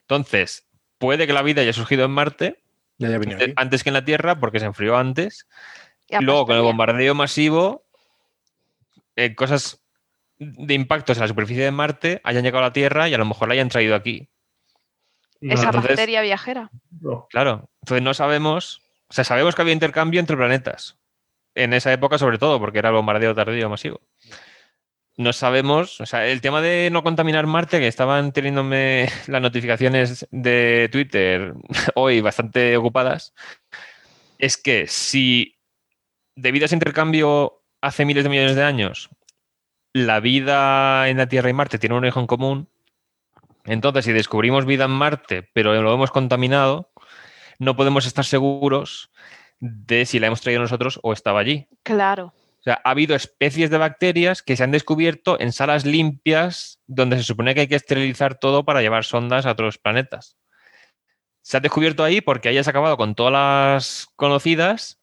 [0.00, 0.66] Entonces,
[0.96, 2.62] puede que la vida haya surgido en Marte
[3.56, 5.46] antes, que en la Tierra porque se enfrió antes.
[6.08, 7.84] Y, luego con el bombardeo masivo,
[9.16, 9.78] eh, cosas
[10.38, 13.26] de impactos en la superficie de Marte hayan llegado a la Tierra y a lo
[13.26, 14.30] mejor la hayan traído aquí.
[15.42, 16.70] Esa bacteria viajera.
[17.28, 18.81] Claro, entonces no sabemos,
[19.12, 20.96] o sea, sabemos que había intercambio entre planetas.
[21.54, 24.00] En esa época sobre todo, porque era bombardeo tardío masivo.
[25.18, 30.26] No sabemos, o sea, el tema de no contaminar Marte, que estaban teniéndome las notificaciones
[30.30, 31.52] de Twitter
[31.94, 33.34] hoy bastante ocupadas,
[34.38, 35.58] es que si
[36.34, 39.10] debido a ese intercambio hace miles de millones de años
[39.92, 42.70] la vida en la Tierra y Marte tiene un origen común.
[43.66, 46.91] Entonces, si descubrimos vida en Marte, pero lo hemos contaminado,
[47.62, 49.10] no podemos estar seguros
[49.60, 51.68] de si la hemos traído nosotros o estaba allí.
[51.82, 52.34] Claro.
[52.58, 57.16] O sea, ha habido especies de bacterias que se han descubierto en salas limpias donde
[57.16, 60.36] se supone que hay que esterilizar todo para llevar sondas a otros planetas.
[61.42, 65.02] Se ha descubierto ahí porque hayas acabado con todas las conocidas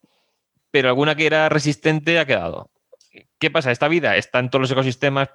[0.72, 2.70] pero alguna que era resistente ha quedado.
[3.40, 3.72] ¿Qué pasa?
[3.72, 5.30] Esta vida está en todos los ecosistemas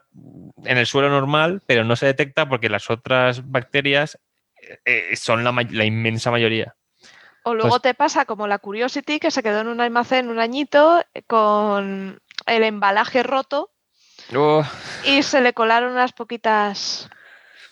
[0.65, 4.19] en el suelo normal, pero no se detecta porque las otras bacterias
[4.85, 6.77] eh, son la, inmensa mayoría.
[7.45, 11.03] O luego te pasa como la Curiosity, que se quedó en un almacén un añito
[11.27, 13.71] con el embalaje roto
[14.35, 14.65] oh.
[15.05, 17.09] y se le colaron unas poquitas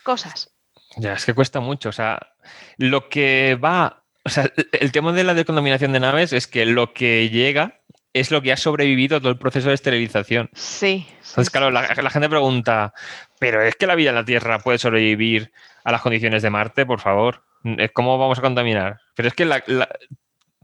[0.03, 0.51] cosas.
[0.97, 1.89] Ya, es que cuesta mucho.
[1.89, 2.21] O sea,
[2.77, 4.05] lo que va.
[4.25, 7.81] O sea, el tema de la decontaminación de naves es que lo que llega
[8.13, 10.51] es lo que ha sobrevivido todo el proceso de esterilización.
[10.55, 11.07] Sí.
[11.17, 12.93] Entonces, claro, la, gente pregunta,
[13.39, 16.85] ¿pero es que la vida en la Tierra puede sobrevivir a las condiciones de Marte?
[16.85, 17.45] Por favor,
[17.93, 18.99] ¿cómo vamos a contaminar?
[19.15, 19.47] Pero es que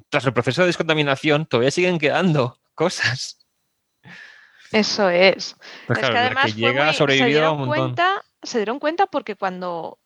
[0.08, 3.46] tras el proceso de descontaminación todavía siguen quedando cosas.
[4.72, 5.56] Eso es.
[5.86, 9.98] Pues es que además llega, se, dieron cuenta, se dieron cuenta porque cuando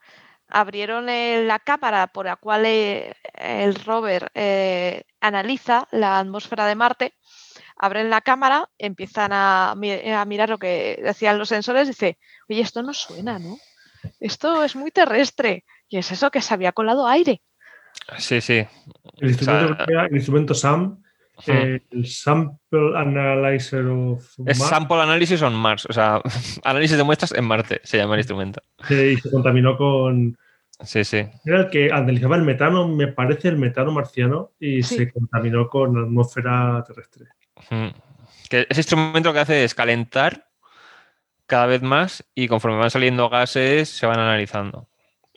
[0.48, 7.14] abrieron la cámara por la cual eh, el rover eh, analiza la atmósfera de Marte,
[7.76, 12.92] abren la cámara, empiezan a, mirar lo que decían los sensores, dice, oye, esto no
[12.92, 13.56] suena, ¿no?
[14.20, 15.64] Esto es muy terrestre.
[15.92, 17.42] Y es eso que se había colado aire.
[18.16, 18.66] Sí, sí.
[19.18, 19.30] El
[20.10, 21.02] instrumento, SAM,
[21.46, 26.22] el Sample Analyzer of Es Sample Analysis on Mars, o sea,
[26.64, 28.62] análisis de muestras en Marte se llama el instrumento.
[28.88, 30.34] Sí, y se contaminó con,
[30.82, 31.26] Sí, sí.
[31.44, 35.94] Era el que analizaba el metano, me parece el metano marciano, y se contaminó con
[35.94, 37.26] la atmósfera terrestre.
[38.48, 40.48] Que ese instrumento lo que hace es calentar
[41.46, 44.88] cada vez más y conforme van saliendo gases se van analizando.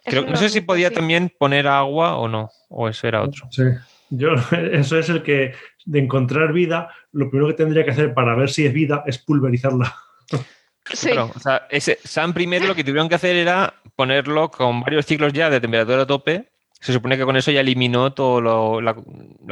[0.05, 3.47] No sé si podía también poner agua o no, o eso era otro.
[3.51, 3.63] Sí.
[4.09, 4.29] Yo,
[4.71, 5.53] eso es el que
[5.85, 9.17] de encontrar vida, lo primero que tendría que hacer para ver si es vida es
[9.17, 9.95] pulverizarla.
[10.93, 11.09] Sí.
[11.09, 15.33] o sea, ese Sam primero lo que tuvieron que hacer era ponerlo con varios ciclos
[15.33, 16.51] ya de temperatura a tope.
[16.79, 18.93] Se supone que con eso ya eliminó toda la,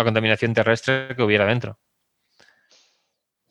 [0.03, 1.79] contaminación terrestre que hubiera dentro.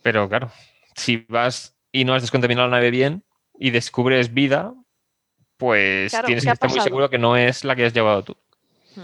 [0.01, 0.53] Pero claro,
[0.95, 3.25] si vas y no has descontaminado la nave bien
[3.59, 4.73] y descubres vida,
[5.63, 8.37] pues tienes que estar muy seguro que no es la que has llevado tú.
[8.97, 9.03] Hmm.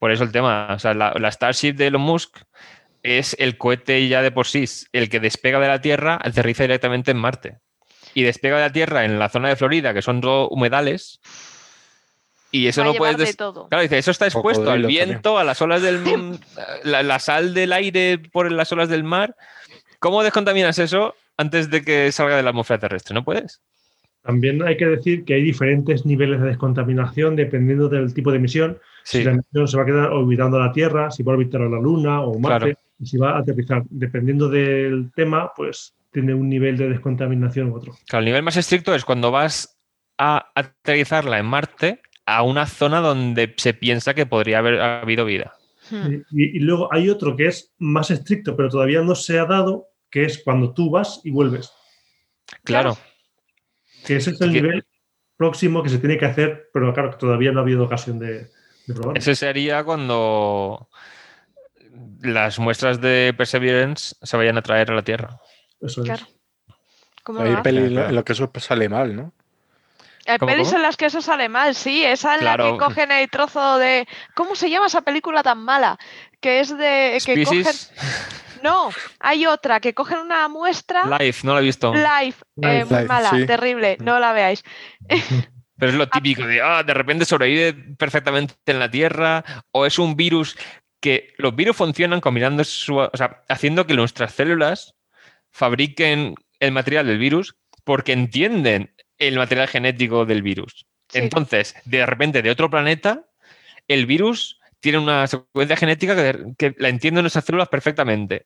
[0.00, 2.38] Por eso el tema, o sea, la, la, Starship de Elon Musk
[3.04, 7.12] es el cohete ya de por sí, el que despega de la Tierra, aterriza directamente
[7.12, 7.58] en Marte.
[8.14, 11.20] Y despega de la Tierra en la zona de Florida, que son dos humedales,
[12.50, 13.36] y eso no puedes.
[13.36, 16.40] Claro, dice, eso está expuesto al viento, a las olas del.
[16.82, 19.36] la, la, sal del aire por las olas del mar.
[20.00, 23.14] ¿Cómo descontaminas eso antes de que salga de la atmósfera terrestre?
[23.14, 23.60] No puedes.
[24.22, 28.78] También hay que decir que hay diferentes niveles de descontaminación dependiendo del tipo de emisión.
[29.02, 31.68] Si la emisión se va a quedar orbitando la Tierra, si va a orbitar a
[31.68, 33.82] la Luna o Marte, si va a aterrizar.
[33.88, 37.94] Dependiendo del tema, pues tiene un nivel de descontaminación u otro.
[38.06, 39.78] Claro, el nivel más estricto es cuando vas
[40.18, 45.54] a aterrizarla en Marte a una zona donde se piensa que podría haber habido vida.
[45.90, 46.22] Hmm.
[46.30, 49.86] Y, y, luego hay otro que es más estricto, pero todavía no se ha dado,
[50.10, 51.72] que es cuando tú vas y vuelves.
[52.64, 52.98] Claro.
[54.04, 54.84] Que ese es el nivel
[55.36, 58.50] próximo que se tiene que hacer, pero claro, que todavía no ha habido ocasión de,
[58.86, 59.16] probar.
[59.16, 60.88] Ese sería cuando
[62.22, 65.40] las muestras de Perseverance se vayan a traer a la Tierra.
[65.80, 66.26] Eso claro.
[67.38, 69.32] Hay pelis en lo que eso sale mal, ¿no?
[70.26, 72.04] Hay pelis en las que eso sale mal, sí.
[72.04, 74.06] Esa en la que cogen el trozo de.
[74.34, 75.98] ¿Cómo se llama esa película tan mala?
[76.40, 77.18] Que es de.
[77.24, 77.64] Que cogen...
[78.62, 81.04] No, hay otra que cogen una muestra.
[81.18, 81.92] Live, no la he visto.
[81.94, 84.62] Live, eh, muy mala, terrible, no la veáis.
[85.78, 89.42] Pero es lo típico de, ah, de repente sobrevive perfectamente en la Tierra,
[89.72, 90.58] o es un virus
[91.00, 94.94] que los virus funcionan combinando su, o sea, haciendo que nuestras células
[95.50, 100.86] fabriquen el material del virus porque entienden el material genético del virus.
[101.12, 103.24] Entonces, de repente, de otro planeta,
[103.88, 106.16] el virus tiene una secuencia genética
[106.56, 108.44] que, la entienden nuestras células perfectamente.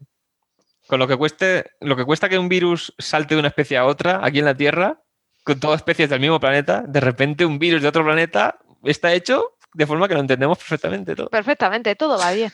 [0.87, 3.87] Con lo que, cueste, lo que cuesta que un virus salte de una especie a
[3.87, 5.01] otra aquí en la Tierra,
[5.43, 9.57] con todas especies del mismo planeta, de repente un virus de otro planeta está hecho
[9.73, 11.31] de forma que lo entendemos perfectamente todo.
[11.31, 12.53] Perfectamente, todo va bien.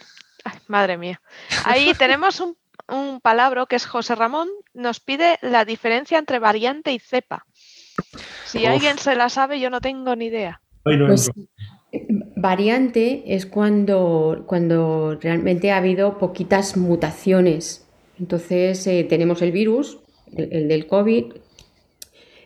[0.68, 1.20] madre mía.
[1.64, 2.56] Ahí tenemos un,
[2.88, 7.46] un palabra que es José Ramón, nos pide la diferencia entre variante y cepa.
[8.44, 10.60] Si alguien se la sabe, yo no tengo ni idea.
[10.82, 11.30] Pues,
[12.36, 17.86] Variante es cuando, cuando realmente ha habido poquitas mutaciones.
[18.18, 19.98] Entonces eh, tenemos el virus,
[20.36, 21.32] el, del COVID,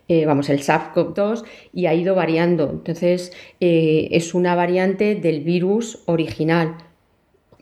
[0.09, 2.71] eh, vamos, el SARS-CoV-2, y ha ido variando.
[2.71, 6.79] Entonces eh, es una variante del virus original.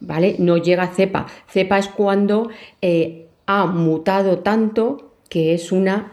[0.01, 0.37] ¿Vale?
[0.39, 1.27] No llega a cepa.
[1.49, 2.51] Cepa es cuando
[3.47, 6.13] ha mutado tanto que es una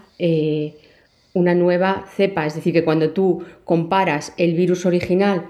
[1.33, 5.45] una nueva cepa, es decir, que cuando tú comparas el virus original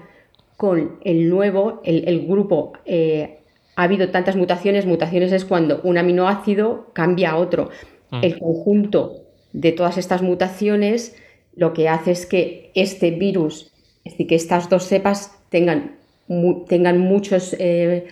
[0.60, 3.38] con el nuevo, el, grupo eh,
[3.76, 7.70] ha habido tantas mutaciones, mutaciones es cuando un aminoácido cambia a otro.
[8.10, 8.24] Mm.
[8.24, 9.22] El conjunto
[9.54, 11.16] de todas estas mutaciones
[11.56, 13.72] lo que hace es que este virus,
[14.04, 15.96] es decir, que estas dos cepas tengan,
[16.68, 18.08] tengan muchos eh,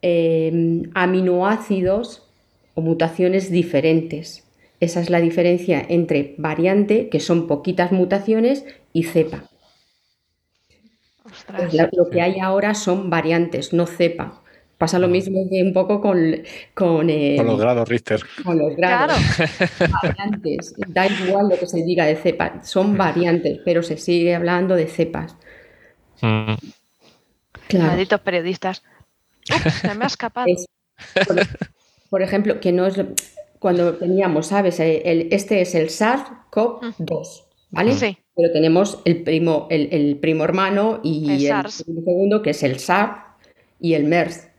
[0.00, 2.26] eh, aminoácidos
[2.72, 4.48] o mutaciones diferentes.
[4.80, 8.64] Esa es la diferencia entre variante, que son poquitas mutaciones,
[8.94, 9.49] y cepa.
[11.22, 14.42] Pues lo que hay ahora son variantes, no cepa.
[14.80, 16.42] Pasa lo mismo que un poco con,
[16.72, 18.22] con, los grados Richter.
[18.42, 19.18] Con los grados.
[20.02, 20.74] Variantes.
[20.88, 22.64] Da igual lo que se diga de cepa.
[22.64, 25.36] Son variantes, pero se sigue hablando de cepas.
[26.22, 26.54] Mm.
[27.78, 28.82] Malditos periodistas.
[29.44, 30.46] se me ha escapado.
[32.08, 32.98] por, ejemplo, que no es
[33.58, 34.80] cuando teníamos, ¿sabes?
[34.80, 37.92] El, este es el SARS-CoV-2, ¿vale?
[37.92, 38.16] Sí.
[38.36, 43.20] Pero tenemos el primo, el, primo hermano y el, segundo, que es el SARS
[43.80, 44.50] y el MERS.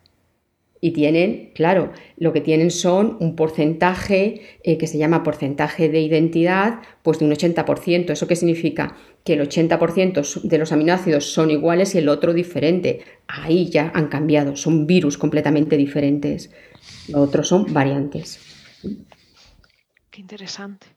[0.84, 6.02] Y tienen, claro, lo que tienen son un porcentaje eh, que se llama porcentaje de
[6.02, 8.10] identidad, pues de un 80%.
[8.10, 8.98] ¿Eso qué significa?
[9.24, 13.02] Que el 80% de los aminoácidos son iguales y el otro diferente.
[13.28, 16.50] Ahí ya han cambiado, son virus completamente diferentes.
[17.08, 18.40] Los otros son variantes.
[20.10, 20.88] Qué interesante.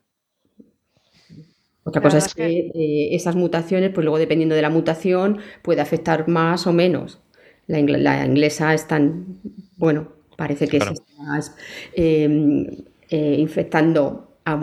[1.84, 6.28] Otra cosa es que, eh, esas mutaciones, pues luego dependiendo de la mutación, puede afectar
[6.28, 7.20] más o menos.
[7.66, 9.38] La, inglesa es tan,
[9.76, 11.52] bueno, parece que se está
[11.94, 12.66] em,
[13.10, 14.56] eh, infectando a,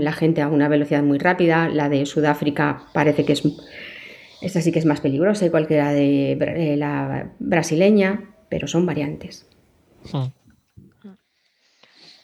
[0.00, 1.68] la gente a una velocidad muy rápida.
[1.68, 3.42] La de Sudáfrica parece que es,
[4.40, 8.84] esta sí que es más peligrosa, igual que la de eh, la brasileña, pero son
[8.84, 9.46] variantes.
[10.12, 10.26] Hmm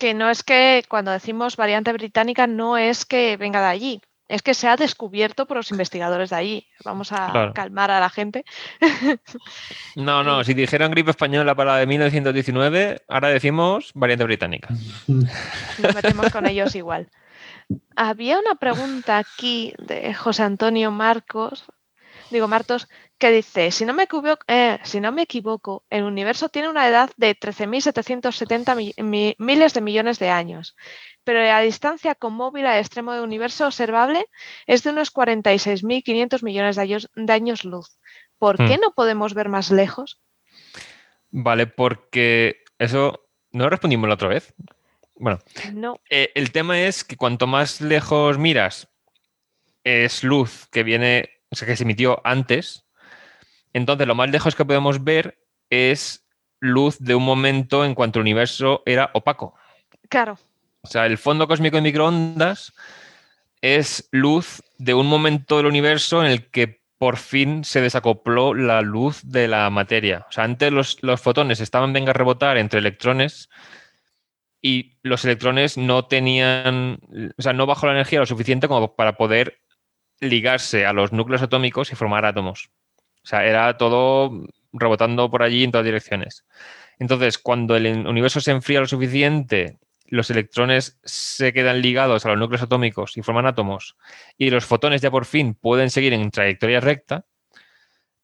[0.00, 4.00] que no es que cuando decimos variante británica no es que venga de allí,
[4.30, 6.66] es que se ha descubierto por los investigadores de allí.
[6.84, 8.44] Vamos a calmar a la gente.
[9.96, 14.68] No, no, si dijeran gripe española para la de 1919, ahora decimos variante británica.
[15.08, 17.08] Nos metemos con ellos igual.
[17.96, 21.64] Había una pregunta aquí de José Antonio Marcos,
[22.30, 22.88] digo Martos,
[23.20, 26.88] que dice, si no me equivoco, eh, si no me equivoco el universo tiene una
[26.88, 30.74] edad de 13.770 miles de millones de años,
[31.22, 34.26] pero la distancia con móvil al extremo del universo observable
[34.66, 37.98] es de unos 46.500 millones de años, luz.
[38.38, 38.80] ¿Por qué hmm.
[38.80, 40.18] no podemos ver más lejos?
[41.30, 44.54] Vale, porque eso no respondimos la otra vez.
[45.16, 45.40] Bueno,
[45.74, 46.00] no.
[46.08, 48.88] Eh, el tema es que cuanto más lejos miras,
[49.84, 52.86] es luz que viene, o sea, que se emitió antes,
[53.72, 55.38] entonces, lo más lejos que podemos ver
[55.70, 56.26] es
[56.60, 59.54] luz de un momento en cuanto el universo era opaco.
[60.08, 60.38] Claro.
[60.82, 62.72] O sea, el fondo cósmico de microondas
[63.60, 68.82] es luz de un momento del universo en el que por fin se desacopló la
[68.82, 70.26] luz de la materia.
[70.28, 73.48] O sea, antes los, fotones estaban venga a rebotar entre electrones
[74.60, 76.98] y los electrones no tenían,
[77.38, 79.60] o sea, no bajó la energía lo suficiente como para poder
[80.20, 82.70] ligarse a los núcleos atómicos y formar átomos.
[83.22, 86.44] O sea, era todo rebotando por allí en todas direcciones.
[86.98, 92.38] Entonces, cuando el universo se enfría lo suficiente, los electrones se quedan ligados a los
[92.38, 93.96] núcleos atómicos y forman átomos,
[94.36, 97.24] y los fotones ya por fin pueden seguir en trayectoria recta,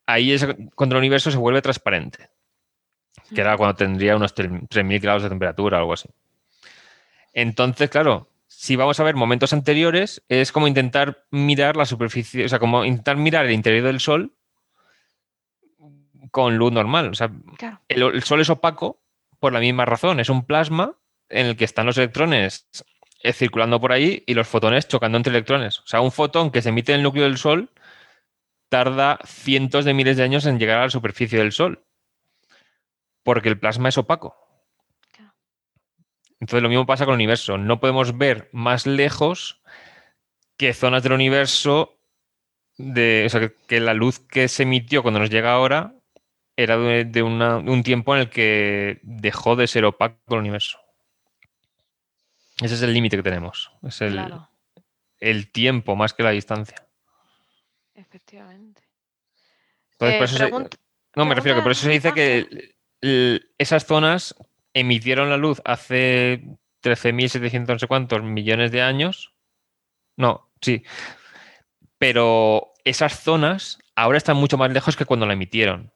[0.04, 2.28] ahí es cuando el universo se vuelve transparente,
[3.34, 6.08] que era cuando tendría unos 3.000 grados de temperatura o algo así.
[7.32, 12.48] Entonces, claro, si vamos a ver momentos anteriores, es como intentar mirar la superficie, o
[12.48, 14.35] sea, como intentar mirar el interior del Sol
[16.36, 17.08] con luz normal.
[17.08, 17.30] O sea,
[17.88, 19.00] el, Sol es opaco
[19.40, 20.20] por la misma razón.
[20.20, 20.98] Es un plasma
[21.30, 22.68] en el que están los electrones
[23.22, 25.78] eh, circulando por ahí y los fotones chocando entre electrones.
[25.78, 27.70] O sea, un fotón que se emite en el núcleo del Sol
[28.68, 31.86] tarda cientos de miles de años en llegar a la superficie del Sol.
[33.22, 34.36] Porque el plasma es opaco.
[36.38, 37.56] Entonces lo mismo pasa con el universo.
[37.56, 39.62] No podemos ver más lejos
[40.58, 41.98] que zonas del universo
[42.76, 45.95] de, o sea, que, la luz que se emitió cuando nos llega ahora
[46.56, 50.78] era de, un tiempo en el que dejó de ser opaco el universo.
[52.60, 53.70] Ese es el límite que tenemos.
[53.82, 54.18] Es el,
[55.20, 56.86] el, tiempo más que la distancia.
[57.94, 58.82] Efectivamente.
[60.00, 60.24] Eh,
[61.14, 62.74] no, me refiero que por eso se dice que
[63.58, 64.34] esas zonas
[64.72, 66.42] emitieron la luz hace
[66.82, 69.34] 13.700 no sé cuántos millones de años.
[70.16, 70.82] No, sí.
[71.98, 75.92] Pero esas zonas ahora están mucho más lejos que cuando la emitieron.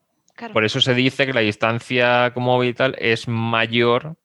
[0.53, 4.17] Por eso se dice que la distancia como vital es mayor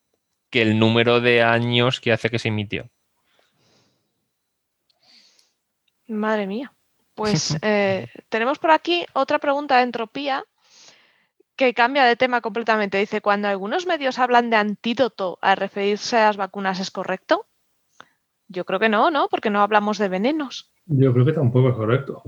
[0.50, 2.90] que el número de años que hace que se emitió.
[6.08, 6.72] Madre mía.
[7.14, 10.46] Pues eh, tenemos por aquí otra pregunta de entropía
[11.56, 12.98] que cambia de tema completamente.
[12.98, 17.48] Dice, cuando algunos medios hablan de antídoto al referirse a las vacunas, ¿es correcto?
[18.48, 19.28] Yo creo que no, ¿no?
[19.30, 20.72] Porque no hablamos de venenos.
[20.86, 22.24] Yo creo que tampoco es correcto.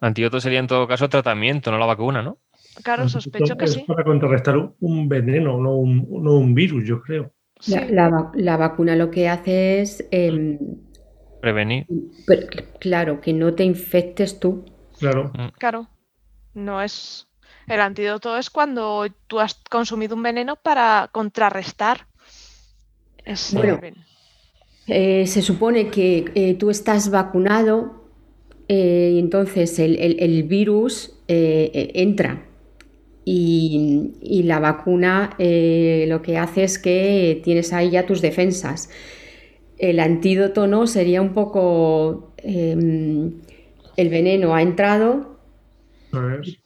[0.00, 2.38] Antídoto sería en todo caso tratamiento, no la vacuna, ¿no?
[2.82, 3.84] Claro, sospecho que es sí.
[3.86, 7.32] Para contrarrestar un veneno, no un, virus, yo creo.
[7.66, 10.06] La, vacuna lo que hace es...
[10.10, 10.58] Em,
[11.40, 11.86] Prevenir.
[12.80, 14.64] claro, que no te infectes tú.
[14.98, 15.30] Claro.
[15.34, 15.48] Mm.
[15.58, 15.88] Claro.
[16.54, 17.28] No es...
[17.66, 22.06] El antídoto es cuando tú has consumido un veneno para contrarrestar
[23.24, 24.02] ese veneno.
[24.86, 28.08] Eh, se supone que eh, tú estás vacunado
[28.68, 32.47] eh, y entonces el, virus entra
[33.30, 38.90] y, la vacuna lo que hace es que tienes ahí ya tus defensas.
[39.76, 43.34] El antídoto no sería un poco em,
[43.96, 45.38] el veneno ha entrado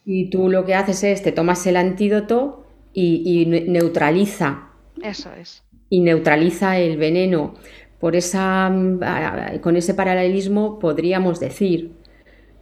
[0.04, 2.64] y tú lo que haces es te tomas el antídoto
[2.94, 4.68] y neutraliza.
[5.02, 5.62] Eso es.
[5.90, 7.54] Y neutraliza el veneno
[8.02, 11.92] por esa, mm, con ese paralelismo podríamos decir,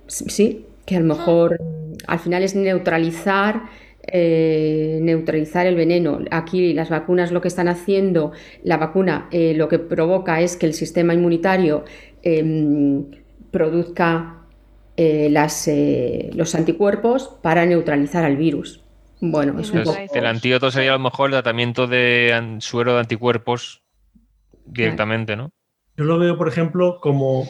[0.07, 1.59] sí, que a lo mejor
[2.07, 3.63] al final es neutralizar,
[4.07, 6.21] eh, neutralizar el veneno.
[6.31, 8.33] Aquí las vacunas lo que están haciendo,
[8.65, 11.85] la vacuna eh, lo que provoca es que el sistema inmunitario
[12.23, 13.05] em,
[13.51, 14.39] produzca
[14.97, 15.71] eh, las,
[16.35, 18.83] los anticuerpos para neutralizar al virus.
[19.21, 19.83] Bueno, es un
[20.15, 23.83] El antídoto sería a lo mejor el tratamiento de suero de anticuerpos
[24.65, 25.53] directamente, ¿no?
[25.97, 27.47] Yo lo veo, por ejemplo, como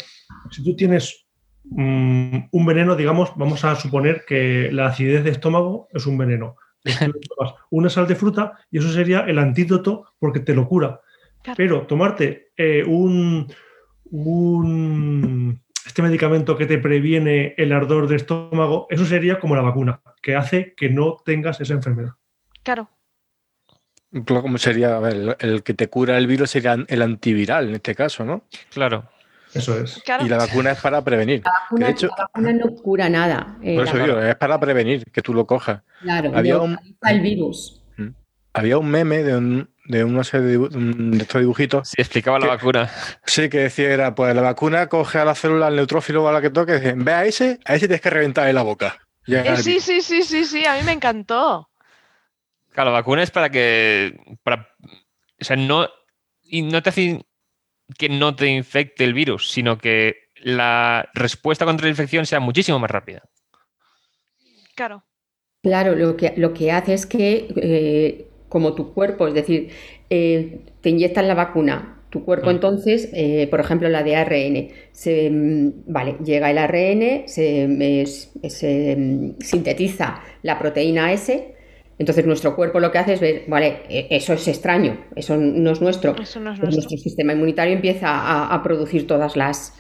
[0.50, 1.26] si tú tienes
[1.70, 6.56] mm, un veneno, digamos, vamos a suponer que la acidez de estómago es un veneno.
[7.70, 11.00] una sal de fruta y eso sería el antídoto porque te lo cura.
[11.56, 13.50] Pero tomarte eh, un,
[14.10, 20.00] un, este medicamento que te previene el ardor de estómago, eso sería como la vacuna,
[20.22, 22.12] que hace que no tengas esa enfermedad.
[22.62, 22.90] Claro.
[24.26, 27.94] Como sería, a ver, el que te cura el virus sería el antiviral en este
[27.94, 28.42] caso, ¿no?
[28.70, 29.08] Claro.
[29.54, 30.02] Eso es.
[30.20, 31.42] Y la vacuna es para prevenir.
[31.44, 33.56] La vacuna, no cura nada.
[33.62, 35.82] Eh, por eso digo, es para prevenir, que tú lo cojas.
[36.02, 37.82] Claro, había un, el virus.
[37.96, 38.08] Mm.
[38.52, 41.88] Había un meme de, un, de una serie de, estos dibujitos.
[41.88, 42.90] Sí, explicaba la vacuna.
[43.24, 46.32] Sí, que decía, era, pues la vacuna coge a la célula, al neutrófilo o a
[46.32, 48.98] la que toque, y ve a ese, a ese tienes que reventar en la boca.
[49.26, 51.70] Eh, sí, sí, sí, sí, sí, a mí me encantó.
[52.72, 54.16] Claro, la vacuna es para que.
[54.42, 54.68] Para,
[55.40, 55.88] o sea, no.
[56.42, 57.24] Y no te hace
[57.98, 62.78] que no te infecte el virus, sino que la respuesta contra la infección sea muchísimo
[62.78, 63.22] más rápida.
[64.74, 65.04] Claro.
[65.62, 69.70] Claro, lo que, lo que hace es que, eh, como tu cuerpo, es decir,
[70.08, 72.50] eh, te inyectan la vacuna, tu cuerpo mm.
[72.50, 78.06] entonces, eh, por ejemplo, la de ARN, se, mm, vale, llega el ARN, se,
[78.48, 81.54] se mm, sintetiza la proteína S,
[82.00, 85.70] entonces nuestro cuerpo lo que hace es ver, vale, e, eso es extraño, eso no
[85.70, 86.16] es nuestro.
[86.18, 86.96] Eso no es pues nuestro.
[86.96, 89.74] sistema inmunitario empieza a, producir todas las,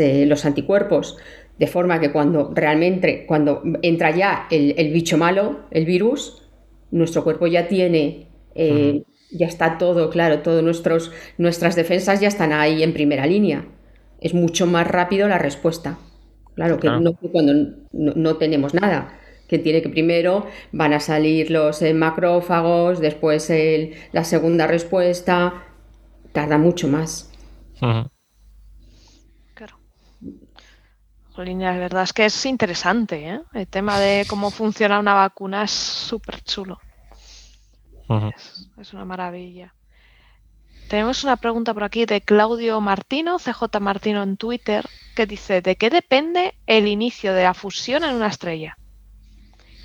[0.00, 1.16] eh, los anticuerpos,
[1.60, 6.42] de forma que cuando realmente, cuando entra ya el, bicho malo, el virus,
[6.90, 8.26] nuestro cuerpo ya tiene,
[8.56, 10.64] eh, ya está todo, claro, todas
[11.38, 13.66] nuestras defensas ya están ahí en primera línea.
[14.20, 15.96] Es mucho más rápido la respuesta.
[16.56, 19.20] Claro, que no cuando no tenemos nada
[19.52, 25.66] que tiene que primero van a salir los eh, macrófagos, después el, la segunda respuesta,
[26.32, 27.30] tarda mucho más.
[29.52, 29.78] Claro.
[31.36, 33.42] la verdad es que es interesante, ¿eh?
[33.52, 36.80] El tema de cómo funciona una vacuna es súper chulo.
[38.80, 39.74] es, una maravilla.
[40.88, 45.76] Tenemos una pregunta por aquí de Claudio Martino, CJ Martino en Twitter, que dice, ¿de
[45.76, 48.78] qué depende el inicio de la fusión en una estrella?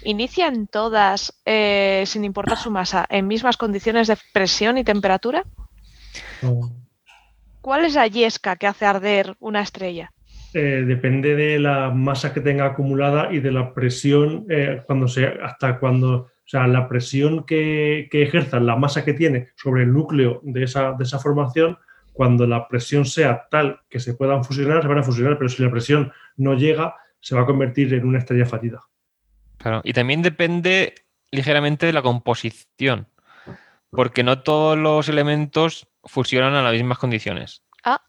[0.07, 5.43] ¿Inician todas, eh, sin importar su masa, en mismas condiciones de presión y temperatura?
[7.59, 10.13] ¿Cuál es la yesca que hace arder una estrella?
[10.53, 15.34] Eh, depende de la masa que tenga acumulada y de la presión eh, cuando sea,
[15.43, 20.39] hasta cuando, o sea, la presión que, ejerza la masa que tiene sobre el núcleo
[20.41, 21.77] de esa, de esa formación,
[22.13, 25.61] cuando la presión sea tal que se puedan fusionar, se van a fusionar, pero si
[25.61, 28.88] la presión no llega, se va a convertir en una estrella fallida.
[29.68, 30.95] Claro, y también depende
[31.30, 33.10] ligeramente de la composición,
[33.89, 37.64] porque no todos los elementos fusionan a las mismas condiciones.
[37.84, 38.02] Ah.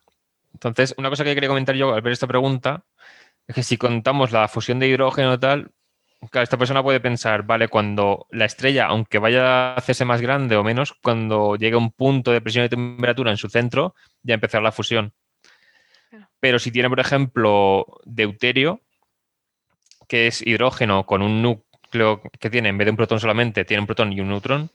[0.54, 2.84] Entonces, una cosa que quería comentar yo al ver esta pregunta
[3.48, 5.72] es que si contamos la fusión de hidrógeno tal,
[6.30, 10.54] claro, esta persona puede pensar, vale, cuando la estrella, aunque vaya a hacerse más grande
[10.54, 14.34] o menos, cuando llegue a un punto de presión y temperatura en su centro, ya
[14.34, 15.12] empezará la fusión.
[16.38, 18.80] Pero si tiene, por ejemplo, deuterio,
[20.08, 23.82] que es hidrógeno con un núcleo que tiene, en vez de un protón solamente, tiene
[23.82, 24.70] un protón y un neutrón,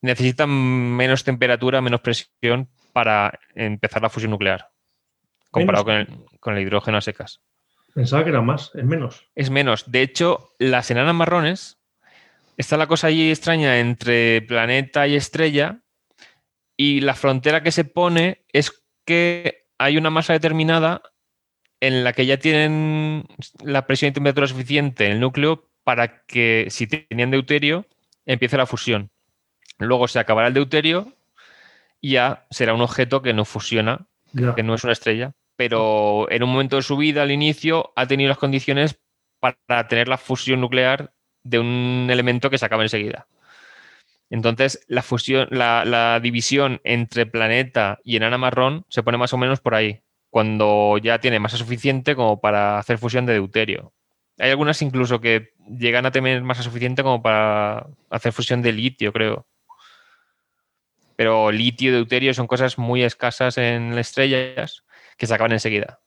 [0.00, 4.70] necesitan menos temperatura, menos presión para empezar la fusión nuclear,
[5.50, 6.08] comparado con el,
[6.40, 7.40] con el, hidrógeno a secas.
[7.94, 9.26] Pensaba que era más, es menos.
[9.34, 9.90] Es menos.
[9.90, 11.78] De hecho, las enanas marrones,
[12.56, 15.80] está la cosa allí extraña entre planeta y estrella,
[16.76, 21.02] y la frontera que se pone es que hay una masa determinada
[21.80, 23.24] en la que ya tienen
[23.62, 27.86] la presión y temperatura suficiente en el núcleo para que, si tenían deuterio,
[28.26, 29.10] empiece la fusión.
[29.78, 31.14] Luego se acabará el deuterio
[32.00, 34.06] y ya será un objeto que no fusiona,
[34.56, 35.32] que no es una estrella.
[35.56, 38.98] Pero en un momento de su vida, al inicio, ha tenido las condiciones
[39.40, 43.28] para tener la fusión nuclear de un elemento que se acaba enseguida.
[44.30, 49.60] Entonces, la fusión, la, división entre planeta y enana marrón se pone más o menos
[49.60, 50.00] por ahí,
[50.34, 53.92] cuando ya tiene masa suficiente como para hacer fusión de deuterio.
[54.36, 59.12] Hay algunas incluso que llegan a tener masa suficiente como para hacer fusión de litio,
[59.12, 59.46] creo.
[61.14, 64.82] Pero litio y deuterio son cosas muy escasas en las estrellas
[65.16, 66.00] que se acaban enseguida.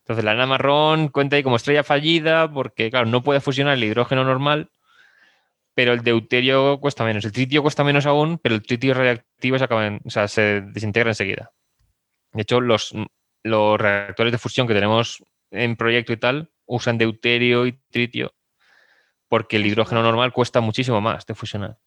[0.00, 3.84] Entonces la enana marrón cuenta ahí como estrella fallida porque, claro, no puede fusionar el
[3.84, 4.70] hidrógeno normal
[5.72, 7.24] pero el deuterio cuesta menos.
[7.24, 11.12] El tritio cuesta menos aún, pero el tritio reactivo se, acaba o sea, se desintegra
[11.12, 11.52] enseguida.
[12.32, 12.92] De hecho, los,
[13.42, 18.34] los reactores de fusión que tenemos en proyecto y tal usan deuterio y tritio
[19.28, 21.78] porque el hidrógeno normal cuesta muchísimo más de fusionar.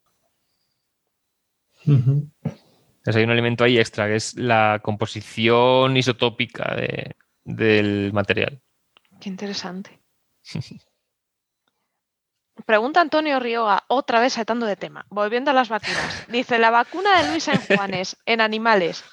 [1.85, 6.75] Entonces hay un elemento ahí extra, que es la composición isotópica
[7.43, 8.61] del material.
[9.19, 9.99] Qué interesante.
[12.65, 16.27] Pregunta Antonio Rioga, otra vez saltando de tema, volviendo a las vacunas.
[16.27, 19.03] Dice, la vacuna de Luis en Juanes en animales,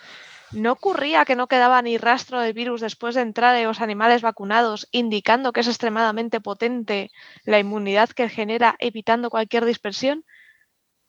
[0.50, 4.22] ¿no ocurría que no quedaba ni rastro del virus después de entrar en los animales
[4.22, 7.10] vacunados, indicando que es extremadamente potente
[7.44, 10.24] la inmunidad que genera, evitando cualquier dispersión?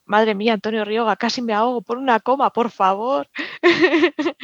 [0.06, 3.30] Madre mía, Antonio Rioga, casi me ahogo por una coma, por favor.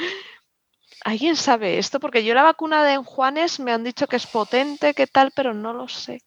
[1.05, 2.01] ¿Alguien sabe esto?
[2.01, 5.53] Porque yo la vacuna de Juanes me han dicho que es potente, que tal, pero
[5.53, 6.24] no lo sé.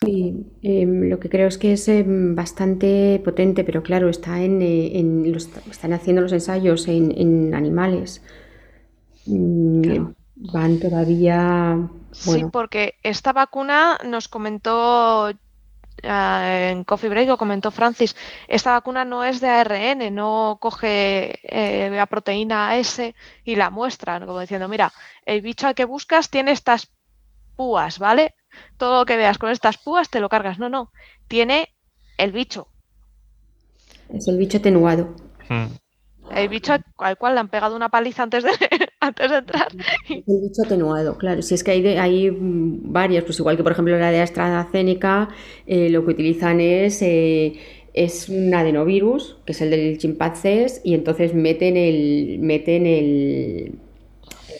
[0.00, 4.62] Sí, em, lo que creo es que es em, bastante potente, pero claro, está en,
[4.62, 5.34] eh,
[5.70, 8.22] están haciendo los ensayos en, animales.
[9.26, 11.88] Mm, van todavía.
[12.12, 15.32] Sí, porque esta vacuna nos comentó
[16.04, 18.14] ah, en Coffee Break, o comentó Francis,
[18.46, 24.24] esta vacuna no es de ARN, no coge eh, la proteína S y la muestra,
[24.24, 24.92] como diciendo, mira,
[25.26, 26.88] el bicho al que buscas tiene estas
[27.56, 28.36] púas, ¿vale?
[28.76, 30.58] Todo lo que veas con estas púas te lo cargas.
[30.58, 30.92] No, no.
[31.28, 31.68] Tiene
[32.16, 32.68] el bicho.
[34.12, 35.14] Es el bicho atenuado.
[35.48, 35.66] Hmm.
[36.34, 38.50] El bicho al cual le han pegado una paliza antes de,
[39.00, 39.68] antes de entrar.
[40.08, 41.42] El bicho atenuado, claro.
[41.42, 45.28] Si es que hay, hay varias, pues igual que por ejemplo la de AstraZeneca,
[45.66, 47.58] eh, lo que utilizan es, eh,
[47.94, 53.78] es un adenovirus, que es el del chimpancés, y entonces meten el, meten el,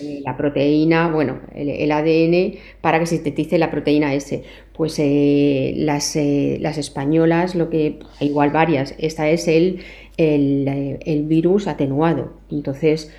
[0.01, 4.43] la proteína, bueno, el, ADN para que sintetice la proteína S.
[4.73, 9.81] Pues eh, las, eh, las, españolas, lo que, igual varias, esta es el,
[10.17, 12.33] el, virus atenuado.
[12.51, 13.13] Entonces,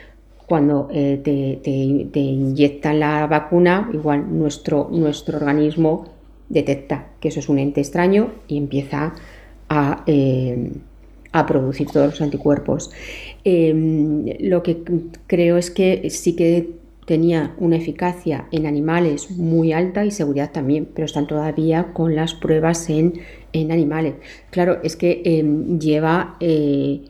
[0.47, 1.59] cuando te,
[2.13, 6.05] inyectan la vacuna, igual nuestro, nuestro organismo
[6.47, 9.13] detecta que eso es un ente extraño y empieza
[9.67, 10.03] a,
[11.31, 12.91] a producir todos los anticuerpos.
[13.51, 14.83] Em, lo que
[15.25, 16.69] creo es que sí que
[17.07, 22.35] tenía una eficacia en animales muy alta y seguridad también, pero están todavía con las
[22.35, 23.23] pruebas en,
[23.71, 24.13] animales.
[24.51, 27.01] Claro, es que em, lleva eh,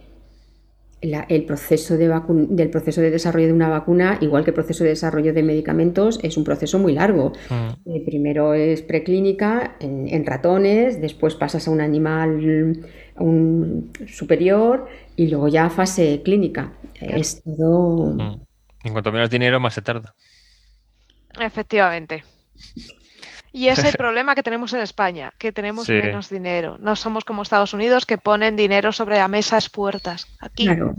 [1.02, 2.08] el proceso de
[2.50, 6.22] del proceso de desarrollo de una vacuna, igual que el proceso de desarrollo de medicamentos,
[6.24, 7.34] es un proceso muy largo.
[7.50, 7.90] Mm.
[7.90, 12.80] Eh, primero es preclínica en, ratones, después pasas a un animal
[13.20, 16.72] un superior y luego ya fase clínica.
[17.00, 18.14] Es todo.
[18.14, 18.42] Mm.
[18.84, 20.14] En cuanto menos dinero, más se tarda.
[21.40, 22.24] Efectivamente.
[23.52, 26.78] Y ese es el problema que tenemos en España, que tenemos menos dinero.
[26.80, 30.28] No somos como Estados Unidos que ponen dinero sobre la mesa puertas.
[30.40, 30.66] Aquí.
[30.66, 30.96] Claro.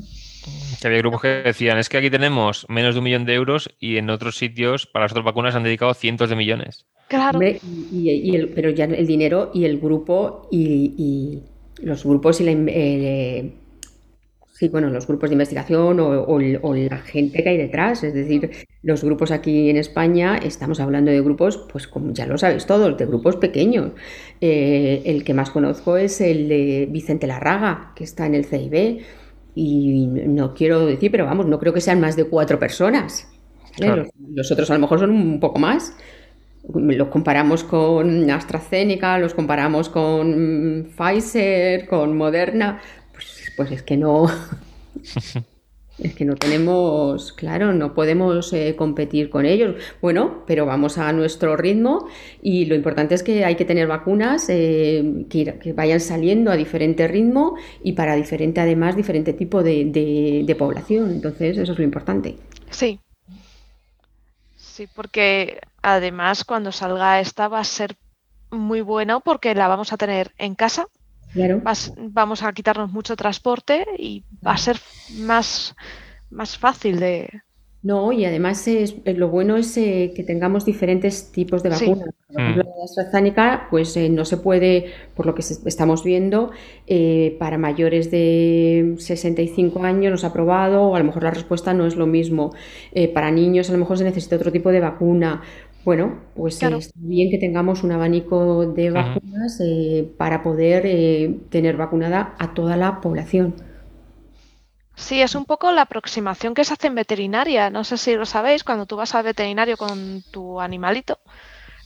[0.80, 3.70] Que había grupos que decían, es que aquí tenemos menos de un millón de euros
[3.78, 6.86] y en otros sitios para las otras vacunas han dedicado cientos de millones.
[7.08, 7.40] Claro.
[7.42, 11.42] y, el, pero ya el dinero y el grupo y,
[11.82, 13.52] los grupos y la, eh,
[14.60, 18.04] Sí, bueno, los grupos de investigación o, la gente que hay detrás.
[18.04, 18.50] Es decir,
[18.82, 22.98] los grupos aquí en España, estamos hablando de grupos, pues como ya lo sabéis todos,
[22.98, 23.92] de grupos pequeños.
[24.42, 29.00] Eh, el que más conozco es el de Vicente Larraga, que está en el CIB.
[29.54, 33.28] Y no quiero decir, pero vamos, no creo que sean más de cuatro personas.
[33.78, 35.96] Los, otros a lo mejor son un poco más.
[36.68, 42.80] Los comparamos con AstraZeneca, los comparamos con Pfizer, con Moderna,
[43.12, 44.26] pues, pues es que no.
[45.98, 49.76] Es que no tenemos, claro, no podemos eh, competir con ellos.
[50.00, 52.08] Bueno, pero vamos a nuestro ritmo
[52.40, 57.06] y lo importante es que hay que tener vacunas eh, que, vayan saliendo a diferente
[57.06, 61.10] ritmo y para diferente, además, diferente tipo de población.
[61.10, 62.36] Entonces, eso es lo importante.
[62.70, 62.98] Sí.
[64.80, 67.96] Sí, porque además cuando salga esta va a ser
[68.50, 70.88] muy bueno porque la vamos a tener en casa
[71.98, 74.78] vamos a quitarnos mucho transporte y va a ser
[75.18, 75.74] más,
[76.30, 77.28] más fácil de...
[77.82, 82.10] No, y además es, eh, lo bueno es eh, que tengamos diferentes tipos de vacunas.
[82.26, 82.78] Por ejemplo, mm.
[82.78, 86.50] la AstraZeneca, pues eh, no se puede, por lo que estamos viendo,
[87.38, 91.72] para mayores de 65 años no se ha aprobado, o a lo mejor la respuesta
[91.72, 92.52] no es lo mismo.
[93.14, 95.40] para niños a lo mejor se necesita otro tipo de vacuna.
[95.84, 101.76] Bueno, pues es bien que tengamos un abanico de vacunas eh, para poder eh, tener
[101.76, 103.54] vacunada a toda la población.
[104.94, 107.70] Sí, es un poco la aproximación que se hace en veterinaria.
[107.70, 111.18] No sé si lo sabéis, cuando tú vas al veterinario con tu animalito,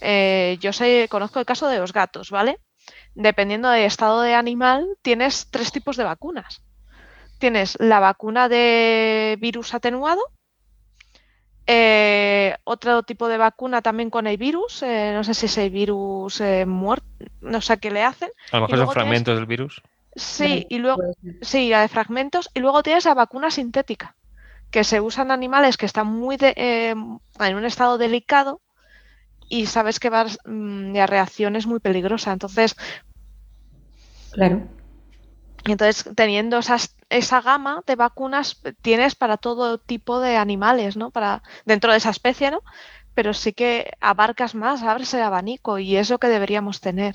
[0.01, 2.59] eh, yo sé, conozco el caso de los gatos, ¿vale?
[3.15, 6.62] Dependiendo del estado de animal, tienes tres tipos de vacunas.
[7.39, 10.21] Tienes la vacuna de virus atenuado,
[11.66, 15.70] eh, otro tipo de vacuna también con el virus, eh, no sé si es el
[15.70, 17.07] virus eh, muerto,
[17.41, 18.31] no sé qué le hacen.
[18.53, 19.82] A lo mejor son fragmentos del virus.
[20.16, 21.03] Sí, y luego
[21.41, 24.15] sí, la de fragmentos, y luego tienes la vacuna sintética,
[24.70, 28.61] que se usan animales que están muy en un estado delicado
[29.49, 32.32] y sabes que va, mm, la reacción es muy peligrosa.
[32.32, 32.77] Entonces,
[34.32, 34.69] claro.
[35.66, 41.11] Y entonces, teniendo esas, esa gama de vacunas, tienes para todo tipo de animales, ¿no?
[41.11, 42.61] Para, dentro de esa especie, ¿no?
[43.15, 47.15] Pero sí que abarcas más, abres el abanico y es lo que deberíamos tener.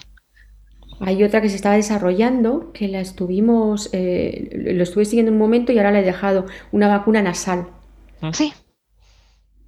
[1.02, 5.72] Hay otra que se estaba desarrollando, que la estuvimos, eh, lo estuve siguiendo un momento
[5.72, 7.68] y ahora le he dejado una vacuna nasal.
[8.22, 8.32] Ah.
[8.34, 8.54] Sí.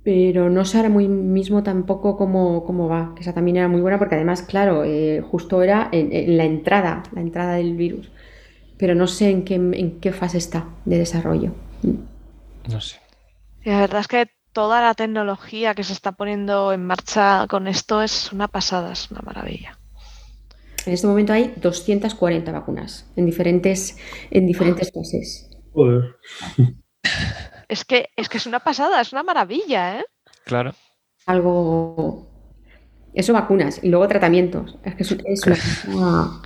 [0.03, 3.81] Pero no sé ahora muy mismo tampoco cómo, cómo va, que esa también era muy
[3.81, 8.09] buena porque además, claro, eh, justo era en, la entrada, la entrada del virus
[8.81, 11.53] pero no sé en qué, en qué fase está de desarrollo.
[12.67, 12.99] No sé.
[13.63, 18.01] La verdad es que toda la tecnología que se está poniendo en marcha con esto
[18.01, 19.77] es una pasada, es una maravilla.
[20.87, 23.99] En este momento hay 240 vacunas en diferentes,
[24.31, 25.47] en diferentes fases.
[25.71, 26.15] Joder.
[27.69, 30.05] Es que, es que es una pasada, es una maravilla, ¿eh?
[30.43, 30.73] Claro.
[31.25, 32.27] Algo.
[33.13, 34.77] Eso vacunas y luego tratamientos.
[34.83, 36.41] Es que es, una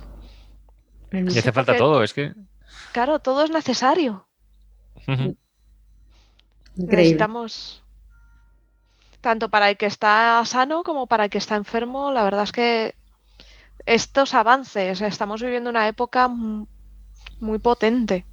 [1.12, 2.32] y hace falta todo, es que.
[2.92, 4.26] Claro, todo es necesario.
[6.76, 7.82] Necesitamos
[9.20, 12.12] tanto para el que está sano como para el que está enfermo.
[12.12, 12.94] La verdad es que
[13.86, 18.26] estos avances, estamos viviendo una época muy potente.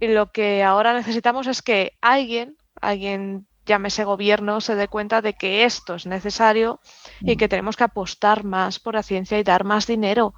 [0.00, 5.34] Y lo que ahora necesitamos es que alguien, alguien llámese gobierno, se dé cuenta de
[5.34, 6.80] que esto es necesario
[7.20, 10.34] y que tenemos que apostar más por la ciencia y dar más dinero.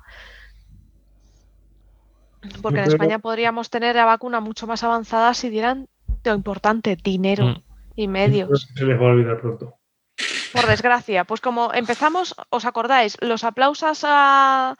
[2.60, 5.88] Porque en España podríamos tener la vacuna mucho más avanzada si dieran
[6.24, 7.62] lo importante, dinero mm.
[7.96, 8.68] y medios.
[8.74, 9.76] Se les va a olvidar pronto.
[10.52, 13.16] Por desgracia, pues como empezamos, ¿os acordáis?
[13.20, 14.76] Los aplausos a,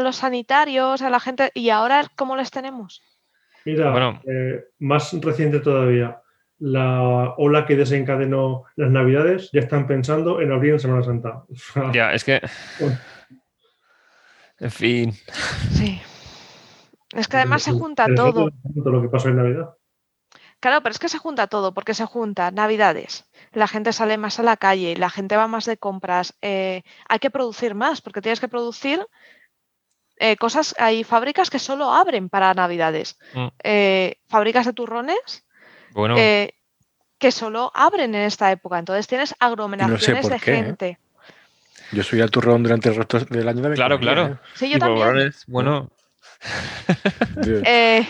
[0.00, 3.02] los sanitarios, a la gente, y ahora ¿cómo les tenemos?
[3.64, 6.20] Mira, eh, más reciente todavía,
[6.60, 11.42] la ola que desencadenó las navidades, ya están pensando en abrir en Semana Santa.
[11.92, 12.40] ya, es que...
[14.60, 15.12] En fin.
[15.72, 16.00] Sí.
[17.14, 18.50] Es que además se junta todo.
[18.74, 19.74] Lo que pasó en Navidad.
[20.60, 24.40] Claro, pero es que se junta todo, porque se junta Navidades, la gente sale más
[24.40, 28.20] a la calle, la gente va más de compras, eh, hay que producir más, porque
[28.20, 29.06] tienes que producir
[30.18, 33.46] eh, cosas, hay fábricas que solo abren para Navidades, mm.
[33.62, 35.46] eh, fábricas de turrones
[35.94, 40.98] que solo abren en esta época, entonces tienes aglomeraciones de gente.
[41.92, 43.62] Yo soy al turrón durante el resto del año.
[43.74, 44.38] Claro, claro.
[44.54, 45.32] Sí, yo también.
[45.46, 45.90] bueno,
[47.64, 48.06] eh,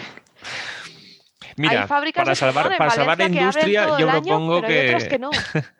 [1.58, 4.96] Mira, para salvar, para salvar la industria, yo propongo que.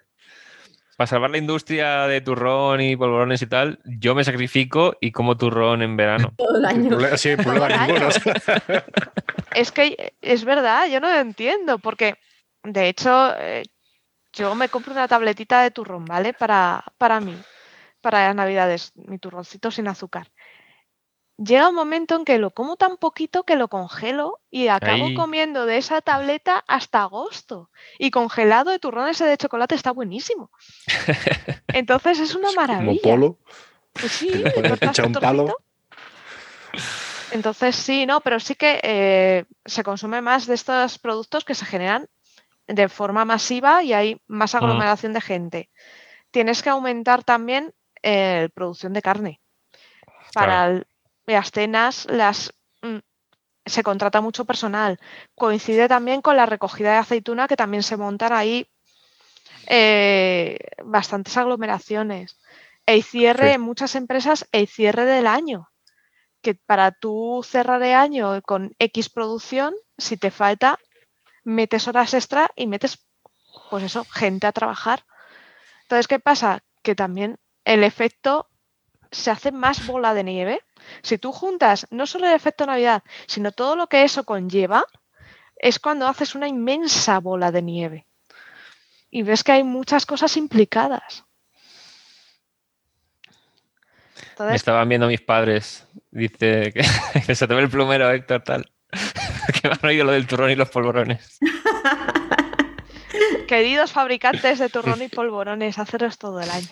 [0.97, 5.37] para salvar la industria de turrón y polvorones y tal, yo me sacrifico y como
[5.37, 6.35] turrón en verano.
[6.37, 6.99] Todo el año.
[7.17, 8.09] Sí, ninguno.
[9.55, 12.17] es que es verdad, yo no lo entiendo, porque
[12.65, 13.63] de hecho, eh,
[14.33, 16.33] yo me compro una tabletita de turrón, ¿vale?
[16.33, 17.37] Para, para mí,
[18.01, 20.29] para las navidades, mi turroncito sin azúcar.
[21.39, 25.67] Llega un momento en que lo como tan poquito que lo congelo y acabo comiendo
[25.67, 27.71] de esa tableta hasta agosto.
[27.99, 30.51] Y congelado de turrón ese de chocolate está buenísimo.
[31.69, 33.01] Entonces es una maravilla.
[33.03, 33.39] Como polo.
[33.93, 34.31] Pues sí,
[35.05, 35.57] un palo.
[37.31, 41.67] Entonces sí, no, pero sí que eh, se consume más de estos productos que se
[41.67, 42.09] generan
[42.67, 44.57] de forma masiva y hay más mm.
[44.57, 45.71] aglomeración de gente.
[46.31, 49.41] Tienes que aumentar también la eh, producción de carne.
[50.35, 50.85] Para
[51.33, 52.99] las cenas las, mm,
[53.67, 54.99] se contrata mucho personal.
[55.35, 58.67] Coincide también con la recogida de aceituna que también se montan ahí
[59.67, 62.39] eh, bastantes aglomeraciones.
[62.87, 65.69] El cierre en muchas empresas, el cierre del año.
[66.41, 70.79] Que para tú cerrar de año con X producción, si te falta,
[71.45, 73.07] metes horas extra y metes,
[73.71, 75.05] pues eso, gente a trabajar.
[75.83, 76.63] Entonces, ¿qué pasa?
[76.83, 78.48] Que también el efecto
[79.11, 80.63] se hace más bola de nieve.
[81.03, 84.85] Si tú juntas no solo el efecto Navidad, sino todo lo que eso conlleva,
[85.57, 88.07] es cuando haces una inmensa bola de nieve.
[89.11, 91.25] Y ves que hay muchas cosas implicadas.
[94.39, 95.87] Me estaban viendo mis padres.
[96.11, 96.73] Dice
[97.27, 98.71] que, se te ve el plumero, Héctor, tal.
[99.61, 101.39] que me han oído lo del turrón y los polvorones.
[103.49, 106.69] Queridos fabricantes de turrón y polvorones, haceros todo el año.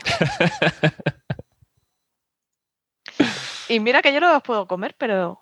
[3.68, 5.40] Y mira que yo no los puedo comer, pero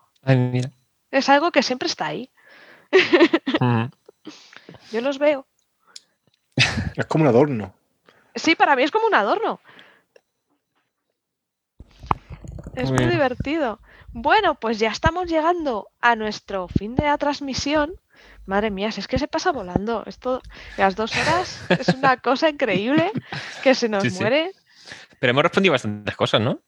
[1.10, 2.30] es algo que siempre está ahí.
[4.92, 5.46] Yo los veo.
[6.96, 7.74] Es como un adorno.
[8.34, 9.60] Sí, para mí es como un adorno.
[12.74, 13.80] Es muy divertido.
[14.12, 17.94] Bueno, pues ya estamos llegando a nuestro fin de la transmisión.
[18.46, 20.05] Madre mía, si es que se pasa volando.
[20.06, 20.42] Esto,
[20.76, 23.10] las dos horas, es una cosa increíble
[23.62, 24.52] que se nos muere.
[25.18, 26.60] Pero hemos respondido bastantes cosas, ¿no?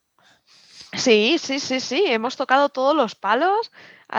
[0.97, 2.05] Sí, sí, sí, sí.
[2.06, 3.70] Hemos tocado todos los palos.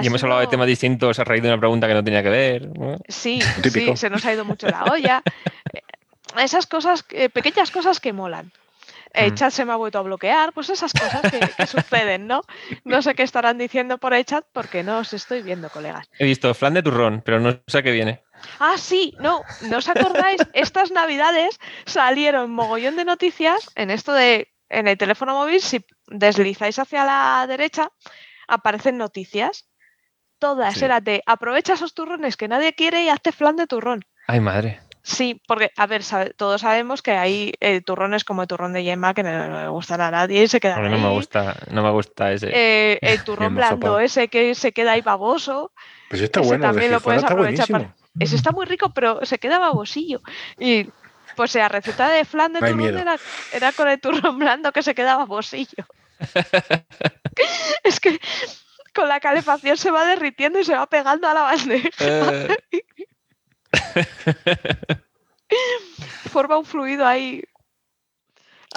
[0.01, 2.29] y hemos hablado de temas distintos a raíz de una pregunta que no tenía que
[2.29, 2.69] ver.
[3.07, 3.41] Sí,
[3.71, 5.23] sí, se nos ha ido mucho la olla.
[5.73, 5.81] Eh,
[6.41, 8.51] esas cosas, eh, pequeñas cosas que molan
[9.13, 12.41] el chat se me ha vuelto a bloquear, pues esas cosas que, suceden, ¿no?
[12.83, 16.09] No sé qué estarán diciendo por el chat porque no os estoy viendo, colegas.
[16.19, 18.23] He visto flan de turrón, pero no sé a qué viene.
[18.59, 20.41] Ah, sí, no, ¿no os acordáis?
[20.53, 26.79] Estas navidades salieron mogollón de noticias en esto de, en el teléfono móvil, si deslizáis
[26.79, 27.91] hacia la derecha,
[28.47, 29.67] aparecen noticias.
[30.39, 34.05] Todas, eran de aprovecha esos turrones que nadie quiere y hazte flan de turrón.
[34.27, 34.81] Ay, madre.
[35.07, 36.03] Sí, porque, a ver,
[36.35, 40.01] todos sabemos que hay eh, turrones como el turrón de yema que no, le gustan
[40.01, 42.51] a nadie y se queda no me gusta, no me gusta ese.
[42.53, 45.71] Eh, el turrón blando ese que se queda ahí baboso.
[46.09, 50.21] Pues está bueno, también lo puedes aprovechar Ese está muy rico, pero se queda babosillo.
[50.59, 50.89] Y
[51.37, 53.07] pues la receta de flan de turrón
[53.53, 55.85] era, con el turrón blando que se quedaba babosillo.
[57.83, 58.19] es que
[58.93, 61.89] con la calefacción se va derritiendo y se va pegando a la bandeja.
[61.99, 62.57] Eh.
[66.31, 67.43] Forma un fluido ahí.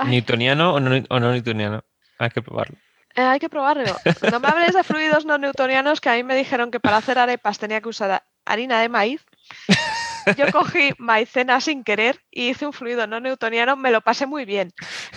[0.04, 1.82] ¿Newtoniano o no, o no newtoniano?
[2.18, 2.76] Hay que probarlo.
[3.14, 3.96] Eh, hay que probarlo.
[4.30, 7.18] No me hables de fluidos no newtonianos que a mí me dijeron que para hacer
[7.18, 9.24] arepas tenía que usar harina de maíz.
[10.36, 14.44] Yo cogí maicena sin querer y hice un fluido no newtoniano, me lo pasé muy
[14.44, 14.72] bien.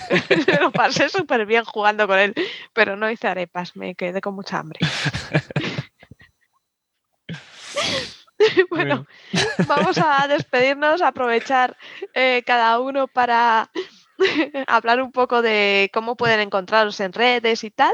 [0.47, 2.33] me lo pasé súper bien jugando con él,
[2.73, 4.79] pero no hice arepas, me quedé con mucha hambre.
[8.69, 9.05] bueno,
[9.67, 11.77] vamos a despedirnos, aprovechar
[12.13, 13.69] eh, cada uno para
[14.67, 17.93] hablar un poco de cómo pueden encontraros en redes y tal.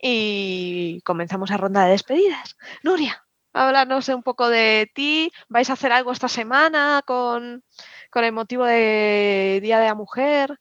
[0.00, 2.56] Y comenzamos a ronda de despedidas.
[2.82, 5.32] Nuria, háblanos un poco de ti.
[5.48, 7.64] ¿Vais a hacer algo esta semana con,
[8.10, 10.58] con el motivo de Día de la Mujer?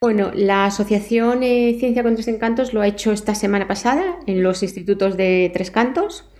[0.00, 4.42] Bueno, la Asociación eh, Ciencia con Tres Encantos lo ha hecho esta semana pasada en
[4.42, 6.30] los institutos de Tres Cantos.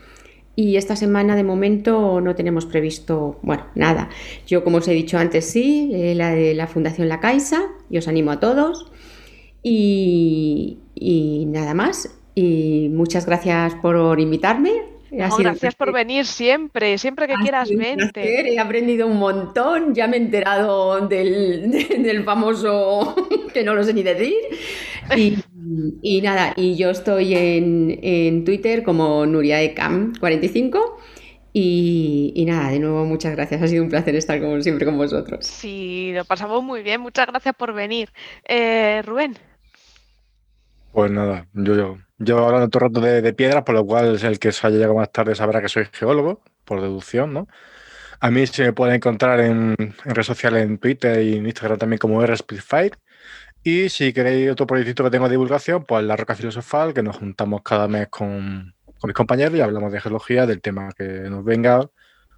[0.59, 4.09] Y esta semana de momento no tenemos previsto, bueno, nada.
[4.47, 7.99] Yo como os he dicho antes, sí, eh, la de la Fundación La Caixa, y
[7.99, 8.91] os animo a todos.
[9.63, 10.79] Y,
[11.49, 12.19] nada más.
[12.35, 14.96] Y muchas gracias por invitarme.
[15.17, 18.53] Gracias por venir siempre, siempre que quieras vente.
[18.53, 21.71] He aprendido un montón, ya me he enterado del,
[22.03, 23.15] del famoso
[23.55, 24.35] que no lo sé ni decir.
[25.17, 25.39] Y,
[26.03, 30.79] y nada, y yo estoy en, Twitter como NuriaEcam45.
[31.53, 33.63] Y, y, nada, de nuevo muchas gracias.
[33.63, 35.47] Ha sido un placer estar como siempre con vosotros.
[35.47, 37.01] Sí, lo pasamos muy bien.
[37.01, 38.11] Muchas gracias por venir.
[38.47, 39.39] Eh, Rubén.
[40.93, 44.39] Pues nada, yo, yo, yo hablando todo el rato de, piedras, por lo cual el
[44.39, 47.49] que se haya llegado más tarde sabrá que soy geólogo, por deducción, ¿no?
[48.21, 51.99] A mí se me puede encontrar en, redes sociales, en Twitter y en Instagram también
[51.99, 52.97] como RSpeedfire.
[53.63, 57.17] Y si queréis otro proyecto que tengo de divulgación, pues La Roca Filosofal, que nos
[57.17, 61.81] juntamos cada mes con, mis compañeros y hablamos de geología, del tema que nos venga,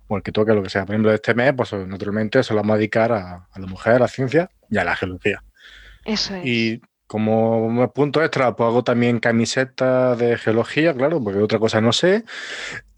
[0.09, 0.85] o el que toque, lo que sea.
[0.85, 3.99] Por ejemplo, este mes, pues naturalmente se lo vamos a dedicar a, la mujer, a
[4.01, 5.45] la ciencia y a la geología.
[6.05, 6.45] Eso es.
[6.45, 11.93] Y como punto extra, pues hago también camisetas de geología, claro, porque otra cosa no
[11.93, 12.25] sé,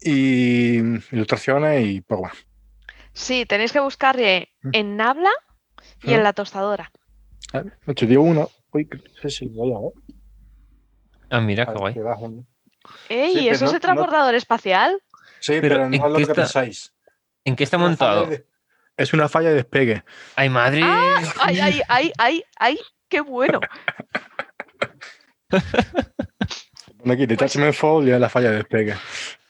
[0.01, 0.77] y
[1.11, 2.35] ilustraciones y pues bueno.
[3.13, 4.69] Sí, tenéis que buscar mm.
[4.73, 5.31] en Nabla
[6.03, 6.91] y en la tostadora.
[7.53, 8.49] Ah, hecho, dio uno.
[8.73, 9.73] Uy, no sé si ver.
[11.29, 11.95] Ah, mira, qué guay.
[13.07, 13.47] ¡Ey!
[13.47, 15.01] ¿Eso es el transbordador espacial?
[15.39, 16.93] Sí, pero, no es lo que pensáis.
[17.45, 18.29] ¿En qué está montado?
[18.97, 20.03] Es una falla de despegue.
[20.35, 20.81] ¡Ay, madre!
[20.83, 21.21] ¡Ah!
[21.41, 22.79] ¡Ay, ay, ay, ay, ay!
[23.11, 23.59] ¡Qué bueno!
[26.97, 28.95] Pone aquí, detachment fall y la falla de despegue.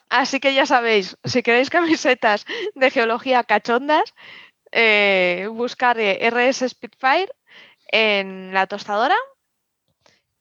[0.10, 4.16] Así que ya sabéis, si queréis camisetas de geología cachondas,
[4.72, 7.32] eh, buscar RS Spitfire
[7.88, 9.16] en la tostadora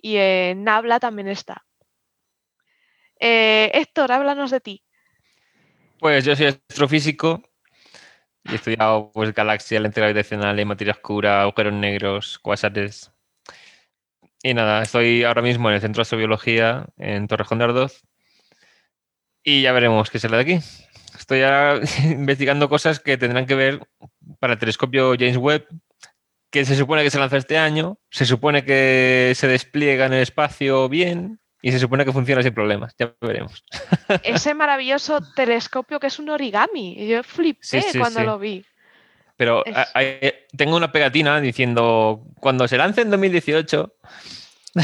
[0.01, 1.67] y en Nabla también está.
[3.21, 4.83] Eh, Héctor, háblanos de ti.
[5.99, 7.43] Pues yo soy astrofísico
[8.45, 13.13] he estudiado pues, galaxias, lente gravitacional, materia oscura, agujeros negros, cuásares.
[14.43, 18.03] Y nada, estoy ahora mismo en el Centro de Astrobiología en Torrejón de Ardoz
[19.43, 20.61] y ya veremos qué sale de aquí.
[21.19, 21.43] Estoy
[22.11, 23.81] investigando cosas que tendrán que ver
[24.39, 25.67] para el telescopio James Webb,
[26.51, 30.23] que se supone que se lanza este año, se supone que se despliega en el
[30.23, 32.95] espacio bien y se supone que funciona sin problemas.
[32.99, 33.65] Ya veremos.
[34.23, 37.07] Ese maravilloso telescopio que es un origami.
[37.07, 38.65] Yo flipé cuando lo vi.
[39.37, 39.65] Pero
[40.57, 43.95] tengo una pegatina diciendo, cuando se lance en 2018...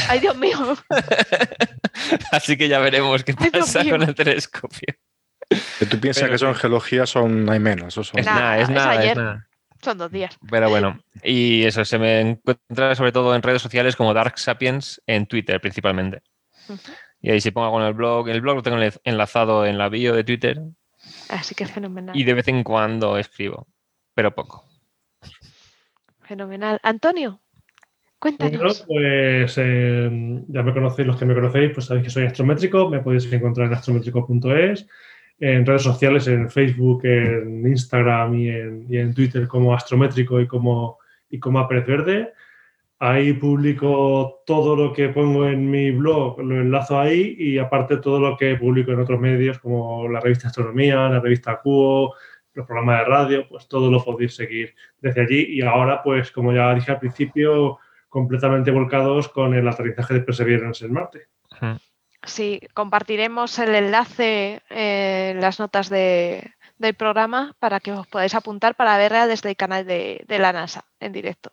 [0.08, 0.58] ¡Ay, Dios mío!
[2.32, 4.94] Así que ya veremos qué pasa con el telescopio.
[5.78, 7.96] Que tú piensas que son geología, son hay menos.
[7.96, 9.46] Es nada, es nada, es nada.
[9.82, 10.36] Son dos días.
[10.50, 15.00] Pero bueno, y eso se me encuentra sobre todo en redes sociales como Dark Sapiens,
[15.06, 16.22] en Twitter principalmente.
[17.20, 20.14] Y ahí si pongo con el blog, el blog lo tengo enlazado en la bio
[20.14, 20.60] de Twitter.
[21.28, 22.16] Así que fenomenal.
[22.16, 23.66] Y de vez en cuando escribo,
[24.14, 24.64] pero poco.
[26.22, 26.80] Fenomenal.
[26.82, 27.40] Antonio,
[28.18, 28.84] cuéntanos.
[28.86, 33.00] pues eh, ya me conocéis, los que me conocéis, pues sabéis que soy astrométrico, me
[33.00, 34.86] podéis encontrar en astrométrico.es
[35.38, 40.98] en redes sociales, en Facebook, en Instagram y en, Twitter como Astrométrico y como,
[41.28, 42.32] y como Verde.
[42.98, 48.18] Ahí publico todo lo que pongo en mi blog, lo enlazo ahí y aparte todo
[48.18, 52.14] lo que publico en otros medios como la revista Astronomía, la revista Cuo,
[52.54, 56.54] los programas de radio, pues todo lo podéis seguir desde allí y ahora pues como
[56.54, 57.78] ya dije al principio,
[58.08, 61.28] completamente volcados con el aterrizaje de Perseverance en Marte.
[62.24, 68.98] Sí, compartiremos el enlace en las notas del programa para que os podáis apuntar para
[68.98, 71.52] verla desde el canal de, la NASA en directo.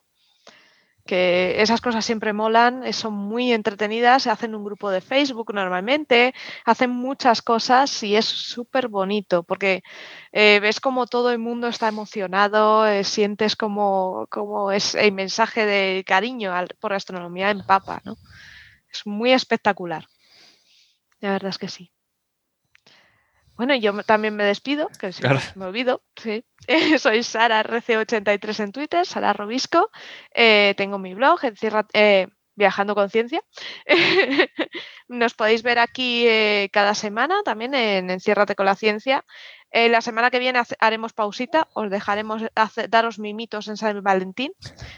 [1.06, 6.34] Que esas cosas siempre molan, son muy entretenidas, se hacen un grupo de Facebook normalmente,
[6.66, 9.84] hacen muchas cosas y es súper bonito porque
[10.32, 15.66] eh, ves como todo el mundo está emocionado, eh, sientes como, como, es el mensaje
[15.66, 18.16] de cariño por astronomía en papa, ¿no?
[18.92, 20.08] Es muy espectacular.
[21.20, 21.93] La verdad es que sí.
[23.66, 25.24] Bueno, yo también me despido, que si
[25.56, 26.04] me olvido.
[26.18, 26.44] Sí.
[27.00, 29.90] Soy Sara RC83 en Twitter, Sara Robisco.
[30.36, 31.40] Eh, tengo mi blog,
[31.94, 33.42] eh, Viajando con Ciencia.
[35.08, 39.24] Nos podéis ver aquí eh, cada semana también en Enciérrate con la Ciencia.
[39.72, 42.42] la semana que viene haremos pausita, os dejaremos
[42.90, 44.52] daros mimitos en San Valentín.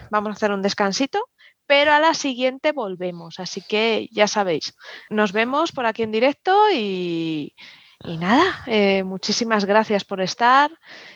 [0.10, 1.24] Vamos a hacer un descansito
[1.68, 3.40] pero a la siguiente volvemos.
[3.40, 4.76] Así que ya sabéis,
[5.12, 7.56] nos vemos por aquí en directo y,
[8.04, 10.72] nada, eh, muchísimas gracias por estar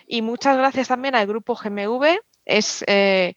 [0.07, 2.19] y muchas gracias también al grupo GMV.
[2.45, 3.35] Es eh,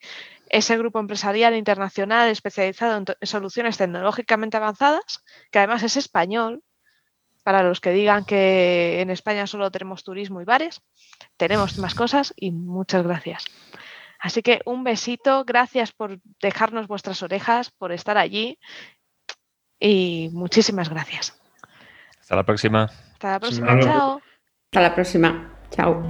[0.49, 6.63] ese grupo empresarial internacional especializado en, soluciones tecnológicamente avanzadas, que además es español,
[7.43, 10.81] para los que digan que en España solo tenemos turismo y bares,
[11.37, 13.45] tenemos más cosas y muchas gracias.
[14.19, 18.57] Así que un besito, gracias por dejarnos vuestras orejas, por estar allí
[19.77, 21.37] y muchísimas gracias.
[22.21, 22.89] Hasta la próxima.
[23.23, 24.21] Hasta la próxima, chao.
[24.65, 26.03] Hasta la próxima, chao.